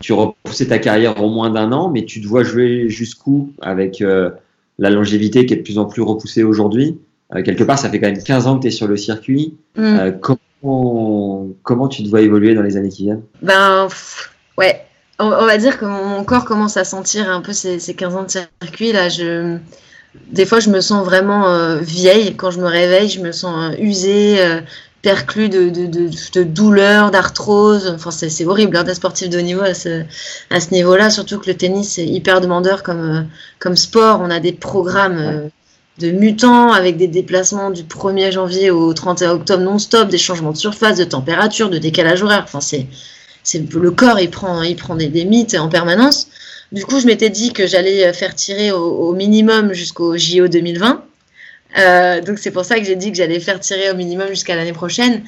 tu 0.00 0.12
repoussais 0.12 0.66
ta 0.66 0.78
carrière 0.78 1.22
au 1.22 1.30
moins 1.30 1.50
d'un 1.50 1.72
an, 1.72 1.90
mais 1.90 2.04
tu 2.04 2.20
te 2.20 2.26
vois 2.26 2.42
jouer 2.42 2.88
jusqu'où 2.88 3.52
avec 3.60 4.02
euh, 4.02 4.30
la 4.78 4.90
longévité 4.90 5.46
qui 5.46 5.54
est 5.54 5.58
de 5.58 5.62
plus 5.62 5.78
en 5.78 5.86
plus 5.86 6.02
repoussée 6.02 6.42
aujourd'hui? 6.42 6.98
quelque 7.44 7.64
part, 7.64 7.76
ça 7.76 7.90
fait 7.90 7.98
quand 7.98 8.06
même 8.06 8.22
15 8.22 8.46
ans 8.46 8.56
que 8.56 8.62
tu 8.62 8.68
es 8.68 8.70
sur 8.70 8.86
le 8.86 8.96
circuit. 8.96 9.56
Mm. 9.76 10.12
comment, 10.20 11.48
comment 11.64 11.88
tu 11.88 12.04
te 12.04 12.08
vois 12.08 12.20
évoluer 12.20 12.54
dans 12.54 12.62
les 12.62 12.76
années 12.76 12.88
qui 12.88 13.02
viennent? 13.02 13.22
Ben, 13.42 13.86
pff, 13.88 14.32
ouais, 14.56 14.86
on, 15.18 15.26
on, 15.26 15.44
va 15.44 15.58
dire 15.58 15.76
que 15.76 15.86
mon 15.86 16.22
corps 16.22 16.44
commence 16.44 16.76
à 16.76 16.84
sentir 16.84 17.28
un 17.28 17.40
peu 17.40 17.52
ces, 17.52 17.80
ces 17.80 17.94
15 17.94 18.14
ans 18.14 18.22
de 18.22 18.30
circuit. 18.30 18.92
Là, 18.92 19.08
je, 19.08 19.58
des 20.30 20.46
fois, 20.46 20.60
je 20.60 20.70
me 20.70 20.80
sens 20.80 21.04
vraiment 21.04 21.48
euh, 21.48 21.78
vieille. 21.78 22.36
Quand 22.36 22.50
je 22.50 22.60
me 22.60 22.66
réveille, 22.66 23.08
je 23.08 23.20
me 23.20 23.32
sens 23.32 23.72
euh, 23.72 23.76
usée, 23.78 24.40
euh, 24.40 24.60
perclue 25.02 25.48
de, 25.48 25.68
de, 25.68 25.86
de, 25.86 26.10
de 26.34 26.42
douleur, 26.42 27.10
d'arthrose. 27.10 27.92
Enfin, 27.94 28.10
c'est 28.10 28.44
horrible 28.44 28.76
hein, 28.76 28.84
d'être 28.84 28.96
sportif 28.96 29.28
de 29.28 29.38
haut 29.38 29.42
niveau 29.42 29.62
à 29.62 29.74
ce, 29.74 30.02
à 30.50 30.60
ce 30.60 30.70
niveau-là. 30.72 31.10
Surtout 31.10 31.38
que 31.38 31.46
le 31.46 31.56
tennis 31.56 31.98
est 31.98 32.06
hyper 32.06 32.40
demandeur 32.40 32.82
comme, 32.82 33.28
comme 33.58 33.76
sport. 33.76 34.20
On 34.22 34.30
a 34.30 34.40
des 34.40 34.52
programmes 34.52 35.50
de 35.98 36.10
mutants 36.10 36.72
avec 36.72 36.96
des 36.96 37.08
déplacements 37.08 37.70
du 37.70 37.82
1er 37.84 38.32
janvier 38.32 38.70
au 38.70 38.92
31 38.92 39.30
octobre 39.32 39.62
non-stop, 39.62 40.08
des 40.08 40.18
changements 40.18 40.52
de 40.52 40.56
surface, 40.56 40.98
de 40.98 41.04
température, 41.04 41.70
de 41.70 41.78
décalage 41.78 42.22
horaire. 42.22 42.42
Enfin, 42.44 42.60
c'est 42.60 42.86
c'est 43.42 43.72
le 43.72 43.90
corps 43.92 44.18
il 44.18 44.28
prend 44.28 44.62
il 44.62 44.74
prend 44.74 44.96
des, 44.96 45.06
des 45.06 45.24
mythes 45.24 45.54
en 45.54 45.68
permanence. 45.68 46.28
Du 46.72 46.84
coup, 46.84 46.98
je 46.98 47.06
m'étais 47.06 47.30
dit 47.30 47.52
que 47.52 47.66
j'allais 47.66 48.12
faire 48.12 48.34
tirer 48.34 48.72
au, 48.72 48.84
au 48.84 49.14
minimum 49.14 49.72
jusqu'au 49.72 50.16
JO 50.18 50.48
2020. 50.48 51.04
Euh, 51.78 52.20
donc 52.20 52.38
c'est 52.38 52.50
pour 52.50 52.64
ça 52.64 52.78
que 52.78 52.84
j'ai 52.84 52.96
dit 52.96 53.10
que 53.10 53.16
j'allais 53.16 53.40
faire 53.40 53.60
tirer 53.60 53.90
au 53.90 53.94
minimum 53.94 54.28
jusqu'à 54.28 54.56
l'année 54.56 54.72
prochaine. 54.72 55.22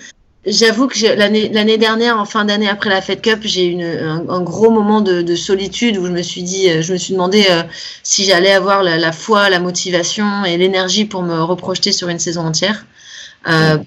J'avoue 0.46 0.86
que 0.86 0.98
l'année 1.14 1.78
dernière, 1.78 2.18
en 2.18 2.24
fin 2.24 2.44
d'année 2.44 2.68
après 2.68 2.88
la 2.88 3.02
Fed 3.02 3.20
Cup, 3.20 3.40
j'ai 3.42 3.66
eu 3.66 3.82
un, 3.82 4.28
un, 4.28 4.40
gros 4.40 4.70
moment 4.70 5.00
de, 5.00 5.20
de, 5.20 5.34
solitude 5.34 5.98
où 5.98 6.06
je 6.06 6.10
me 6.12 6.22
suis 6.22 6.42
dit, 6.42 6.80
je 6.80 6.92
me 6.92 6.96
suis 6.96 7.12
demandé 7.12 7.44
euh, 7.50 7.64
si 8.02 8.24
j'allais 8.24 8.52
avoir 8.52 8.82
la, 8.82 8.96
la, 8.96 9.12
foi, 9.12 9.50
la 9.50 9.58
motivation 9.58 10.44
et 10.44 10.56
l'énergie 10.56 11.04
pour 11.04 11.22
me 11.22 11.42
reprojeter 11.42 11.92
sur 11.92 12.08
une 12.08 12.20
saison 12.20 12.46
entière. 12.46 12.86
Euh, 13.48 13.78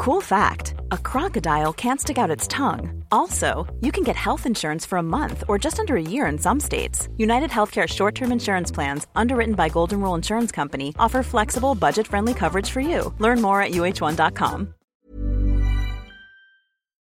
Cool 0.00 0.22
fact 0.22 0.72
a 0.92 0.96
crocodile 0.96 1.74
can't 1.74 2.00
stick 2.00 2.16
out 2.16 2.30
its 2.30 2.48
tongue. 2.48 3.04
Also, 3.12 3.66
you 3.82 3.92
can 3.92 4.02
get 4.02 4.16
health 4.16 4.46
insurance 4.46 4.86
for 4.86 4.96
a 4.96 5.02
month 5.02 5.44
or 5.46 5.58
just 5.58 5.78
under 5.78 5.94
a 5.94 6.02
year 6.02 6.24
in 6.24 6.38
some 6.38 6.58
states. 6.58 7.10
United 7.18 7.50
Healthcare 7.50 7.86
short 7.86 8.14
term 8.14 8.32
insurance 8.32 8.70
plans, 8.72 9.06
underwritten 9.14 9.54
by 9.54 9.68
Golden 9.68 10.00
Rule 10.00 10.14
Insurance 10.14 10.52
Company, 10.52 10.94
offer 10.98 11.22
flexible, 11.22 11.74
budget 11.74 12.06
friendly 12.06 12.32
coverage 12.32 12.70
for 12.70 12.80
you. 12.80 13.12
Learn 13.18 13.42
more 13.42 13.60
at 13.60 13.72
uh1.com. 13.72 14.68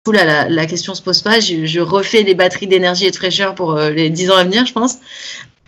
Là, 0.07 0.25
la, 0.27 0.49
la, 0.51 0.67
question 0.67 0.95
se 0.95 1.01
pose 1.01 1.23
pas. 1.23 1.41
Je, 1.41 1.65
je 1.65 1.81
refais 1.81 2.25
des 2.25 2.35
batteries 2.35 2.67
d'énergie 2.67 3.07
et 3.07 3.11
de 3.11 3.17
fraîcheur 3.17 3.55
pour 3.55 3.73
euh, 3.73 3.89
les 3.89 4.11
10 4.11 4.31
ans 4.33 4.37
à 4.37 4.45
venir, 4.45 4.67
je 4.67 4.75
pense. 4.75 4.99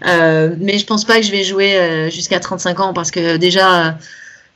Euh, 0.05 0.55
mais 0.59 0.77
je 0.77 0.85
pense 0.85 1.07
pas 1.07 1.21
que 1.21 1.23
je 1.23 1.31
vais 1.31 1.45
jouer 1.45 1.79
euh, 1.79 2.11
jusqu'à 2.11 2.39
35 2.39 2.81
ans 2.81 2.93
parce 2.93 3.11
que 3.11 3.39
déjà 3.39 3.97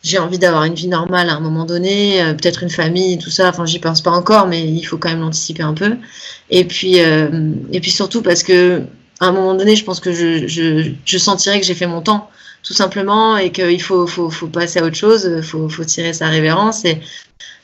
j'ai 0.02 0.18
envie 0.18 0.38
d'avoir 0.38 0.64
une 0.64 0.74
vie 0.74 0.88
normale 0.88 1.28
à 1.28 1.34
un 1.34 1.40
moment 1.40 1.64
donné, 1.64 2.22
euh, 2.22 2.34
peut-être 2.34 2.62
une 2.62 2.70
famille, 2.70 3.18
tout 3.18 3.30
ça. 3.30 3.48
Enfin, 3.48 3.66
j'y 3.66 3.78
pense 3.78 4.00
pas 4.00 4.10
encore, 4.10 4.46
mais 4.46 4.66
il 4.66 4.82
faut 4.84 4.96
quand 4.96 5.08
même 5.08 5.20
l'anticiper 5.20 5.62
un 5.62 5.74
peu. 5.74 5.96
Et 6.50 6.64
puis, 6.64 7.00
euh, 7.00 7.52
et 7.72 7.80
puis 7.80 7.90
surtout 7.90 8.22
parce 8.22 8.42
que 8.42 8.82
à 9.20 9.26
un 9.26 9.32
moment 9.32 9.54
donné, 9.54 9.74
je 9.74 9.84
pense 9.84 9.98
que 10.00 10.12
je, 10.12 10.46
je, 10.46 10.92
je 11.04 11.18
sentirais 11.18 11.60
que 11.60 11.66
j'ai 11.66 11.74
fait 11.74 11.88
mon 11.88 12.00
temps, 12.00 12.30
tout 12.68 12.74
simplement, 12.74 13.38
et 13.38 13.50
qu'il 13.50 13.80
faut, 13.80 14.06
faut, 14.06 14.46
passer 14.46 14.78
à 14.78 14.84
autre 14.84 14.94
chose, 14.94 15.40
faut, 15.40 15.70
faut 15.70 15.84
tirer 15.84 16.12
sa 16.12 16.28
révérence. 16.28 16.84
Et 16.84 17.00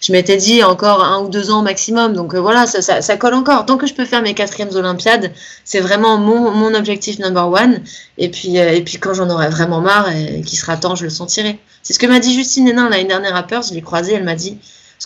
je 0.00 0.12
m'étais 0.12 0.38
dit 0.38 0.62
encore 0.62 1.04
un 1.04 1.20
ou 1.20 1.28
deux 1.28 1.50
ans 1.50 1.60
maximum. 1.60 2.14
Donc 2.14 2.34
euh, 2.34 2.40
voilà, 2.40 2.66
ça, 2.66 3.02
ça, 3.02 3.16
colle 3.18 3.34
encore. 3.34 3.66
Tant 3.66 3.76
que 3.76 3.86
je 3.86 3.92
peux 3.92 4.06
faire 4.06 4.22
mes 4.22 4.32
quatrièmes 4.32 4.74
Olympiades, 4.74 5.30
c'est 5.62 5.80
vraiment 5.80 6.16
mon, 6.16 6.52
mon 6.52 6.72
objectif 6.72 7.18
number 7.18 7.46
one. 7.50 7.82
Et 8.16 8.30
puis, 8.30 8.58
euh, 8.58 8.72
et 8.72 8.80
puis 8.80 8.96
quand 8.96 9.12
j'en 9.12 9.28
aurai 9.28 9.50
vraiment 9.50 9.82
marre 9.82 10.10
et 10.10 10.40
qu'il 10.40 10.58
sera 10.58 10.78
temps, 10.78 10.94
je 10.94 11.04
le 11.04 11.10
sentirai. 11.10 11.58
C'est 11.82 11.92
ce 11.92 11.98
que 11.98 12.06
m'a 12.06 12.18
dit 12.18 12.32
Justine 12.32 12.66
Hénin 12.66 12.88
l'année 12.88 13.04
dernière 13.04 13.36
à 13.36 13.42
Perth. 13.42 13.68
Je 13.68 13.74
l'ai 13.74 13.82
croisée, 13.82 14.14
elle 14.14 14.24
m'a 14.24 14.36
dit, 14.36 14.56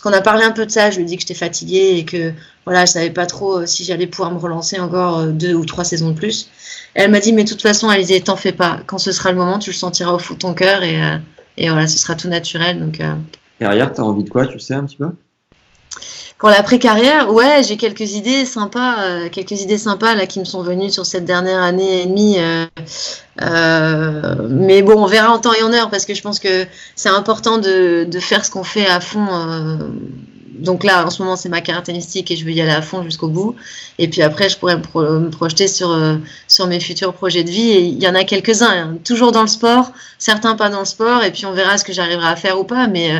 parce 0.01 0.15
qu'on 0.15 0.17
a 0.17 0.21
parlé 0.21 0.45
un 0.45 0.51
peu 0.51 0.65
de 0.65 0.71
ça, 0.71 0.91
je 0.91 0.95
lui 0.95 1.03
ai 1.03 1.05
dit 1.05 1.15
que 1.17 1.23
j'étais 1.23 1.33
fatiguée 1.33 1.97
et 1.97 2.05
que 2.05 2.31
voilà, 2.63 2.85
je 2.85 2.91
savais 2.91 3.09
pas 3.09 3.25
trop 3.25 3.65
si 3.65 3.83
j'allais 3.83 4.07
pouvoir 4.07 4.31
me 4.31 4.37
relancer 4.37 4.79
encore 4.79 5.25
deux 5.25 5.53
ou 5.53 5.65
trois 5.65 5.83
saisons 5.83 6.11
de 6.11 6.15
plus. 6.15 6.49
Elle 6.93 7.11
m'a 7.11 7.19
dit, 7.19 7.33
mais 7.33 7.43
de 7.43 7.49
toute 7.49 7.61
façon, 7.61 7.89
Alizé, 7.89 8.21
t'en 8.21 8.37
fais 8.37 8.53
pas. 8.53 8.79
Quand 8.87 8.97
ce 8.97 9.11
sera 9.11 9.33
le 9.33 9.37
moment, 9.37 9.59
tu 9.59 9.71
le 9.71 9.75
sentiras 9.75 10.13
au 10.13 10.19
fond 10.19 10.35
de 10.35 10.39
ton 10.39 10.53
cœur 10.53 10.83
et, 10.83 11.03
euh, 11.03 11.17
et 11.57 11.67
voilà, 11.67 11.85
ce 11.85 11.97
sera 11.97 12.15
tout 12.15 12.29
naturel. 12.29 12.79
Donc, 12.79 13.01
euh... 13.01 13.13
Carrière, 13.59 13.91
t'as 13.91 14.03
envie 14.03 14.23
de 14.23 14.29
quoi, 14.29 14.47
tu 14.47 14.57
sais 14.57 14.73
un 14.73 14.85
petit 14.85 14.95
peu? 14.95 15.09
Pour 16.39 16.47
l'après-carrière, 16.47 17.33
ouais, 17.33 17.63
j'ai 17.67 17.75
quelques 17.75 18.13
idées 18.13 18.45
sympas, 18.45 19.01
euh, 19.01 19.29
quelques 19.29 19.61
idées 19.61 19.77
sympas 19.77 20.15
là 20.15 20.25
qui 20.25 20.39
me 20.39 20.45
sont 20.45 20.63
venues 20.63 20.89
sur 20.89 21.05
cette 21.05 21.25
dernière 21.25 21.61
année 21.61 22.03
et 22.03 22.05
demie. 22.05 22.37
Euh, 22.39 22.65
euh, 23.41 24.35
mais 24.49 24.81
bon, 24.81 25.03
on 25.03 25.05
verra 25.05 25.33
en 25.33 25.39
temps 25.39 25.53
et 25.53 25.61
en 25.63 25.73
heure 25.73 25.89
parce 25.89 26.05
que 26.05 26.13
je 26.13 26.21
pense 26.21 26.39
que 26.39 26.65
c'est 26.95 27.09
important 27.09 27.57
de, 27.57 28.05
de, 28.05 28.19
faire 28.19 28.45
ce 28.45 28.51
qu'on 28.51 28.63
fait 28.63 28.87
à 28.87 29.01
fond. 29.01 29.27
donc 30.59 30.85
là, 30.85 31.05
en 31.05 31.09
ce 31.09 31.21
moment, 31.21 31.35
c'est 31.35 31.49
ma 31.49 31.59
caractéristique 31.59 32.31
et 32.31 32.37
je 32.37 32.45
veux 32.45 32.51
y 32.51 32.61
aller 32.61 32.71
à 32.71 32.81
fond 32.81 33.03
jusqu'au 33.03 33.27
bout. 33.27 33.57
Et 33.97 34.07
puis 34.07 34.21
après, 34.21 34.47
je 34.47 34.57
pourrais 34.57 34.77
me, 34.77 34.81
pro 34.81 35.01
me 35.01 35.29
projeter 35.29 35.67
sur 35.67 35.93
sur 36.47 36.67
mes 36.67 36.79
futurs 36.79 37.13
projets 37.13 37.43
de 37.43 37.51
vie. 37.51 37.71
Et 37.71 37.81
il 37.81 38.01
y 38.01 38.07
en 38.07 38.15
a 38.15 38.23
quelques-uns, 38.23 38.71
hein, 38.71 38.97
toujours 39.03 39.33
dans 39.33 39.41
le 39.41 39.49
sport, 39.49 39.91
certains 40.17 40.55
pas 40.55 40.69
dans 40.69 40.79
le 40.79 40.85
sport. 40.85 41.21
Et 41.21 41.31
puis 41.31 41.45
on 41.45 41.51
verra 41.51 41.77
ce 41.77 41.83
que 41.83 41.91
j'arriverai 41.91 42.27
à 42.27 42.37
faire 42.37 42.57
ou 42.57 42.63
pas. 42.63 42.87
Mais 42.87 43.11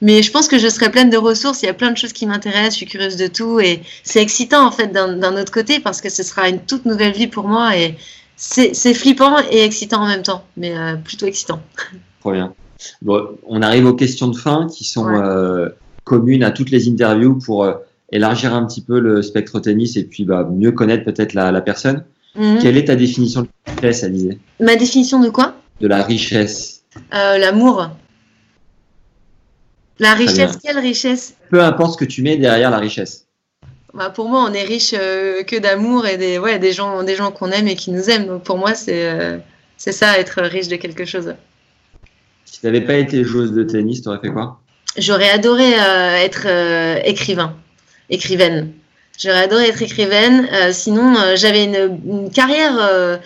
mais 0.00 0.22
je 0.22 0.30
pense 0.30 0.48
que 0.48 0.58
je 0.58 0.68
serai 0.68 0.90
pleine 0.90 1.10
de 1.10 1.16
ressources. 1.16 1.62
Il 1.62 1.66
y 1.66 1.68
a 1.68 1.74
plein 1.74 1.90
de 1.90 1.96
choses 1.96 2.12
qui 2.12 2.26
m'intéressent. 2.26 2.74
Je 2.74 2.76
suis 2.78 2.86
curieuse 2.86 3.16
de 3.16 3.26
tout. 3.26 3.58
Et 3.58 3.82
c'est 4.04 4.22
excitant, 4.22 4.64
en 4.66 4.70
fait, 4.70 4.92
d'un 4.92 5.36
autre 5.40 5.52
côté, 5.52 5.80
parce 5.80 6.00
que 6.00 6.08
ce 6.08 6.22
sera 6.22 6.48
une 6.48 6.60
toute 6.60 6.84
nouvelle 6.84 7.12
vie 7.12 7.26
pour 7.26 7.48
moi. 7.48 7.76
Et 7.76 7.96
c'est 8.36 8.94
flippant 8.94 9.36
et 9.50 9.64
excitant 9.64 10.02
en 10.02 10.06
même 10.06 10.22
temps. 10.22 10.44
Mais 10.56 10.76
euh, 10.76 10.94
plutôt 10.96 11.26
excitant. 11.26 11.60
Trop 12.20 12.32
bien. 12.32 12.54
Bon, 13.02 13.26
on 13.46 13.60
arrive 13.60 13.86
aux 13.86 13.94
questions 13.94 14.28
de 14.28 14.36
fin 14.36 14.68
qui 14.72 14.84
sont 14.84 15.06
ouais. 15.06 15.18
euh, 15.20 15.68
communes 16.04 16.44
à 16.44 16.52
toutes 16.52 16.70
les 16.70 16.88
interviews 16.88 17.36
pour 17.44 17.64
euh, 17.64 17.74
élargir 18.12 18.54
un 18.54 18.64
petit 18.66 18.82
peu 18.82 19.00
le 19.00 19.20
spectre 19.22 19.58
tennis 19.58 19.96
et 19.96 20.04
puis 20.04 20.24
bah, 20.24 20.48
mieux 20.48 20.70
connaître 20.70 21.04
peut-être 21.04 21.34
la, 21.34 21.50
la, 21.50 21.60
personne. 21.60 22.04
-hmm. 22.36 22.60
Quelle 22.62 22.76
est 22.76 22.84
ta 22.84 22.94
définition 22.94 23.42
de 23.42 23.48
richesse, 23.66 24.04
Alizé 24.04 24.38
Ma 24.60 24.76
définition 24.76 25.18
de 25.18 25.28
quoi? 25.30 25.54
De 25.80 25.88
la 25.88 26.04
richesse. 26.04 26.82
L'amour. 27.12 27.90
La 29.98 30.14
richesse, 30.14 30.56
quelle 30.62 30.78
richesse 30.78 31.34
Peu 31.50 31.62
importe 31.62 31.94
ce 31.94 31.96
que 31.98 32.04
tu 32.04 32.22
mets 32.22 32.36
derrière 32.36 32.70
la 32.70 32.78
richesse. 32.78 33.26
Bah, 33.94 34.10
pour 34.10 34.28
moi, 34.28 34.46
on 34.48 34.52
est 34.52 34.62
riche 34.62 34.94
euh, 34.94 35.42
que 35.42 35.56
d'amour 35.56 36.06
et 36.06 36.16
des, 36.16 36.38
ouais, 36.38 36.58
des 36.58 36.72
gens, 36.72 37.02
des 37.02 37.16
gens 37.16 37.32
qu'on 37.32 37.50
aime 37.50 37.68
et 37.68 37.74
qui 37.74 37.90
nous 37.90 38.10
aiment. 38.10 38.26
Donc 38.26 38.44
pour 38.44 38.58
moi, 38.58 38.74
c'est 38.74 39.08
euh, 39.10 39.38
c'est 39.76 39.92
ça, 39.92 40.18
être 40.18 40.42
riche 40.42 40.68
de 40.68 40.76
quelque 40.76 41.04
chose. 41.04 41.34
Si 42.44 42.60
tu 42.60 42.66
n'avais 42.66 42.80
pas 42.80 42.94
été 42.94 43.24
joueuse 43.24 43.52
de 43.52 43.62
tennis, 43.62 44.02
tu 44.02 44.08
aurais 44.08 44.20
fait 44.20 44.30
quoi? 44.30 44.60
J'aurais 44.96 45.30
adoré 45.30 45.74
euh, 45.74 46.16
être 46.16 46.46
écrivain, 47.04 47.56
écrivaine. 48.10 48.72
J'aurais 49.18 49.44
adoré 49.44 49.68
être 49.68 49.82
écrivaine. 49.82 50.48
Sinon, 50.72 51.14
j'avais 51.34 51.64
une, 51.64 51.98
une 52.06 52.30
carrière 52.30 53.20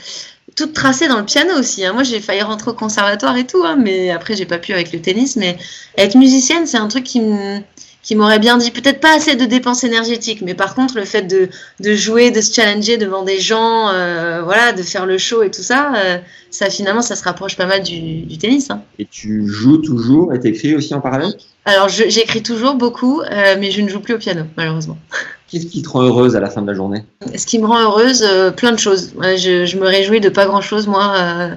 toute 0.57 0.73
tracée 0.75 1.09
dans 1.09 1.19
le 1.19 1.25
piano 1.25 1.55
aussi. 1.59 1.85
hein. 1.85 1.93
Moi, 1.93 2.03
j'ai 2.03 2.21
failli 2.21 2.43
rentrer 2.43 2.71
au 2.71 2.75
conservatoire 2.75 3.37
et 3.37 3.47
tout, 3.47 3.63
hein, 3.65 3.77
mais 3.77 4.11
après, 4.11 4.37
j'ai 4.37 4.47
pas 4.47 4.59
pu 4.59 4.73
avec 4.73 4.93
le 4.93 5.01
tennis. 5.01 5.37
Mais 5.37 5.57
être 5.97 6.17
musicienne, 6.17 6.67
c'est 6.67 6.77
un 6.79 6.89
truc 6.89 7.05
qui 7.05 7.21
me 7.21 7.61
qui 8.03 8.17
m'aurait 8.17 8.39
bien 8.39 8.57
dit 8.57 8.71
peut-être 8.71 9.01
pas 9.01 9.15
assez 9.15 9.37
de 9.37 9.45
dépenses 9.45 9.85
énergétiques, 9.85 10.43
mais 10.43 10.55
par 10.55 10.75
contre 10.75 10.97
le 10.97 11.05
fait 11.05 11.23
de, 11.23 11.49
de 11.81 11.95
jouer, 11.95 12.31
de 12.31 12.41
se 12.41 12.53
challenger 12.53 12.97
devant 12.97 13.23
des 13.23 13.41
gens, 13.41 13.89
euh, 13.89 14.43
voilà, 14.43 14.73
de 14.73 14.83
faire 14.83 15.07
le 15.07 15.19
show 15.19 15.43
et 15.43 15.51
tout 15.51 15.63
ça, 15.63 15.93
euh, 15.97 16.19
ça 16.51 16.69
finalement 16.69 17.03
ça 17.03 17.17
se 17.17 17.25
rapproche 17.25 17.57
pas 17.57 17.67
mal 17.67 17.83
du, 17.83 18.23
du 18.23 18.39
tennis. 18.39 18.71
Hein. 18.71 18.83
Et 18.99 19.07
tu 19.07 19.47
joues 19.47 19.79
toujours 19.79 20.35
et 20.35 20.41
t'écris 20.41 20.75
aussi 20.75 20.95
en 20.95 21.01
parallèle? 21.01 21.35
Alors 21.65 21.89
j'écris 21.89 22.43
toujours 22.43 22.75
beaucoup, 22.75 23.21
euh, 23.21 23.57
mais 23.59 23.71
je 23.71 23.81
ne 23.81 23.89
joue 23.89 24.01
plus 24.01 24.15
au 24.15 24.19
piano 24.19 24.43
malheureusement. 24.57 24.99
Qu'est-ce 25.53 25.67
qui 25.67 25.83
te 25.83 25.91
rend 25.91 26.01
heureuse 26.01 26.35
à 26.35 26.41
la 26.41 26.49
fin 26.49 26.63
de 26.63 26.67
la 26.67 26.73
journée? 26.73 27.05
Ce 27.37 27.45
qui 27.45 27.59
me 27.59 27.67
rend 27.67 27.79
heureuse, 27.79 28.25
euh, 28.27 28.51
plein 28.51 28.73
de 28.73 28.79
choses. 28.79 29.13
Je, 29.21 29.67
je 29.67 29.77
me 29.77 29.87
réjouis 29.87 30.19
de 30.19 30.31
pas 30.31 30.47
grand 30.47 30.63
chose 30.63 30.87
moi, 30.87 31.13
euh, 31.15 31.55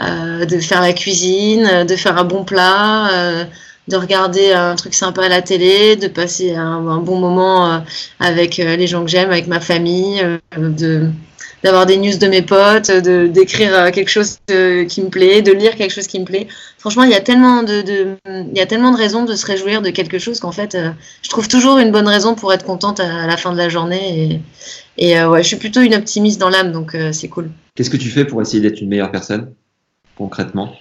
euh, 0.00 0.46
de 0.46 0.58
faire 0.58 0.80
la 0.80 0.94
cuisine, 0.94 1.84
de 1.86 1.96
faire 1.96 2.16
un 2.16 2.24
bon 2.24 2.44
plat. 2.44 3.46
Euh, 3.88 3.92
de 3.92 3.96
regarder 3.96 4.52
un 4.52 4.74
truc 4.76 4.94
sympa 4.94 5.24
à 5.24 5.28
la 5.28 5.42
télé, 5.42 5.96
de 5.96 6.08
passer 6.08 6.54
un, 6.54 7.00
bon 7.00 7.18
moment 7.18 7.72
euh, 7.72 7.78
avec 8.20 8.58
euh, 8.58 8.76
les 8.76 8.86
gens 8.86 9.02
que 9.04 9.10
j'aime, 9.10 9.30
avec 9.30 9.46
ma 9.46 9.60
famille, 9.60 10.20
euh, 10.22 10.38
de 10.56 11.10
d'avoir 11.66 11.86
des 11.86 11.96
news 11.96 12.16
de 12.16 12.26
mes 12.28 12.42
potes, 12.42 12.90
de 12.90 13.26
d'écrire 13.26 13.74
euh, 13.74 13.90
quelque 13.90 14.08
chose 14.08 14.38
euh, 14.50 14.84
qui 14.84 15.02
me 15.02 15.08
plaît, 15.08 15.42
de 15.42 15.52
lire 15.52 15.74
quelque 15.74 15.92
chose 15.92 16.06
qui 16.06 16.20
me 16.20 16.24
plaît. 16.24 16.46
Franchement, 16.78 17.02
il 17.02 17.10
y 17.10 17.14
a 17.14 17.20
tellement 17.20 17.62
de, 17.62 17.82
de 17.82 18.16
il 18.26 18.56
y 18.56 18.60
a 18.60 18.66
tellement 18.66 18.92
de 18.92 18.96
raisons 18.96 19.24
de 19.24 19.34
se 19.34 19.44
réjouir 19.46 19.82
de 19.82 19.90
quelque 19.90 20.18
chose 20.18 20.38
qu'en 20.38 20.52
fait, 20.52 20.74
euh, 20.74 20.90
je 21.22 21.28
trouve 21.28 21.48
toujours 21.48 21.78
une 21.78 21.90
bonne 21.90 22.06
raison 22.06 22.34
pour 22.34 22.52
être 22.52 22.64
contente 22.64 23.00
à, 23.00 23.26
la 23.26 23.36
fin 23.36 23.52
de 23.52 23.58
la 23.58 23.68
journée. 23.68 24.40
Et, 24.98 25.08
et 25.08 25.18
euh, 25.18 25.28
ouais, 25.28 25.42
je 25.42 25.48
suis 25.48 25.56
plutôt 25.56 25.80
une 25.80 25.94
optimiste 25.94 26.40
dans 26.40 26.50
l'âme, 26.50 26.72
donc 26.72 26.94
euh, 26.94 27.12
c'est 27.12 27.28
cool. 27.28 27.50
Qu'est-ce 27.74 27.90
que 27.90 27.96
tu 27.96 28.10
fais 28.10 28.24
pour 28.24 28.40
essayer 28.40 28.60
d'être 28.60 28.80
une 28.80 28.88
meilleure 28.88 29.10
personne 29.10 29.52
concrètement? 30.16 30.72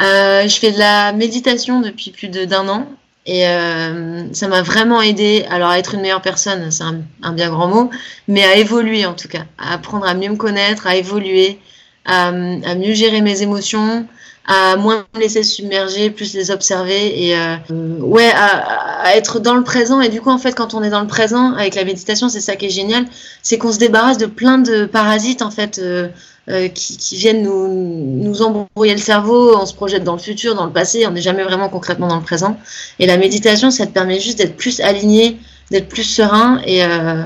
Euh, 0.00 0.48
je 0.48 0.56
fais 0.58 0.72
de 0.72 0.78
la 0.78 1.12
méditation 1.12 1.80
depuis 1.80 2.10
plus 2.10 2.28
d'un 2.28 2.68
an 2.68 2.86
et 3.26 3.46
euh, 3.46 4.32
ça 4.32 4.48
m'a 4.48 4.62
vraiment 4.62 5.00
aidé. 5.02 5.44
Alors 5.50 5.68
à 5.68 5.78
être 5.78 5.94
une 5.94 6.00
meilleure 6.00 6.22
personne, 6.22 6.70
c'est 6.70 6.82
un, 6.82 7.02
un 7.22 7.32
bien 7.32 7.50
grand 7.50 7.68
mot, 7.68 7.90
mais 8.26 8.42
à 8.44 8.56
évoluer 8.56 9.04
en 9.06 9.14
tout 9.14 9.28
cas, 9.28 9.44
à 9.58 9.74
apprendre 9.74 10.06
à 10.06 10.14
mieux 10.14 10.30
me 10.30 10.36
connaître, 10.36 10.86
à 10.86 10.96
évoluer, 10.96 11.58
à, 12.06 12.28
à 12.28 12.74
mieux 12.74 12.94
gérer 12.94 13.20
mes 13.20 13.42
émotions, 13.42 14.06
à 14.46 14.76
moins 14.76 15.06
me 15.14 15.20
laisser 15.20 15.42
submerger, 15.42 16.10
plus 16.10 16.34
les 16.34 16.50
observer 16.50 17.26
et 17.28 17.36
euh, 17.36 17.56
ouais, 18.00 18.30
à, 18.34 19.02
à 19.04 19.14
être 19.16 19.40
dans 19.40 19.54
le 19.54 19.62
présent. 19.62 20.00
Et 20.00 20.08
du 20.08 20.20
coup, 20.22 20.30
en 20.30 20.38
fait, 20.38 20.52
quand 20.54 20.74
on 20.74 20.82
est 20.82 20.90
dans 20.90 21.02
le 21.02 21.06
présent 21.06 21.52
avec 21.52 21.74
la 21.74 21.84
méditation, 21.84 22.28
c'est 22.30 22.40
ça 22.40 22.56
qui 22.56 22.66
est 22.66 22.70
génial, 22.70 23.04
c'est 23.42 23.58
qu'on 23.58 23.70
se 23.72 23.78
débarrasse 23.78 24.18
de 24.18 24.26
plein 24.26 24.58
de 24.58 24.86
parasites 24.86 25.42
en 25.42 25.50
fait. 25.50 25.78
euh, 25.78 26.08
euh, 26.48 26.68
qui, 26.68 27.16
viennent 27.16 27.44
nous, 27.44 28.42
embrouiller 28.42 28.94
le 28.94 28.98
cerveau, 28.98 29.56
on 29.56 29.64
se 29.64 29.74
projette 29.74 30.02
dans 30.02 30.14
le 30.14 30.18
futur, 30.18 30.56
dans 30.56 30.66
le 30.66 30.72
passé, 30.72 31.06
on 31.06 31.12
n'est 31.12 31.20
jamais 31.20 31.44
vraiment 31.44 31.68
concrètement 31.68 32.08
dans 32.08 32.16
le 32.16 32.22
présent. 32.22 32.58
Et 32.98 33.06
la 33.06 33.16
méditation, 33.16 33.70
ça 33.70 33.86
te 33.86 33.92
permet 33.92 34.18
juste 34.18 34.38
d'être 34.38 34.56
plus 34.56 34.80
aligné, 34.80 35.38
d'être 35.70 35.88
plus 35.88 36.02
serein. 36.02 36.60
Et, 36.66 36.82
euh, 36.84 37.22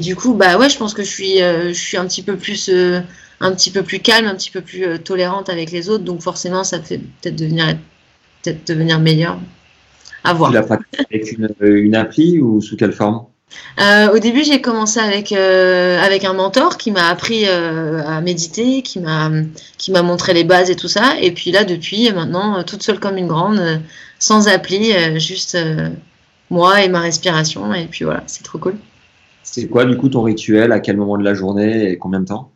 du 0.00 0.14
coup, 0.14 0.34
bah 0.34 0.58
ouais, 0.58 0.68
je 0.68 0.76
pense 0.76 0.92
que 0.92 1.02
je 1.02 1.08
suis, 1.08 1.40
euh, 1.40 1.72
un 1.94 2.06
petit 2.06 2.22
peu 2.22 2.36
plus, 2.36 2.70
un 3.40 3.52
petit 3.52 3.70
peu 3.70 3.82
plus 3.82 4.00
calme, 4.00 4.26
un 4.26 4.34
petit 4.34 4.50
peu 4.50 4.60
plus 4.60 4.98
tolérante 4.98 5.48
avec 5.48 5.70
les 5.70 5.88
autres. 5.88 6.04
Donc 6.04 6.20
forcément, 6.20 6.62
ça 6.62 6.82
fait 6.82 6.98
peut-être 6.98 7.36
devenir, 7.36 7.78
peut-être 8.42 8.66
devenir 8.68 9.00
meilleur. 9.00 9.38
À 10.22 10.34
voir. 10.34 10.50
Tu 10.50 10.56
l'as 10.56 10.78
avec 11.10 11.34
une 11.62 11.94
appli 11.94 12.38
ou 12.40 12.60
sous 12.60 12.76
quelle 12.76 12.92
forme? 12.92 13.24
Euh, 13.80 14.14
au 14.14 14.18
début, 14.18 14.44
j'ai 14.44 14.60
commencé 14.60 15.00
avec 15.00 15.32
euh, 15.32 16.00
avec 16.00 16.24
un 16.24 16.32
mentor 16.32 16.76
qui 16.76 16.90
m'a 16.90 17.08
appris 17.08 17.44
euh, 17.46 18.02
à 18.06 18.20
méditer, 18.20 18.82
qui 18.82 19.00
m'a 19.00 19.30
qui 19.78 19.90
m'a 19.90 20.02
montré 20.02 20.34
les 20.34 20.44
bases 20.44 20.70
et 20.70 20.76
tout 20.76 20.88
ça. 20.88 21.14
Et 21.20 21.32
puis 21.32 21.50
là, 21.50 21.64
depuis 21.64 22.12
maintenant, 22.12 22.62
toute 22.62 22.82
seule 22.82 23.00
comme 23.00 23.16
une 23.16 23.28
grande, 23.28 23.80
sans 24.18 24.48
appli, 24.48 24.92
juste 25.18 25.56
moi 26.50 26.82
et 26.82 26.88
ma 26.88 27.00
respiration. 27.00 27.72
Et 27.74 27.86
puis 27.86 28.04
voilà, 28.04 28.22
c'est 28.26 28.42
trop 28.42 28.58
cool. 28.58 28.76
C'est 29.42 29.66
quoi 29.66 29.84
du 29.84 29.96
coup 29.96 30.08
ton 30.08 30.22
rituel? 30.22 30.72
À 30.72 30.80
quel 30.80 30.96
moment 30.96 31.16
de 31.16 31.24
la 31.24 31.34
journée 31.34 31.90
et 31.90 31.96
combien 31.96 32.20
de 32.20 32.26
temps? 32.26 32.50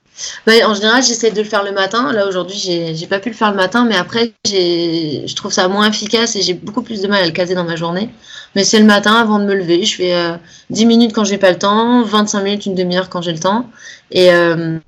Ouais, 0.47 0.63
en 0.63 0.75
général, 0.75 1.03
j'essaie 1.03 1.33
de 1.33 1.39
le 1.39 1.45
faire 1.45 1.65
le 1.65 1.73
matin. 1.73 2.13
Là, 2.13 2.29
aujourd'hui, 2.29 2.57
j'ai 2.95 3.07
pas 3.07 3.19
pu 3.19 3.31
le 3.31 3.35
faire 3.35 3.51
le 3.51 3.57
matin, 3.57 3.85
mais 3.85 3.97
après, 3.97 4.33
je 4.47 5.35
trouve 5.35 5.53
ça 5.53 5.67
moins 5.67 5.89
efficace 5.89 6.37
et 6.37 6.43
j'ai 6.43 6.55
beaucoup 6.55 6.83
plus 6.83 7.03
de 7.03 7.09
mal 7.09 7.23
à 7.23 7.27
le 7.27 7.33
caser 7.33 7.55
dans 7.55 7.65
ma 7.65 7.75
journée. 7.75 8.11
Mais 8.55 8.65
c'est 8.65 8.79
le 8.79 8.85
matin 8.85 9.15
avant 9.15 9.39
de 9.39 9.45
me 9.45 9.55
lever. 9.55 9.85
Je 9.85 9.97
fais 9.97 10.15
euh, 10.15 10.37
10 10.71 10.87
minutes 10.87 11.13
quand 11.13 11.25
j'ai 11.25 11.39
pas 11.39 11.51
le 11.51 11.59
temps, 11.59 12.03
25 12.05 12.43
minutes, 12.43 12.67
une 12.67 12.75
demi-heure 12.75 13.09
quand 13.09 13.21
j'ai 13.23 13.33
le 13.33 13.39
temps. 13.39 13.69
Et 14.13 14.33
euh, 14.33 14.79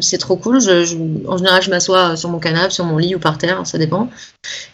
c'est 0.00 0.18
trop 0.18 0.36
cool. 0.36 0.60
Je, 0.60 0.84
je- 0.84 0.96
en 1.28 1.36
général, 1.36 1.62
je 1.62 1.70
m'assois 1.70 2.16
sur 2.16 2.28
mon 2.30 2.38
canapé, 2.40 2.70
sur 2.70 2.84
mon 2.84 2.98
lit 2.98 3.14
ou 3.14 3.18
par 3.20 3.38
terre, 3.38 3.64
ça 3.66 3.78
dépend. 3.78 4.08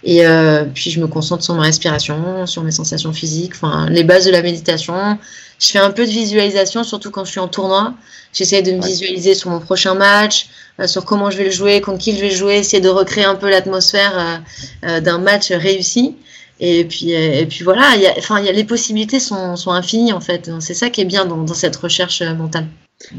Et 0.04 0.26
euh, 0.26 0.64
puis, 0.72 0.90
je 0.90 1.00
me 1.00 1.06
concentre 1.06 1.42
sur 1.44 1.54
ma 1.54 1.62
respiration, 1.62 2.46
sur 2.46 2.62
mes 2.62 2.70
sensations 2.70 3.12
physiques, 3.12 3.52
enfin, 3.54 3.88
les 3.90 4.04
bases 4.04 4.24
de 4.26 4.30
la 4.30 4.42
méditation. 4.42 5.18
Je 5.60 5.68
fais 5.68 5.78
un 5.78 5.90
peu 5.90 6.04
de 6.06 6.10
visualisation, 6.10 6.84
surtout 6.84 7.10
quand 7.10 7.24
je 7.24 7.30
suis 7.32 7.40
en 7.40 7.48
tournoi. 7.48 7.94
J'essaie 8.32 8.62
de 8.62 8.72
me 8.72 8.80
Ouais. 8.80 8.86
visualiser 8.88 9.34
sur 9.34 9.50
mon 9.50 9.58
prochain 9.60 9.94
match, 9.94 10.48
euh, 10.80 10.86
sur 10.86 11.04
comment 11.04 11.30
je 11.30 11.38
vais 11.38 11.44
le 11.44 11.50
jouer, 11.50 11.80
contre 11.80 11.98
qui 11.98 12.14
je 12.14 12.20
vais 12.20 12.30
jouer, 12.30 12.58
essayer 12.58 12.80
de 12.80 12.88
recréer 12.88 13.24
un 13.24 13.34
peu 13.34 13.50
l'atmosphère 13.50 14.12
euh, 14.18 14.88
euh, 14.88 15.00
d'un 15.00 15.18
match 15.18 15.50
réussi. 15.50 16.16
Et 16.60 16.84
puis, 16.84 17.12
et 17.12 17.46
puis 17.46 17.62
voilà, 17.62 17.94
il 17.94 18.02
y 18.02 18.06
a, 18.06 18.14
enfin, 18.18 18.40
il 18.40 18.46
y 18.46 18.48
a, 18.48 18.52
les 18.52 18.64
possibilités 18.64 19.20
sont, 19.20 19.54
sont 19.56 19.70
infinies 19.70 20.12
en 20.12 20.20
fait. 20.20 20.50
C'est 20.60 20.74
ça 20.74 20.90
qui 20.90 21.00
est 21.00 21.04
bien 21.04 21.24
dans, 21.24 21.44
dans 21.44 21.54
cette 21.54 21.76
recherche 21.76 22.20
euh, 22.20 22.34
mentale. 22.34 22.66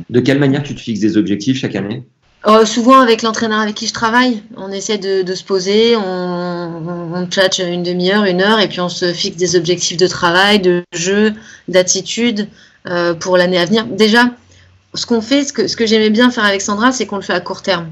De 0.09 0.19
quelle 0.19 0.39
manière 0.39 0.61
tu 0.61 0.75
te 0.75 0.79
fixes 0.81 0.99
des 0.99 1.15
objectifs 1.15 1.57
chaque 1.59 1.75
année? 1.75 2.03
Euh, 2.47 2.65
souvent 2.65 2.99
avec 2.99 3.21
l'entraîneur 3.21 3.59
avec 3.59 3.75
qui 3.75 3.87
je 3.87 3.93
travaille, 3.93 4.43
on 4.55 4.71
essaie 4.71 4.97
de, 4.97 5.23
de 5.23 5.35
se 5.35 5.43
poser, 5.43 5.95
on, 5.95 6.01
on, 6.01 7.13
on 7.13 7.27
tchatche 7.27 7.59
une 7.59 7.83
demi-heure, 7.83 8.23
une 8.25 8.41
heure, 8.41 8.59
et 8.59 8.69
puis 8.69 8.79
on 8.79 8.89
se 8.89 9.11
fixe 9.13 9.35
des 9.35 9.55
objectifs 9.57 9.97
de 9.97 10.07
travail, 10.07 10.59
de 10.59 10.83
jeu, 10.93 11.33
d'attitude 11.67 12.47
euh, 12.87 13.13
pour 13.13 13.37
l'année 13.37 13.57
à 13.57 13.65
venir. 13.65 13.85
Déjà, 13.85 14.31
ce 14.93 15.05
qu'on 15.05 15.21
fait, 15.21 15.43
ce 15.43 15.51
que, 15.51 15.67
ce 15.67 15.75
que 15.75 15.85
j'aimais 15.85 16.09
bien 16.09 16.31
faire 16.31 16.45
avec 16.45 16.61
Sandra, 16.61 16.91
c'est 16.93 17.05
qu'on 17.05 17.17
le 17.17 17.21
fait 17.21 17.33
à 17.33 17.41
court 17.41 17.61
terme. 17.61 17.87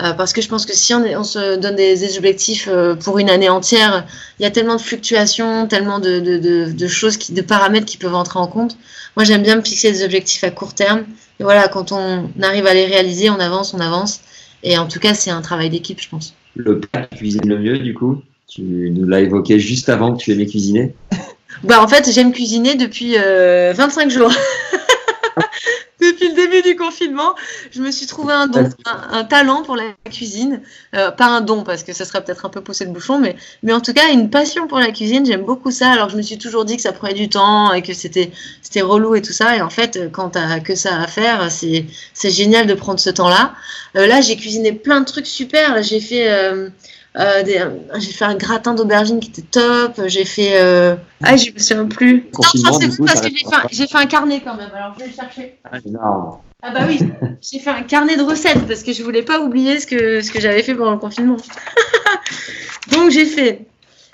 Euh, 0.00 0.12
parce 0.12 0.32
que 0.32 0.40
je 0.40 0.48
pense 0.48 0.64
que 0.64 0.74
si 0.76 0.94
on, 0.94 1.04
est- 1.04 1.16
on 1.16 1.24
se 1.24 1.56
donne 1.56 1.74
des, 1.74 1.96
des 1.96 2.18
objectifs 2.18 2.68
euh, 2.70 2.94
pour 2.94 3.18
une 3.18 3.28
année 3.28 3.48
entière, 3.48 4.06
il 4.38 4.44
y 4.44 4.46
a 4.46 4.50
tellement 4.50 4.76
de 4.76 4.80
fluctuations, 4.80 5.66
tellement 5.66 5.98
de, 5.98 6.20
de, 6.20 6.38
de, 6.38 6.70
de 6.72 6.86
choses, 6.86 7.16
qui, 7.16 7.32
de 7.32 7.42
paramètres 7.42 7.86
qui 7.86 7.96
peuvent 7.96 8.14
entrer 8.14 8.38
en 8.38 8.46
compte. 8.46 8.76
Moi, 9.16 9.24
j'aime 9.24 9.42
bien 9.42 9.56
me 9.56 9.62
fixer 9.62 9.90
des 9.90 10.04
objectifs 10.04 10.44
à 10.44 10.50
court 10.50 10.74
terme. 10.74 11.04
Et 11.40 11.42
voilà, 11.42 11.66
quand 11.68 11.90
on 11.90 12.28
arrive 12.42 12.66
à 12.66 12.74
les 12.74 12.86
réaliser, 12.86 13.28
on 13.30 13.40
avance, 13.40 13.74
on 13.74 13.80
avance. 13.80 14.20
Et 14.62 14.78
en 14.78 14.86
tout 14.86 15.00
cas, 15.00 15.14
c'est 15.14 15.30
un 15.30 15.40
travail 15.42 15.70
d'équipe, 15.70 16.00
je 16.00 16.08
pense. 16.08 16.34
Le 16.54 16.78
plat 16.78 17.02
que 17.02 17.14
tu 17.14 17.18
cuisines 17.18 17.48
le 17.48 17.58
mieux 17.58 17.78
du 17.78 17.94
coup 17.94 18.22
Tu 18.48 18.62
nous 18.62 19.06
l'as 19.06 19.20
évoqué 19.20 19.58
juste 19.60 19.88
avant 19.88 20.14
que 20.14 20.22
tu 20.22 20.32
aimais 20.32 20.46
cuisiner. 20.46 20.94
Bah, 21.64 21.82
en 21.82 21.88
fait, 21.88 22.08
j'aime 22.12 22.30
cuisiner 22.30 22.76
depuis 22.76 23.14
euh, 23.16 23.72
25 23.76 24.10
jours. 24.10 24.30
depuis 26.00 26.28
le 26.28 26.34
début 26.34 26.62
du 26.62 26.76
confinement, 26.76 27.34
je 27.70 27.80
me 27.80 27.90
suis 27.90 28.06
trouvé 28.06 28.32
un 28.32 28.46
don, 28.46 28.68
un, 28.86 29.18
un 29.18 29.24
talent 29.24 29.62
pour 29.62 29.76
la 29.76 29.84
cuisine. 30.10 30.60
Euh, 30.94 31.10
pas 31.10 31.26
un 31.26 31.40
don, 31.40 31.64
parce 31.64 31.82
que 31.82 31.92
ça 31.92 32.04
serait 32.04 32.22
peut-être 32.22 32.46
un 32.46 32.48
peu 32.48 32.60
poussé 32.60 32.84
le 32.84 32.92
bouchon, 32.92 33.18
mais, 33.18 33.36
mais 33.62 33.72
en 33.72 33.80
tout 33.80 33.92
cas, 33.92 34.10
une 34.12 34.30
passion 34.30 34.66
pour 34.68 34.78
la 34.78 34.90
cuisine. 34.92 35.26
J'aime 35.26 35.44
beaucoup 35.44 35.70
ça. 35.70 35.90
Alors, 35.90 36.08
je 36.08 36.16
me 36.16 36.22
suis 36.22 36.38
toujours 36.38 36.64
dit 36.64 36.76
que 36.76 36.82
ça 36.82 36.92
prenait 36.92 37.14
du 37.14 37.28
temps 37.28 37.72
et 37.72 37.82
que 37.82 37.94
c'était 37.94 38.30
c'était 38.62 38.82
relou 38.82 39.14
et 39.14 39.22
tout 39.22 39.32
ça. 39.32 39.56
Et 39.56 39.60
en 39.60 39.70
fait, 39.70 40.10
quand 40.12 40.30
t'as 40.30 40.60
que 40.60 40.74
ça 40.74 41.00
à 41.00 41.06
faire, 41.06 41.50
c'est 41.50 41.86
c'est 42.14 42.30
génial 42.30 42.66
de 42.66 42.74
prendre 42.74 43.00
ce 43.00 43.10
temps-là. 43.10 43.54
Euh, 43.96 44.06
là, 44.06 44.20
j'ai 44.20 44.36
cuisiné 44.36 44.72
plein 44.72 45.00
de 45.00 45.06
trucs 45.06 45.26
super. 45.26 45.82
J'ai 45.82 46.00
fait. 46.00 46.30
Euh, 46.30 46.68
des- 47.14 47.64
j'ai 47.98 48.12
fait 48.12 48.24
un 48.24 48.34
gratin 48.36 48.74
d'aubergine 48.74 49.18
qui 49.20 49.30
était 49.30 49.42
top. 49.42 50.00
J'ai 50.06 50.24
fait. 50.24 50.60
Euh... 50.60 50.94
Ah, 51.22 51.36
je 51.36 51.50
me 51.52 51.58
souviens 51.58 51.86
plus. 51.86 52.24
Confinement, 52.32 52.72
Non, 52.72 52.78
c'est 52.80 53.04
parce 53.04 53.20
que 53.20 53.28
j'ai 53.28 53.44
fait, 53.44 53.56
j'ai 53.72 53.86
fait 53.86 53.98
un 53.98 54.06
carnet 54.06 54.40
quand 54.44 54.56
même. 54.56 54.70
Alors, 54.74 54.94
je 54.98 55.04
vais 55.04 55.10
le 55.10 55.14
chercher. 55.14 55.58
Ah, 55.64 55.78
énorme. 55.84 56.38
Ah, 56.62 56.72
bah 56.72 56.80
oui, 56.88 56.98
j'ai 57.40 57.58
fait 57.60 57.70
un 57.70 57.82
carnet 57.82 58.16
de 58.16 58.22
recettes 58.22 58.66
parce 58.66 58.82
que 58.82 58.92
je 58.92 59.02
voulais 59.02 59.22
pas 59.22 59.40
oublier 59.40 59.78
ce 59.80 59.86
que, 59.86 60.20
ce 60.20 60.30
que 60.30 60.40
j'avais 60.40 60.62
fait 60.62 60.74
pendant 60.74 60.92
le 60.92 60.98
confinement. 60.98 61.36
donc, 62.92 63.10
j'ai 63.10 63.26
fait. 63.26 63.66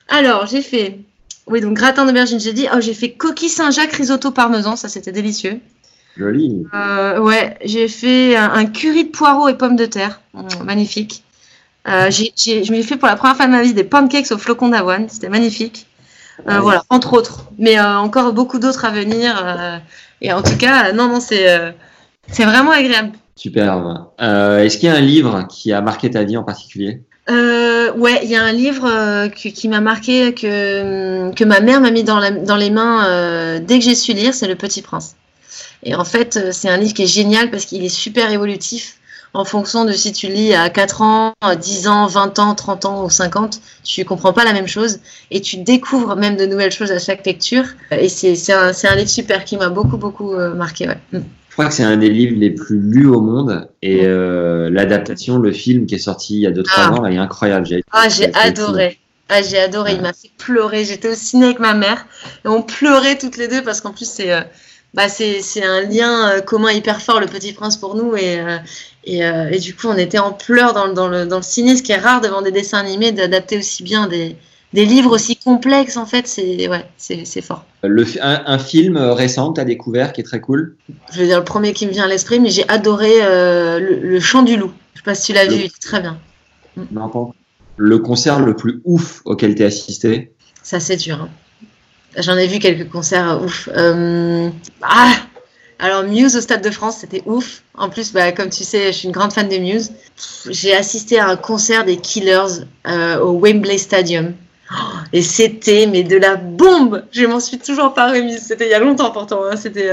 Alors, 0.09 0.47
j'ai 0.47 0.63
fait. 0.63 0.99
Oui, 1.47 1.61
donc 1.61 1.75
gratin 1.75 2.07
d'aubergine, 2.07 2.41
j'ai 2.41 2.53
dit. 2.53 2.67
Oh, 2.75 2.81
j'ai 2.81 2.95
fait 2.95 3.13
coquille 3.13 3.49
Saint-Jacques 3.49 3.93
risotto 3.93 4.31
parmesan. 4.31 4.77
Ça, 4.77 4.89
c'était 4.89 5.13
délicieux. 5.13 5.61
Joli. 6.17 6.65
Euh, 6.75 7.19
ouais, 7.21 7.57
j'ai 7.65 7.89
fait 7.89 8.37
un, 8.37 8.53
un 8.53 8.67
curry 8.67 9.05
de 9.05 9.11
poireaux 9.11 9.49
et 9.49 9.55
pommes 9.59 9.77
de 9.77 9.87
terre. 9.87 10.21
Mm, 10.33 10.63
magnifique. 10.65 11.25
Euh, 11.87 12.11
je 12.11 12.71
m'ai 12.73 12.83
fait 12.83 12.97
pour 12.97 13.09
la 13.09 13.17
première 13.17 13.37
fois 13.37 13.47
de 13.47 13.51
ma 13.51 13.63
vie 13.63 13.75
des 13.75 13.85
pancakes 13.85 14.31
au 14.33 14.39
flocon 14.39 14.69
d'avoine. 14.69 15.09
C'était 15.09 15.29
magnifique. 15.29 15.87
Euh. 16.49 16.59
Voilà, 16.61 16.83
entre 16.89 17.13
autres. 17.13 17.47
Mais 17.59 17.79
euh, 17.79 17.99
encore 17.99 18.33
beaucoup 18.33 18.59
d'autres 18.59 18.85
à 18.85 18.91
venir. 18.91 19.41
euh, 19.45 19.79
Et 20.21 20.33
en 20.33 20.43
tout 20.43 20.57
cas, 20.57 20.93
non, 20.93 21.09
non, 21.09 21.21
c'est 21.21 21.75
c'est 22.31 22.45
vraiment 22.45 22.71
agréable. 22.71 23.13
Superbe. 23.37 24.07
Est-ce 24.19 24.79
qu'il 24.79 24.89
y 24.89 24.93
a 24.93 24.95
un 24.97 25.01
livre 25.01 25.47
qui 25.51 25.73
a 25.73 25.81
marqué 25.81 26.11
ta 26.11 26.25
vie 26.25 26.37
en 26.37 26.43
particulier? 26.43 27.03
Ouais, 27.29 28.21
il 28.23 28.31
y 28.31 28.37
a 28.37 28.43
un 28.43 28.53
livre 28.53 29.29
qui, 29.29 29.53
qui 29.53 29.69
m'a 29.69 29.81
marqué 29.81 30.35
que, 30.35 31.33
que 31.35 31.45
ma 31.45 31.61
mère 31.61 31.81
m'a 31.81 31.91
mis 31.91 32.03
dans, 32.03 32.19
la, 32.19 32.31
dans 32.31 32.57
les 32.57 32.71
mains 32.71 33.61
dès 33.61 33.79
que 33.79 33.85
j'ai 33.85 33.95
su 33.95 34.15
lire, 34.15 34.33
c'est 34.35 34.49
Le 34.49 34.57
Petit 34.57 34.83
Prince. 34.83 35.17
Et 35.83 35.95
en 35.95 36.05
fait, 36.05 36.51
c'est 36.53 36.71
un 36.71 36.79
livre 36.79 36.95
qui 36.95 37.03
est 37.03 37.07
génial 37.07 37.51
parce 37.51 37.67
qu'il 37.67 37.85
est 37.85 37.91
super 37.91 38.31
évolutif 38.33 38.97
en 39.35 39.45
fonction 39.45 39.85
de 39.85 39.93
si 39.93 40.13
tu 40.13 40.29
lis 40.29 40.55
à 40.55 40.71
4 40.71 41.03
ans, 41.03 41.33
10 41.61 41.89
ans, 41.89 42.07
20 42.07 42.39
ans, 42.39 42.55
30 42.55 42.85
ans 42.85 43.05
ou 43.05 43.11
50, 43.11 43.61
tu 43.83 44.05
comprends 44.05 44.33
pas 44.33 44.45
la 44.45 44.53
même 44.53 44.69
chose 44.69 45.01
et 45.31 45.41
tu 45.41 45.57
découvres 45.59 46.17
même 46.17 46.37
de 46.37 46.47
nouvelles 46.47 46.71
choses 46.73 46.93
à 46.93 46.99
chaque 47.01 47.27
lecture. 47.27 47.65
Et 47.91 48.09
c'est 48.09 48.53
un, 48.53 48.71
un 48.71 48.95
livre 48.97 49.09
super 49.11 49.45
qui 49.45 49.57
m'a 49.57 49.69
beaucoup, 49.69 49.97
beaucoup 49.97 50.33
euh, 50.35 50.55
marqué. 50.55 50.87
Ouais. 50.89 50.99
Mm. 51.13 51.19
Je 51.49 51.53
crois 51.57 51.67
que 51.69 51.75
c'est 51.75 51.85
un 51.85 51.97
des 51.97 52.11
livres 52.11 52.37
les 52.37 52.51
plus 52.51 52.81
lus 52.81 53.07
au 53.07 53.21
monde 53.21 53.69
et 53.81 54.01
euh, 54.05 54.71
l'adaptation, 54.71 55.39
le 55.39 55.53
film 55.53 55.87
qui 55.87 55.95
est 55.95 55.99
sorti 55.99 56.35
il 56.35 56.41
y 56.41 56.47
a 56.47 56.51
2-3 56.51 56.65
Ah. 56.77 56.93
ans, 56.93 57.07
est 57.07 57.17
incroyable. 57.17 57.67
J'ai 57.67 57.85
Ah, 57.93 58.09
j'ai 58.09 58.35
adoré. 58.35 58.99
Ah, 59.29 59.41
j'ai 59.41 59.59
adoré. 59.59 59.95
Il 59.95 60.03
m'a 60.03 60.13
fait 60.13 60.31
pleurer. 60.37 60.85
J'étais 60.85 61.09
au 61.09 61.15
ciné 61.15 61.47
avec 61.47 61.61
ma 61.61 61.75
mère 61.75 62.07
et 62.45 62.49
on 62.49 62.63
pleurait 62.63 63.19
toutes 63.19 63.37
les 63.37 63.49
deux 63.49 63.63
parce 63.63 63.81
qu'en 63.81 63.93
plus, 63.93 64.09
c'est 64.09 64.33
euh, 64.33 64.41
bah, 64.95 65.09
c'est 65.09 65.63
un 65.63 65.83
lien 65.83 66.31
euh, 66.31 66.41
commun 66.41 66.73
hyper 66.73 67.03
fort, 67.03 67.21
le 67.21 67.27
Petit 67.27 67.53
Prince, 67.53 67.77
pour 67.77 67.95
nous. 67.97 68.17
Et, 68.17 68.39
euh, 68.41 68.59
et, 69.05 69.25
euh, 69.25 69.51
et 69.51 69.59
du 69.59 69.75
coup, 69.75 69.89
on 69.89 69.97
était 69.97 70.19
en 70.19 70.33
pleurs 70.33 70.73
dans, 70.73 70.87
le- 70.87 70.95
dans, 70.95 71.09
le, 71.09 71.27
dans 71.27 71.37
le 71.37 71.43
ciné, 71.43 71.77
ce 71.77 71.83
qui 71.83 71.93
est 71.93 71.99
rare 71.99 72.21
devant 72.21 72.43
des 72.43 72.53
dessins 72.53 72.79
animés, 72.79 73.13
d'adapter 73.13 73.59
aussi 73.59 73.83
bien 73.83 74.07
des, 74.07 74.37
des 74.73 74.85
livres 74.87 75.11
aussi 75.13 75.37
complexes. 75.37 75.97
En 75.97 76.07
fait, 76.07 76.27
c'est 76.27 76.69
ouais, 76.69 76.85
c'est 76.97 77.25
c'est 77.25 77.43
fort. 77.43 77.65
Le, 77.83 78.05
un, 78.23 78.43
un 78.47 78.59
film 78.59 78.97
récent 78.97 79.51
que 79.51 79.57
tu 79.57 79.61
as 79.61 79.65
découvert 79.65 80.13
qui 80.13 80.23
est 80.23 80.25
très 80.25 80.41
cool. 80.41 80.77
Je 81.13 81.21
veux 81.21 81.27
dire, 81.27 81.39
le 81.39 81.45
premier 81.45 81.73
qui 81.75 81.87
me 81.87 81.93
vient 81.93 82.05
à 82.05 82.09
l'esprit, 82.09 82.41
mais 82.41 82.51
j'ai 82.51 82.67
adoré 82.69 83.13
euh, 83.21 83.79
le, 83.79 83.97
le 84.01 84.21
Chant 84.21 84.43
du 84.43 84.57
Loup. 84.57 84.73
Je 84.95 85.01
sais 85.01 85.05
pas 85.05 85.15
si 85.15 85.27
tu 85.27 85.33
l'as 85.35 85.45
vu, 85.47 85.55
il 85.57 85.65
est 85.65 85.81
très 85.83 86.01
bien. 86.01 86.19
Non, 86.77 87.09
pas 87.11 87.19
encore. 87.19 87.35
Le 87.77 87.99
concert 87.99 88.41
le 88.41 88.55
plus 88.55 88.81
ouf 88.85 89.21
auquel 89.25 89.55
tu 89.55 89.65
as 89.65 89.67
assisté. 89.67 90.33
Ça, 90.63 90.79
c'est 90.81 90.97
dur. 90.97 91.21
hein. 91.21 91.29
J'en 92.19 92.37
ai 92.37 92.47
vu 92.47 92.59
quelques 92.59 92.89
concerts 92.91 93.31
euh, 93.31 93.45
ouf. 93.45 93.69
Euh, 93.75 94.49
Ah 94.83 95.13
Alors, 95.79 96.05
Muse 96.05 96.37
au 96.37 96.41
Stade 96.41 96.63
de 96.63 96.71
France, 96.71 96.99
c'était 97.01 97.23
ouf. 97.27 97.63
En 97.77 97.89
plus, 97.91 98.13
bah, 98.13 98.33
comme 98.33 98.51
tu 98.51 98.63
sais, 98.65 98.93
je 98.93 98.99
suis 98.99 99.07
une 99.07 99.13
grande 99.13 99.33
fan 99.33 99.49
de 99.49 99.57
Muse. 99.57 99.91
J'ai 100.49 100.75
assisté 100.75 101.19
à 101.19 101.29
un 101.29 101.37
concert 101.37 101.85
des 101.85 101.97
Killers 101.97 102.65
euh, 102.87 103.19
au 103.19 103.39
Wembley 103.41 103.79
Stadium. 103.79 104.35
Oh, 104.71 104.75
Et 105.13 105.21
c'était, 105.23 105.87
mais 105.87 106.05
de 106.05 106.17
la 106.17 106.37
bombe 106.37 107.05
Je 107.13 107.27
m'en 107.27 107.41
suis 107.41 107.59
toujours 107.59 107.93
pas 107.95 108.11
remise. 108.13 108.43
C'était 108.47 108.67
il 108.67 108.71
y 108.71 108.75
a 108.75 108.79
longtemps 108.79 109.11
pourtant. 109.11 109.41
hein. 109.45 109.57
C'était 109.57 109.91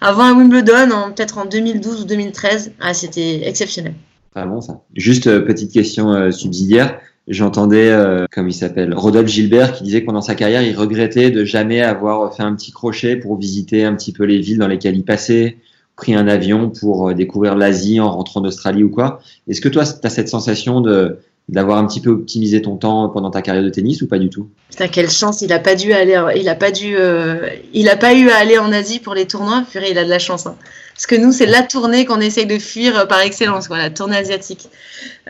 avant 0.00 0.24
un 0.24 0.34
Wimbledon, 0.34 1.12
peut-être 1.14 1.38
en 1.38 1.44
2012 1.46 2.02
ou 2.02 2.04
2013. 2.04 2.72
Ah, 2.80 2.94
c'était 2.94 3.48
exceptionnel. 3.48 3.94
Très 4.34 4.44
bon 4.46 4.60
ça. 4.60 4.80
Juste 4.94 5.24
petite 5.44 5.72
question 5.72 6.30
subsidiaire. 6.30 7.00
J'entendais, 7.28 7.90
euh, 7.90 8.26
comme 8.30 8.48
il 8.48 8.54
s'appelle, 8.54 8.94
Rodolphe 8.94 9.28
Gilbert 9.28 9.72
qui 9.72 9.82
disait 9.82 10.02
que 10.02 10.06
pendant 10.06 10.20
sa 10.20 10.36
carrière, 10.36 10.62
il 10.62 10.76
regrettait 10.76 11.32
de 11.32 11.44
jamais 11.44 11.82
avoir 11.82 12.32
fait 12.32 12.44
un 12.44 12.54
petit 12.54 12.70
crochet 12.70 13.16
pour 13.16 13.36
visiter 13.36 13.84
un 13.84 13.96
petit 13.96 14.12
peu 14.12 14.24
les 14.24 14.38
villes 14.38 14.58
dans 14.58 14.68
lesquelles 14.68 14.96
il 14.96 15.04
passait, 15.04 15.56
pris 15.96 16.14
un 16.14 16.28
avion 16.28 16.70
pour 16.70 17.08
euh, 17.08 17.14
découvrir 17.14 17.56
l'Asie 17.56 17.98
en 17.98 18.10
rentrant 18.10 18.40
d'Australie 18.40 18.84
ou 18.84 18.90
quoi. 18.90 19.20
Est-ce 19.48 19.60
que 19.60 19.68
toi, 19.68 19.84
tu 19.84 20.06
as 20.06 20.10
cette 20.10 20.28
sensation 20.28 20.80
de 20.80 21.18
d'avoir 21.48 21.78
un 21.78 21.86
petit 21.86 22.00
peu 22.00 22.10
optimisé 22.10 22.60
ton 22.60 22.76
temps 22.76 23.08
pendant 23.08 23.30
ta 23.30 23.40
carrière 23.40 23.62
de 23.62 23.70
tennis 23.70 24.02
ou 24.02 24.08
pas 24.08 24.18
du 24.18 24.30
tout? 24.30 24.48
Putain, 24.70 24.88
quelle 24.88 25.10
chance, 25.10 25.42
il 25.42 25.52
a 25.52 25.60
pas 25.60 25.76
dû 25.76 25.92
aller, 25.92 26.20
il 26.36 26.48
a 26.48 26.56
pas 26.56 26.72
dû, 26.72 26.96
euh, 26.98 27.48
il 27.72 27.88
a 27.88 27.96
pas 27.96 28.14
eu 28.14 28.30
à 28.30 28.36
aller 28.38 28.58
en 28.58 28.72
Asie 28.72 28.98
pour 28.98 29.14
les 29.14 29.26
tournois? 29.26 29.62
Purée, 29.70 29.90
il 29.92 29.98
a 29.98 30.04
de 30.04 30.10
la 30.10 30.18
chance. 30.18 30.46
hein. 30.46 30.56
Parce 30.94 31.06
que 31.06 31.14
nous, 31.14 31.30
c'est 31.30 31.46
la 31.46 31.62
tournée 31.62 32.04
qu'on 32.04 32.20
essaye 32.20 32.46
de 32.46 32.58
fuir 32.58 32.98
euh, 32.98 33.04
par 33.06 33.20
excellence, 33.20 33.68
quoi, 33.68 33.78
la 33.78 33.90
tournée 33.90 34.16
asiatique. 34.16 34.68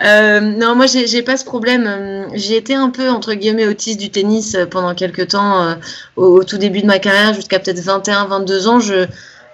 Euh, 0.02 0.40
non, 0.40 0.74
moi, 0.74 0.86
j'ai 0.86 1.22
pas 1.22 1.36
ce 1.36 1.44
problème. 1.44 2.28
J'ai 2.34 2.56
été 2.56 2.72
un 2.74 2.88
peu 2.88 3.10
entre 3.10 3.34
guillemets 3.34 3.66
autiste 3.66 4.00
du 4.00 4.08
tennis 4.10 4.56
pendant 4.70 4.94
quelques 4.94 5.28
temps, 5.28 5.76
au, 6.16 6.38
au 6.38 6.44
tout 6.44 6.56
début 6.56 6.80
de 6.80 6.86
ma 6.86 6.98
carrière, 6.98 7.34
jusqu'à 7.34 7.58
peut-être 7.58 7.80
21, 7.80 8.26
22 8.26 8.68
ans. 8.68 8.80
Je 8.80 9.06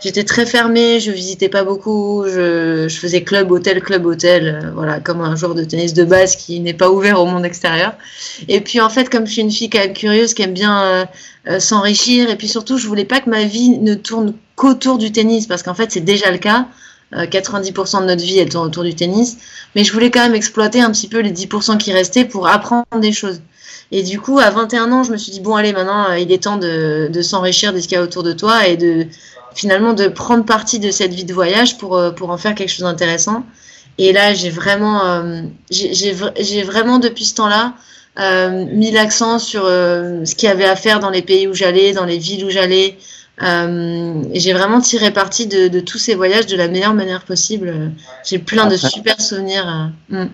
J'étais 0.03 0.25
très 0.25 0.47
fermée, 0.47 0.99
je 0.99 1.13
visitais 1.13 1.49
pas 1.49 1.63
beaucoup, 1.63 2.25
je, 2.27 2.89
je 2.89 2.99
faisais 2.99 3.23
club, 3.23 3.53
hôtel, 3.53 3.81
club, 3.81 4.05
hôtel, 4.05 4.61
euh, 4.65 4.71
voilà, 4.75 4.99
comme 4.99 5.21
un 5.21 5.37
joueur 5.37 5.55
de 5.55 5.63
tennis 5.63 5.95
de 5.95 6.03
base 6.03 6.35
qui 6.35 6.59
n'est 6.59 6.75
pas 6.75 6.91
ouvert 6.91 7.21
au 7.21 7.25
monde 7.25 7.45
extérieur. 7.45 7.95
Et 8.49 8.61
puis 8.61 8.81
en 8.81 8.89
fait, 8.89 9.09
comme 9.09 9.27
je 9.27 9.33
suis 9.33 9.43
une 9.43 9.51
fille 9.53 9.71
quand 9.71 9.79
même 9.79 9.93
curieuse, 9.93 10.35
qui 10.35 10.43
aime 10.43 10.55
bien 10.55 10.83
euh, 10.83 11.05
euh, 11.49 11.61
s'enrichir, 11.61 12.31
et 12.31 12.37
puis 12.37 12.49
surtout, 12.49 12.79
je 12.79 12.87
voulais 12.89 13.05
pas 13.05 13.21
que 13.21 13.31
ma 13.31 13.45
vie 13.45 13.79
ne 13.79 13.95
tourne 13.95 14.35
qu'autour 14.57 14.99
du 14.99 15.13
tennis, 15.13 15.47
parce 15.47 15.63
qu'en 15.63 15.75
fait, 15.75 15.93
c'est 15.93 16.01
déjà 16.01 16.33
le 16.33 16.39
cas. 16.39 16.67
Euh, 17.15 17.27
90% 17.27 18.01
de 18.01 18.07
notre 18.07 18.23
vie, 18.23 18.39
elle 18.39 18.49
tourne 18.49 18.67
autour 18.67 18.85
du 18.85 18.95
tennis. 18.95 19.37
Mais 19.77 19.85
je 19.85 19.93
voulais 19.93 20.11
quand 20.11 20.23
même 20.23 20.35
exploiter 20.35 20.81
un 20.81 20.91
petit 20.91 21.09
peu 21.09 21.21
les 21.21 21.31
10% 21.31 21.79
qui 21.79 21.93
restaient 21.93 22.25
pour 22.25 22.49
apprendre 22.49 22.87
des 23.01 23.13
choses. 23.13 23.41
Et 23.91 24.03
du 24.03 24.19
coup, 24.19 24.39
à 24.39 24.51
21 24.51 24.91
ans, 24.91 25.05
je 25.05 25.13
me 25.13 25.17
suis 25.19 25.31
dit, 25.31 25.41
bon, 25.41 25.55
allez, 25.55 25.73
maintenant, 25.73 26.13
il 26.13 26.33
est 26.33 26.45
temps 26.45 26.57
de, 26.57 27.09
de 27.13 27.23
s'enrichir 27.23 27.73
de 27.73 27.81
ce 27.81 27.87
qu'il 27.87 27.97
y 27.97 28.01
a 28.01 28.03
autour 28.03 28.23
de 28.23 28.33
toi 28.33 28.67
et 28.67 28.77
de 28.77 29.07
finalement 29.55 29.93
de 29.93 30.09
prendre 30.09 30.45
partie 30.45 30.79
de 30.79 30.91
cette 30.91 31.13
vie 31.13 31.25
de 31.25 31.35
voyage 31.35 31.79
pour, 31.79 31.97
euh, 31.97 32.11
pour 32.11 32.31
en 32.31 32.39
faire 32.39 32.55
quelque 32.55 32.71
chose 32.71 32.85
d'intéressant. 32.85 33.45
Et 33.99 34.13
là, 34.13 34.33
j'ai 34.35 34.51
vraiment, 34.51 35.05
euh, 35.05 35.43
j'ai 35.71 36.63
vraiment 36.63 36.99
depuis 36.99 37.25
ce 37.27 37.35
temps-là 37.35 37.75
euh, 38.19 38.65
mis 38.73 38.91
l'accent 38.91 39.39
sur 39.39 39.65
euh, 39.65 40.25
ce 40.25 40.35
qu'il 40.35 40.49
y 40.49 40.53
avait 40.53 40.65
à 40.65 40.77
faire 40.77 40.99
dans 41.01 41.11
les 41.11 41.23
pays 41.23 41.47
où 41.47 41.55
j'allais, 41.55 41.93
dans 41.93 42.05
les 42.07 42.19
villes 42.19 42.45
où 42.45 42.51
j'allais. 42.51 42.97
Et 43.41 44.39
j'ai 44.39 44.53
vraiment 44.53 44.81
tiré 44.81 45.11
parti 45.11 45.47
de, 45.49 45.67
de 45.67 45.81
tous 45.81 45.99
ces 45.99 46.15
voyages 46.15 46.47
de 46.47 46.57
la 46.57 46.69
meilleure 46.69 46.95
manière 46.95 47.25
possible. 47.25 47.91
J'ai 48.25 48.39
plein 48.39 48.67
de 48.67 48.77
super 48.77 49.21
souvenirs. 49.21 49.91
euh. 50.13 50.25
Mm. 50.25 50.29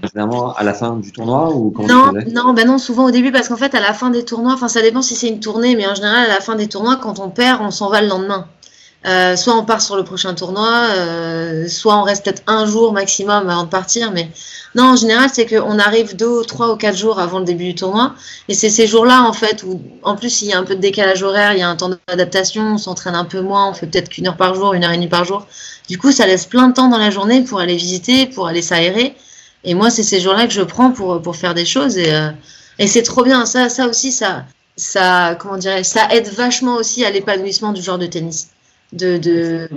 À 0.57 0.63
la 0.65 0.75
fin 0.75 0.97
du 0.97 1.11
tournoi 1.13 1.55
ou 1.55 1.73
Non, 1.89 2.13
non, 2.35 2.53
bah 2.53 2.65
non, 2.65 2.77
souvent 2.77 3.07
au 3.07 3.11
début 3.11 3.33
parce 3.33 3.49
qu'en 3.49 3.57
fait 3.57 3.75
à 3.75 3.81
la 3.81 3.95
fin 3.95 4.11
des 4.11 4.25
tournois, 4.25 4.53
enfin 4.53 4.69
ça 4.69 4.83
dépend 4.83 5.01
si 5.01 5.15
c'est 5.15 5.29
une 5.29 5.41
tournée, 5.41 5.75
mais 5.75 5.87
en 5.87 5.95
général 5.95 6.27
à 6.27 6.29
la 6.29 6.41
fin 6.41 6.55
des 6.55 6.69
tournois, 6.69 6.97
quand 6.97 7.19
on 7.19 7.31
perd, 7.31 7.63
on 7.63 7.71
s'en 7.71 7.89
va 7.89 8.03
le 8.03 8.09
lendemain. 8.09 8.47
Euh, 9.07 9.37
soit 9.37 9.55
on 9.55 9.65
part 9.65 9.81
sur 9.81 9.97
le 9.97 10.03
prochain 10.03 10.35
tournoi, 10.35 10.89
euh, 10.91 11.69
soit 11.69 11.97
on 11.97 12.03
reste 12.03 12.25
peut-être 12.25 12.43
un 12.49 12.67
jour 12.67 12.93
maximum 12.93 13.49
avant 13.49 13.63
de 13.63 13.69
partir. 13.69 14.11
Mais 14.11 14.29
non, 14.75 14.85
en 14.85 14.97
général, 14.97 15.31
c'est 15.33 15.47
qu'on 15.47 15.79
arrive 15.79 16.17
deux, 16.17 16.43
trois 16.45 16.73
ou 16.73 16.77
quatre 16.77 16.97
jours 16.97 17.21
avant 17.21 17.39
le 17.39 17.45
début 17.45 17.67
du 17.67 17.75
tournoi. 17.77 18.15
Et 18.49 18.55
c'est 18.55 18.71
ces 18.71 18.89
jours-là, 18.89 19.23
en 19.23 19.33
fait, 19.33 19.63
où 19.63 19.81
en 20.03 20.17
plus 20.17 20.43
il 20.43 20.49
y 20.49 20.53
a 20.53 20.59
un 20.59 20.65
peu 20.65 20.75
de 20.75 20.81
décalage 20.81 21.23
horaire, 21.23 21.53
il 21.53 21.61
y 21.61 21.63
a 21.63 21.69
un 21.69 21.77
temps 21.77 21.91
d'adaptation, 22.09 22.75
on 22.75 22.79
s'entraîne 22.79 23.15
un 23.15 23.25
peu 23.25 23.41
moins, 23.41 23.71
on 23.71 23.73
fait 23.73 23.87
peut-être 23.87 24.09
qu'une 24.09 24.27
heure 24.27 24.37
par 24.37 24.55
jour, 24.57 24.75
une 24.75 24.85
heure 24.85 24.91
et 24.91 24.97
demie 24.97 25.09
par 25.09 25.25
jour. 25.25 25.47
Du 25.89 25.97
coup, 25.97 26.11
ça 26.11 26.27
laisse 26.27 26.47
plein 26.47 26.69
de 26.69 26.75
temps 26.75 26.89
dans 26.89 26.99
la 26.99 27.11
journée 27.11 27.43
pour 27.43 27.61
aller 27.61 27.77
visiter, 27.77 28.27
pour 28.27 28.49
aller 28.49 28.63
s'aérer. 28.63 29.15
Et 29.65 29.75
moi, 29.75 29.91
c'est 29.91 30.03
ces 30.03 30.21
jours-là 30.21 30.47
que 30.47 30.53
je 30.53 30.63
prends 30.63 30.91
pour, 30.91 31.23
pour 31.23 31.37
faire 31.37 31.55
des 31.55 31.65
choses. 31.65 31.97
Et, 31.99 32.13
euh, 32.13 32.31
et 32.79 32.89
c'est 32.89 33.03
trop 33.03 33.23
bien. 33.23 33.47
Ça, 33.47 33.69
ça 33.69 33.87
aussi, 33.87 34.13
ça, 34.13 34.45
ça, 34.77 35.37
comment 35.39 35.57
dirais 35.57 35.85
ça 35.85 36.09
aide 36.11 36.29
vachement 36.29 36.77
aussi 36.77 37.05
à 37.05 37.11
l'épanouissement 37.11 37.73
du 37.73 37.83
genre 37.83 37.99
de 37.99 38.07
tennis. 38.07 38.49
De, 38.93 39.19
de, 39.19 39.69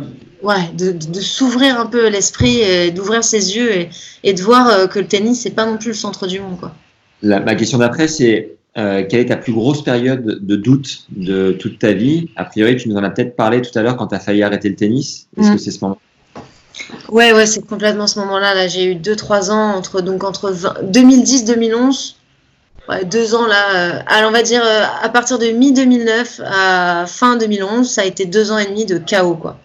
ouais, 0.41 0.72
de, 0.78 0.91
de, 0.91 1.20
s'ouvrir 1.20 1.78
un 1.80 1.86
peu 1.86 2.07
l'esprit, 2.07 2.62
d'ouvrir 2.91 3.24
ses 3.26 3.57
yeux 3.57 3.70
et, 3.76 3.89
et 4.24 4.34
de 4.34 4.41
voir 4.41 4.70
euh, 4.70 4.88
que 4.88 4.99
le 4.99 5.05
tennis, 5.07 5.41
c'est 5.41 5.49
pas 5.49 5.66
non 5.66 5.78
plus 5.78 5.89
le 5.89 5.93
centre 5.95 6.28
du 6.28 6.39
monde. 6.39 6.57
Quoi. 6.59 6.74
La- 7.22 7.41
ma 7.41 7.55
question 7.55 7.78
d'après, 7.80 8.07
c'est 8.07 8.55
euh, 8.78 9.03
quelle 9.09 9.20
est 9.20 9.26
ta 9.26 9.36
plus 9.36 9.51
grosse 9.51 9.84
période 9.84 10.39
de 10.41 10.55
doute 10.55 11.05
de 11.09 11.51
toute 11.51 11.78
ta 11.80 11.91
vie? 11.91 12.30
A 12.38 12.45
priori, 12.45 12.78
tu 12.78 12.88
nous 12.88 12.95
en 12.95 13.03
as 13.03 13.09
peut-être 13.09 13.36
parlé 13.36 13.62
tout 13.62 13.78
à 13.78 13.82
l'heure 13.82 13.97
quand 13.97 14.07
tu 14.07 14.16
as 14.16 14.20
failli 14.20 14.43
arrêter 14.43 14.70
le 14.70 14.76
tennis. 14.76 15.28
Est-ce 15.38 15.49
Mm. 15.49 15.55
que 15.55 15.62
c'est 15.62 15.72
ce 15.72 15.84
moment 15.84 15.97
Ouais, 17.09 17.34
ouais, 17.34 17.45
c'est 17.45 17.68
complètement 17.68 18.07
ce 18.07 18.18
moment-là. 18.20 18.53
Là, 18.55 18.70
j'ai 18.70 18.86
eu 18.93 18.95
2-3 18.95 19.51
ans 19.51 19.76
entre, 19.76 19.99
donc, 20.01 20.24
entre 20.24 20.53
2010-2011. 20.84 22.16
Deux 23.05 23.35
ans 23.35 23.47
là. 23.47 23.75
euh, 23.75 23.99
alors, 24.07 24.29
on 24.29 24.33
va 24.33 24.43
dire 24.43 24.63
euh, 24.63 24.83
à 25.01 25.09
partir 25.09 25.39
de 25.39 25.47
mi-2009 25.47 26.41
à 26.45 27.05
fin 27.07 27.37
2011, 27.37 27.89
ça 27.89 28.01
a 28.01 28.05
été 28.05 28.25
deux 28.25 28.51
ans 28.51 28.57
et 28.57 28.65
demi 28.65 28.85
de 28.85 28.97
chaos, 28.97 29.35
quoi. 29.35 29.57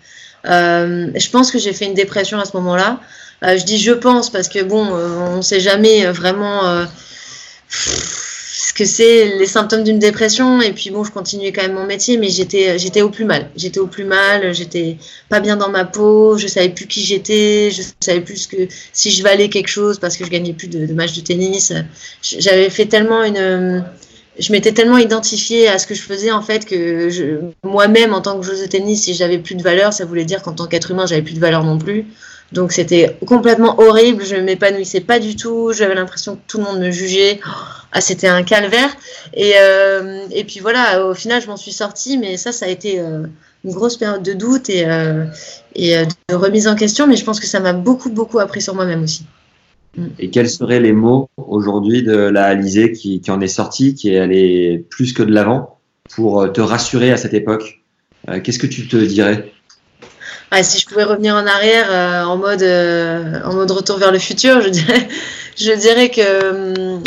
Euh, 0.47 1.09
je 1.15 1.31
pense 1.31 1.51
que 1.51 1.59
j'ai 1.59 1.73
fait 1.73 1.87
une 1.87 1.95
dépression 1.95 2.39
à 2.39 2.45
ce 2.45 2.57
moment-là. 2.57 3.01
Je 3.43 3.65
dis 3.65 3.79
je 3.79 3.93
pense 3.93 4.31
parce 4.31 4.49
que 4.49 4.63
bon, 4.63 4.87
on 4.87 5.37
ne 5.37 5.43
sait 5.43 5.61
jamais 5.61 6.07
vraiment 6.07 6.87
ce 8.67 8.73
que 8.73 8.85
c'est 8.85 9.39
les 9.39 9.47
symptômes 9.47 9.85
d'une 9.85 10.01
dépression. 10.01 10.61
Et 10.61 10.73
puis 10.73 10.91
bon, 10.91 11.05
je 11.05 11.13
continuais 11.13 11.53
quand 11.53 11.63
même 11.63 11.75
mon 11.75 11.87
métier, 11.87 12.17
mais 12.17 12.29
j'étais 12.29 12.81
j'étais 12.81 13.01
au 13.01 13.11
plus 13.11 13.25
mal. 13.25 13.49
J'étais 13.55 13.79
au 13.79 13.87
plus 13.87 14.03
mal. 14.03 14.53
J'étais 14.53 14.97
pas 15.29 15.39
bien 15.39 15.57
dans 15.57 15.69
ma 15.69 15.85
peau. 15.85 16.37
Je 16.37 16.49
savais 16.49 16.71
plus 16.71 16.89
qui 16.89 17.03
j'étais. 17.05 17.71
Je 17.71 17.83
savais 18.01 18.23
plus 18.23 18.49
que 18.49 18.67
si 18.93 19.13
je 19.13 19.23
valais 19.23 19.51
quelque 19.51 19.69
chose 19.69 20.01
parce 20.01 20.17
que 20.17 20.25
je 20.25 20.31
gagnais 20.31 20.53
plus 20.53 20.67
de, 20.67 20.93
matchs 20.95 21.15
de 21.15 21.21
tennis. 21.21 21.73
J'avais 22.23 22.69
fait 22.69 22.87
tellement 22.87 23.23
une 23.23 23.85
je 24.39 24.53
m'étais 24.53 24.73
tellement 24.73 24.99
identifiée 24.99 25.69
à 25.69 25.79
ce 25.79 25.87
que 25.87 25.95
je 25.95 26.03
faisais 26.03 26.33
en 26.33 26.43
fait 26.43 26.67
que 26.67 27.41
moi-même 27.63 28.13
en 28.13 28.21
tant 28.21 28.39
que 28.39 28.45
joueuse 28.45 28.63
de 28.63 28.67
tennis, 28.67 29.05
si 29.05 29.15
j'avais 29.15 29.39
plus 29.39 29.55
de 29.55 29.63
valeur, 29.63 29.93
ça 29.93 30.05
voulait 30.05 30.27
dire 30.27 30.43
qu'en 30.43 30.53
tant 30.53 30.67
qu'être 30.67 30.91
humain, 30.91 31.07
j'avais 31.07 31.23
plus 31.23 31.35
de 31.35 31.41
valeur 31.41 31.63
non 31.63 31.79
plus. 31.79 32.05
Donc 32.53 32.73
c'était 32.73 33.17
complètement 33.27 33.81
horrible, 33.81 34.25
je 34.25 34.37
ne 34.37 34.43
m'épanouissais 34.43 35.01
pas 35.01 35.19
du 35.19 35.35
tout, 35.35 35.73
j'avais 35.73 35.95
l'impression 35.95 36.37
que 36.37 36.41
tout 36.47 36.59
le 36.59 36.65
monde 36.65 36.79
me 36.79 36.91
jugeait. 36.91 37.41
Ah, 37.93 38.01
c'était 38.01 38.29
un 38.29 38.43
calvaire. 38.43 38.91
Et, 39.35 39.55
euh, 39.61 40.21
et 40.31 40.45
puis 40.45 40.61
voilà, 40.61 41.07
au 41.07 41.15
final, 41.15 41.43
je 41.43 41.49
m'en 41.49 41.57
suis 41.57 41.73
sortie, 41.73 42.19
mais 42.19 42.37
ça, 42.37 42.53
ça 42.53 42.67
a 42.67 42.69
été 42.69 43.01
euh, 43.01 43.25
une 43.65 43.73
grosse 43.73 43.97
période 43.97 44.23
de 44.23 44.33
doute 44.33 44.71
et, 44.71 44.87
euh, 44.87 45.25
et 45.75 45.97
de 46.29 46.35
remise 46.35 46.69
en 46.69 46.77
question, 46.77 47.07
mais 47.07 47.17
je 47.17 47.25
pense 47.25 47.41
que 47.41 47.47
ça 47.47 47.59
m'a 47.59 47.73
beaucoup, 47.73 48.11
beaucoup 48.11 48.39
appris 48.39 48.61
sur 48.61 48.75
moi-même 48.75 49.03
aussi. 49.03 49.25
Et 50.19 50.31
quels 50.31 50.51
seraient 50.51 50.81
les 50.81 50.93
mots 50.93 51.29
aujourd'hui 51.39 52.03
de 52.03 52.17
la 52.17 52.45
Alizée 52.45 52.93
qui, 52.93 53.21
qui 53.21 53.31
en 53.31 53.41
est 53.41 53.49
sortie, 53.49 53.95
qui 53.95 54.13
est 54.13 54.19
allée 54.19 54.85
plus 54.91 55.15
que 55.15 55.23
de 55.23 55.33
l'avant, 55.33 55.79
pour 56.11 56.53
te 56.53 56.61
rassurer 56.61 57.11
à 57.11 57.17
cette 57.17 57.35
époque? 57.35 57.81
Qu'est-ce 58.43 58.59
que 58.59 58.67
tu 58.67 58.89
te 58.89 58.97
dirais? 58.97 59.51
Si 60.63 60.79
je 60.79 60.87
pouvais 60.87 61.05
revenir 61.05 61.35
en 61.35 61.47
arrière 61.47 61.87
euh, 61.91 62.25
en 62.25 62.37
mode 62.37 62.63
euh, 62.63 63.41
en 63.45 63.55
mode 63.55 63.71
retour 63.71 63.99
vers 63.99 64.13
le 64.13 64.19
futur, 64.19 64.61
je 64.61 64.69
dirais 64.69 66.11
que 66.11 67.01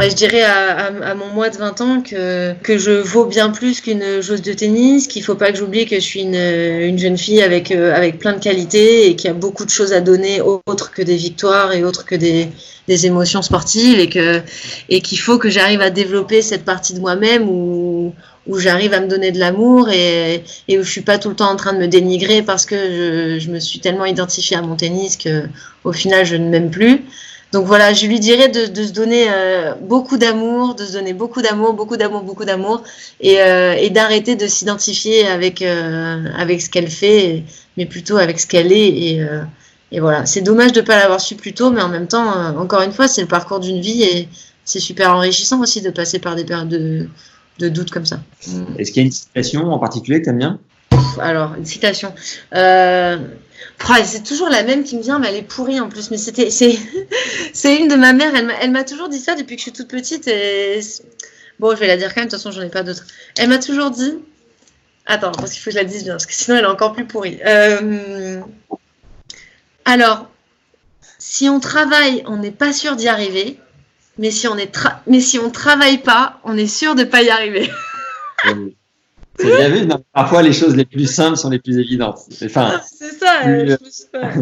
je 0.00 0.14
dirais 0.14 0.42
à, 0.42 0.86
à, 0.86 1.14
mon 1.14 1.26
mois 1.28 1.50
de 1.50 1.56
20 1.56 1.80
ans 1.80 2.02
que, 2.02 2.54
que 2.62 2.78
je 2.78 2.92
vaux 2.92 3.24
bien 3.24 3.50
plus 3.50 3.80
qu'une 3.80 4.20
joueuse 4.20 4.42
de 4.42 4.52
tennis, 4.52 5.08
qu'il 5.08 5.24
faut 5.24 5.34
pas 5.34 5.50
que 5.50 5.58
j'oublie 5.58 5.86
que 5.86 5.96
je 5.96 6.00
suis 6.00 6.20
une, 6.20 6.36
une 6.36 6.98
jeune 6.98 7.18
fille 7.18 7.42
avec, 7.42 7.72
euh, 7.72 7.92
avec 7.94 8.18
plein 8.18 8.34
de 8.34 8.38
qualités 8.38 9.08
et 9.08 9.16
qu'il 9.16 9.28
y 9.28 9.30
a 9.30 9.34
beaucoup 9.34 9.64
de 9.64 9.70
choses 9.70 9.92
à 9.92 10.00
donner 10.00 10.40
autres 10.40 10.92
que 10.92 11.02
des 11.02 11.16
victoires 11.16 11.72
et 11.72 11.82
autres 11.82 12.04
que 12.04 12.14
des, 12.14 12.48
des 12.86 13.06
émotions 13.06 13.42
sportives 13.42 13.98
et 13.98 14.08
que 14.08 14.40
et 14.88 15.00
qu'il 15.00 15.18
faut 15.18 15.38
que 15.38 15.50
j'arrive 15.50 15.80
à 15.80 15.90
développer 15.90 16.42
cette 16.42 16.64
partie 16.64 16.94
de 16.94 17.00
moi-même 17.00 17.48
où, 17.48 17.87
où 18.48 18.58
j'arrive 18.58 18.94
à 18.94 19.00
me 19.00 19.06
donner 19.06 19.30
de 19.30 19.38
l'amour 19.38 19.90
et, 19.90 20.42
où 20.70 20.82
je 20.82 20.90
suis 20.90 21.02
pas 21.02 21.18
tout 21.18 21.28
le 21.28 21.36
temps 21.36 21.50
en 21.50 21.56
train 21.56 21.74
de 21.74 21.78
me 21.78 21.86
dénigrer 21.86 22.42
parce 22.42 22.64
que 22.64 23.38
je, 23.38 23.50
me 23.50 23.60
suis 23.60 23.78
tellement 23.78 24.06
identifiée 24.06 24.56
à 24.56 24.62
mon 24.62 24.74
tennis 24.74 25.16
que 25.16 25.44
au 25.84 25.92
final 25.92 26.24
je 26.24 26.36
ne 26.36 26.48
m'aime 26.48 26.70
plus. 26.70 27.02
Donc 27.52 27.64
voilà, 27.64 27.94
je 27.94 28.06
lui 28.06 28.20
dirais 28.20 28.48
de, 28.48 28.82
se 28.82 28.92
donner 28.92 29.26
euh, 29.30 29.74
beaucoup 29.80 30.18
d'amour, 30.18 30.74
de 30.74 30.84
se 30.84 30.92
donner 30.92 31.14
beaucoup 31.14 31.40
d'amour, 31.40 31.72
beaucoup 31.72 31.96
d'amour, 31.96 32.22
beaucoup 32.22 32.44
d'amour, 32.44 32.82
et, 33.20 33.40
euh, 33.40 33.88
d'arrêter 33.88 34.36
de 34.36 34.46
s'identifier 34.46 35.26
avec 35.26 35.62
euh, 35.62 36.24
avec 36.36 36.60
ce 36.60 36.68
qu'elle 36.68 36.90
fait, 36.90 37.44
mais 37.78 37.86
plutôt 37.86 38.18
avec 38.18 38.38
ce 38.40 38.46
qu'elle 38.46 38.72
est. 38.72 38.88
Et, 38.88 39.26
et 39.92 40.00
voilà, 40.00 40.26
c'est 40.26 40.42
dommage 40.42 40.72
de 40.72 40.82
pas 40.82 40.98
l'avoir 40.98 41.20
su 41.20 41.36
plus 41.36 41.54
tôt, 41.54 41.70
mais 41.70 41.80
en 41.80 41.88
même 41.88 42.06
temps, 42.06 42.58
encore 42.58 42.82
une 42.82 42.92
fois, 42.92 43.08
c'est 43.08 43.22
le 43.22 43.28
parcours 43.28 43.60
d'une 43.60 43.80
vie 43.80 44.02
et 44.02 44.28
c'est 44.66 44.80
super 44.80 45.14
enrichissant 45.14 45.62
aussi 45.62 45.80
de 45.80 45.88
passer 45.88 46.18
par 46.18 46.36
des 46.36 46.44
périodes 46.44 46.68
de, 46.68 47.08
de 47.58 47.68
doute 47.68 47.90
comme 47.90 48.06
ça. 48.06 48.20
Est-ce 48.78 48.92
qu'il 48.92 49.02
y 49.02 49.04
a 49.04 49.06
une 49.06 49.12
citation 49.12 49.72
en 49.72 49.78
particulier 49.78 50.20
que 50.20 50.24
tu 50.24 50.30
aimes 50.30 50.38
bien 50.38 50.58
Alors, 51.20 51.54
une 51.54 51.66
citation. 51.66 52.14
Euh, 52.54 53.18
c'est 54.04 54.22
toujours 54.22 54.48
la 54.48 54.62
même 54.62 54.84
qui 54.84 54.96
me 54.96 55.02
vient, 55.02 55.18
mais 55.18 55.28
elle 55.28 55.36
est 55.36 55.42
pourrie 55.42 55.80
en 55.80 55.88
plus. 55.88 56.10
Mais 56.10 56.18
c'était, 56.18 56.50
c'est, 56.50 56.78
c'est 57.52 57.76
une 57.76 57.88
de 57.88 57.96
ma 57.96 58.12
mère. 58.12 58.34
Elle 58.34 58.46
m'a, 58.46 58.54
elle 58.60 58.70
m'a 58.70 58.84
toujours 58.84 59.08
dit 59.08 59.18
ça 59.18 59.34
depuis 59.34 59.56
que 59.56 59.60
je 59.60 59.64
suis 59.64 59.72
toute 59.72 59.88
petite. 59.88 60.28
Et 60.28 60.80
bon, 61.58 61.74
je 61.74 61.80
vais 61.80 61.86
la 61.86 61.96
dire 61.96 62.14
quand 62.14 62.20
même. 62.20 62.28
De 62.28 62.30
toute 62.30 62.40
façon, 62.40 62.50
j'en 62.52 62.62
ai 62.62 62.70
pas 62.70 62.82
d'autres. 62.82 63.06
Elle 63.38 63.48
m'a 63.48 63.58
toujours 63.58 63.90
dit. 63.90 64.14
Attends, 65.06 65.32
parce 65.32 65.52
qu'il 65.52 65.62
faut 65.62 65.70
que 65.70 65.76
je 65.76 65.80
la 65.80 65.84
dise 65.84 66.04
bien, 66.04 66.12
parce 66.12 66.26
que 66.26 66.34
sinon 66.34 66.58
elle 66.58 66.64
est 66.64 66.68
encore 66.68 66.92
plus 66.92 67.06
pourrie. 67.06 67.38
Euh... 67.46 68.42
Alors, 69.86 70.28
si 71.18 71.48
on 71.48 71.60
travaille, 71.60 72.22
on 72.26 72.36
n'est 72.36 72.50
pas 72.50 72.74
sûr 72.74 72.94
d'y 72.94 73.08
arriver. 73.08 73.58
Mais 74.18 74.30
si 74.30 74.48
on 74.48 74.56
est, 74.56 74.72
tra... 74.72 75.00
mais 75.06 75.20
si 75.20 75.38
on 75.38 75.50
travaille 75.50 75.98
pas, 75.98 76.40
on 76.44 76.56
est 76.56 76.66
sûr 76.66 76.94
de 76.94 77.04
pas 77.04 77.22
y 77.22 77.30
arriver. 77.30 77.70
C'est 79.40 79.56
bien 79.56 79.68
vu, 79.68 79.86
non 79.86 80.02
parfois 80.12 80.42
les 80.42 80.52
choses 80.52 80.74
les 80.74 80.84
plus 80.84 81.06
simples 81.06 81.36
sont 81.36 81.50
les 81.50 81.60
plus 81.60 81.78
évidentes. 81.78 82.18
Enfin, 82.44 82.80
c'est 82.84 83.12
ça. 83.12 83.46
Euh, 83.46 83.76
je 84.14 84.40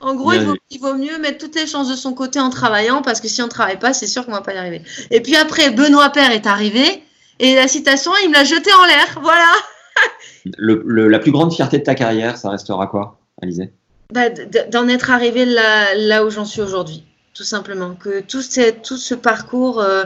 En 0.00 0.16
gros, 0.16 0.32
il 0.32 0.40
vaut, 0.40 0.56
il 0.70 0.80
vaut, 0.80 0.94
mieux 0.94 1.18
mettre 1.18 1.38
toutes 1.38 1.54
les 1.54 1.68
chances 1.68 1.88
de 1.88 1.94
son 1.94 2.14
côté 2.14 2.40
en 2.40 2.50
travaillant 2.50 3.00
parce 3.00 3.20
que 3.20 3.28
si 3.28 3.42
on 3.42 3.44
ne 3.44 3.50
travaille 3.50 3.78
pas, 3.78 3.92
c'est 3.92 4.08
sûr 4.08 4.26
qu'on 4.26 4.32
va 4.32 4.40
pas 4.40 4.54
y 4.54 4.56
arriver. 4.56 4.82
Et 5.12 5.20
puis 5.20 5.36
après, 5.36 5.70
Benoît 5.70 6.10
Père 6.10 6.32
est 6.32 6.48
arrivé 6.48 7.04
et 7.38 7.54
la 7.54 7.68
citation, 7.68 8.10
il 8.24 8.30
me 8.30 8.34
l'a 8.34 8.44
jeté 8.44 8.72
en 8.72 8.84
l'air. 8.86 9.20
Voilà. 9.22 9.52
le, 10.58 10.82
le, 10.84 11.08
la 11.08 11.20
plus 11.20 11.30
grande 11.30 11.52
fierté 11.52 11.78
de 11.78 11.84
ta 11.84 11.94
carrière, 11.94 12.36
ça 12.36 12.50
restera 12.50 12.88
quoi, 12.88 13.20
Alizé? 13.40 13.72
Bah, 14.12 14.30
D'en 14.70 14.88
être 14.88 15.10
arrivé 15.10 15.44
là, 15.44 15.94
là 15.94 16.24
où 16.24 16.30
j'en 16.30 16.44
suis 16.44 16.60
aujourd'hui, 16.60 17.04
tout 17.34 17.44
simplement. 17.44 17.94
Que 17.94 18.20
tout, 18.20 18.42
cette, 18.42 18.82
tout 18.82 18.96
ce 18.96 19.14
parcours. 19.14 19.80
Euh, 19.80 20.04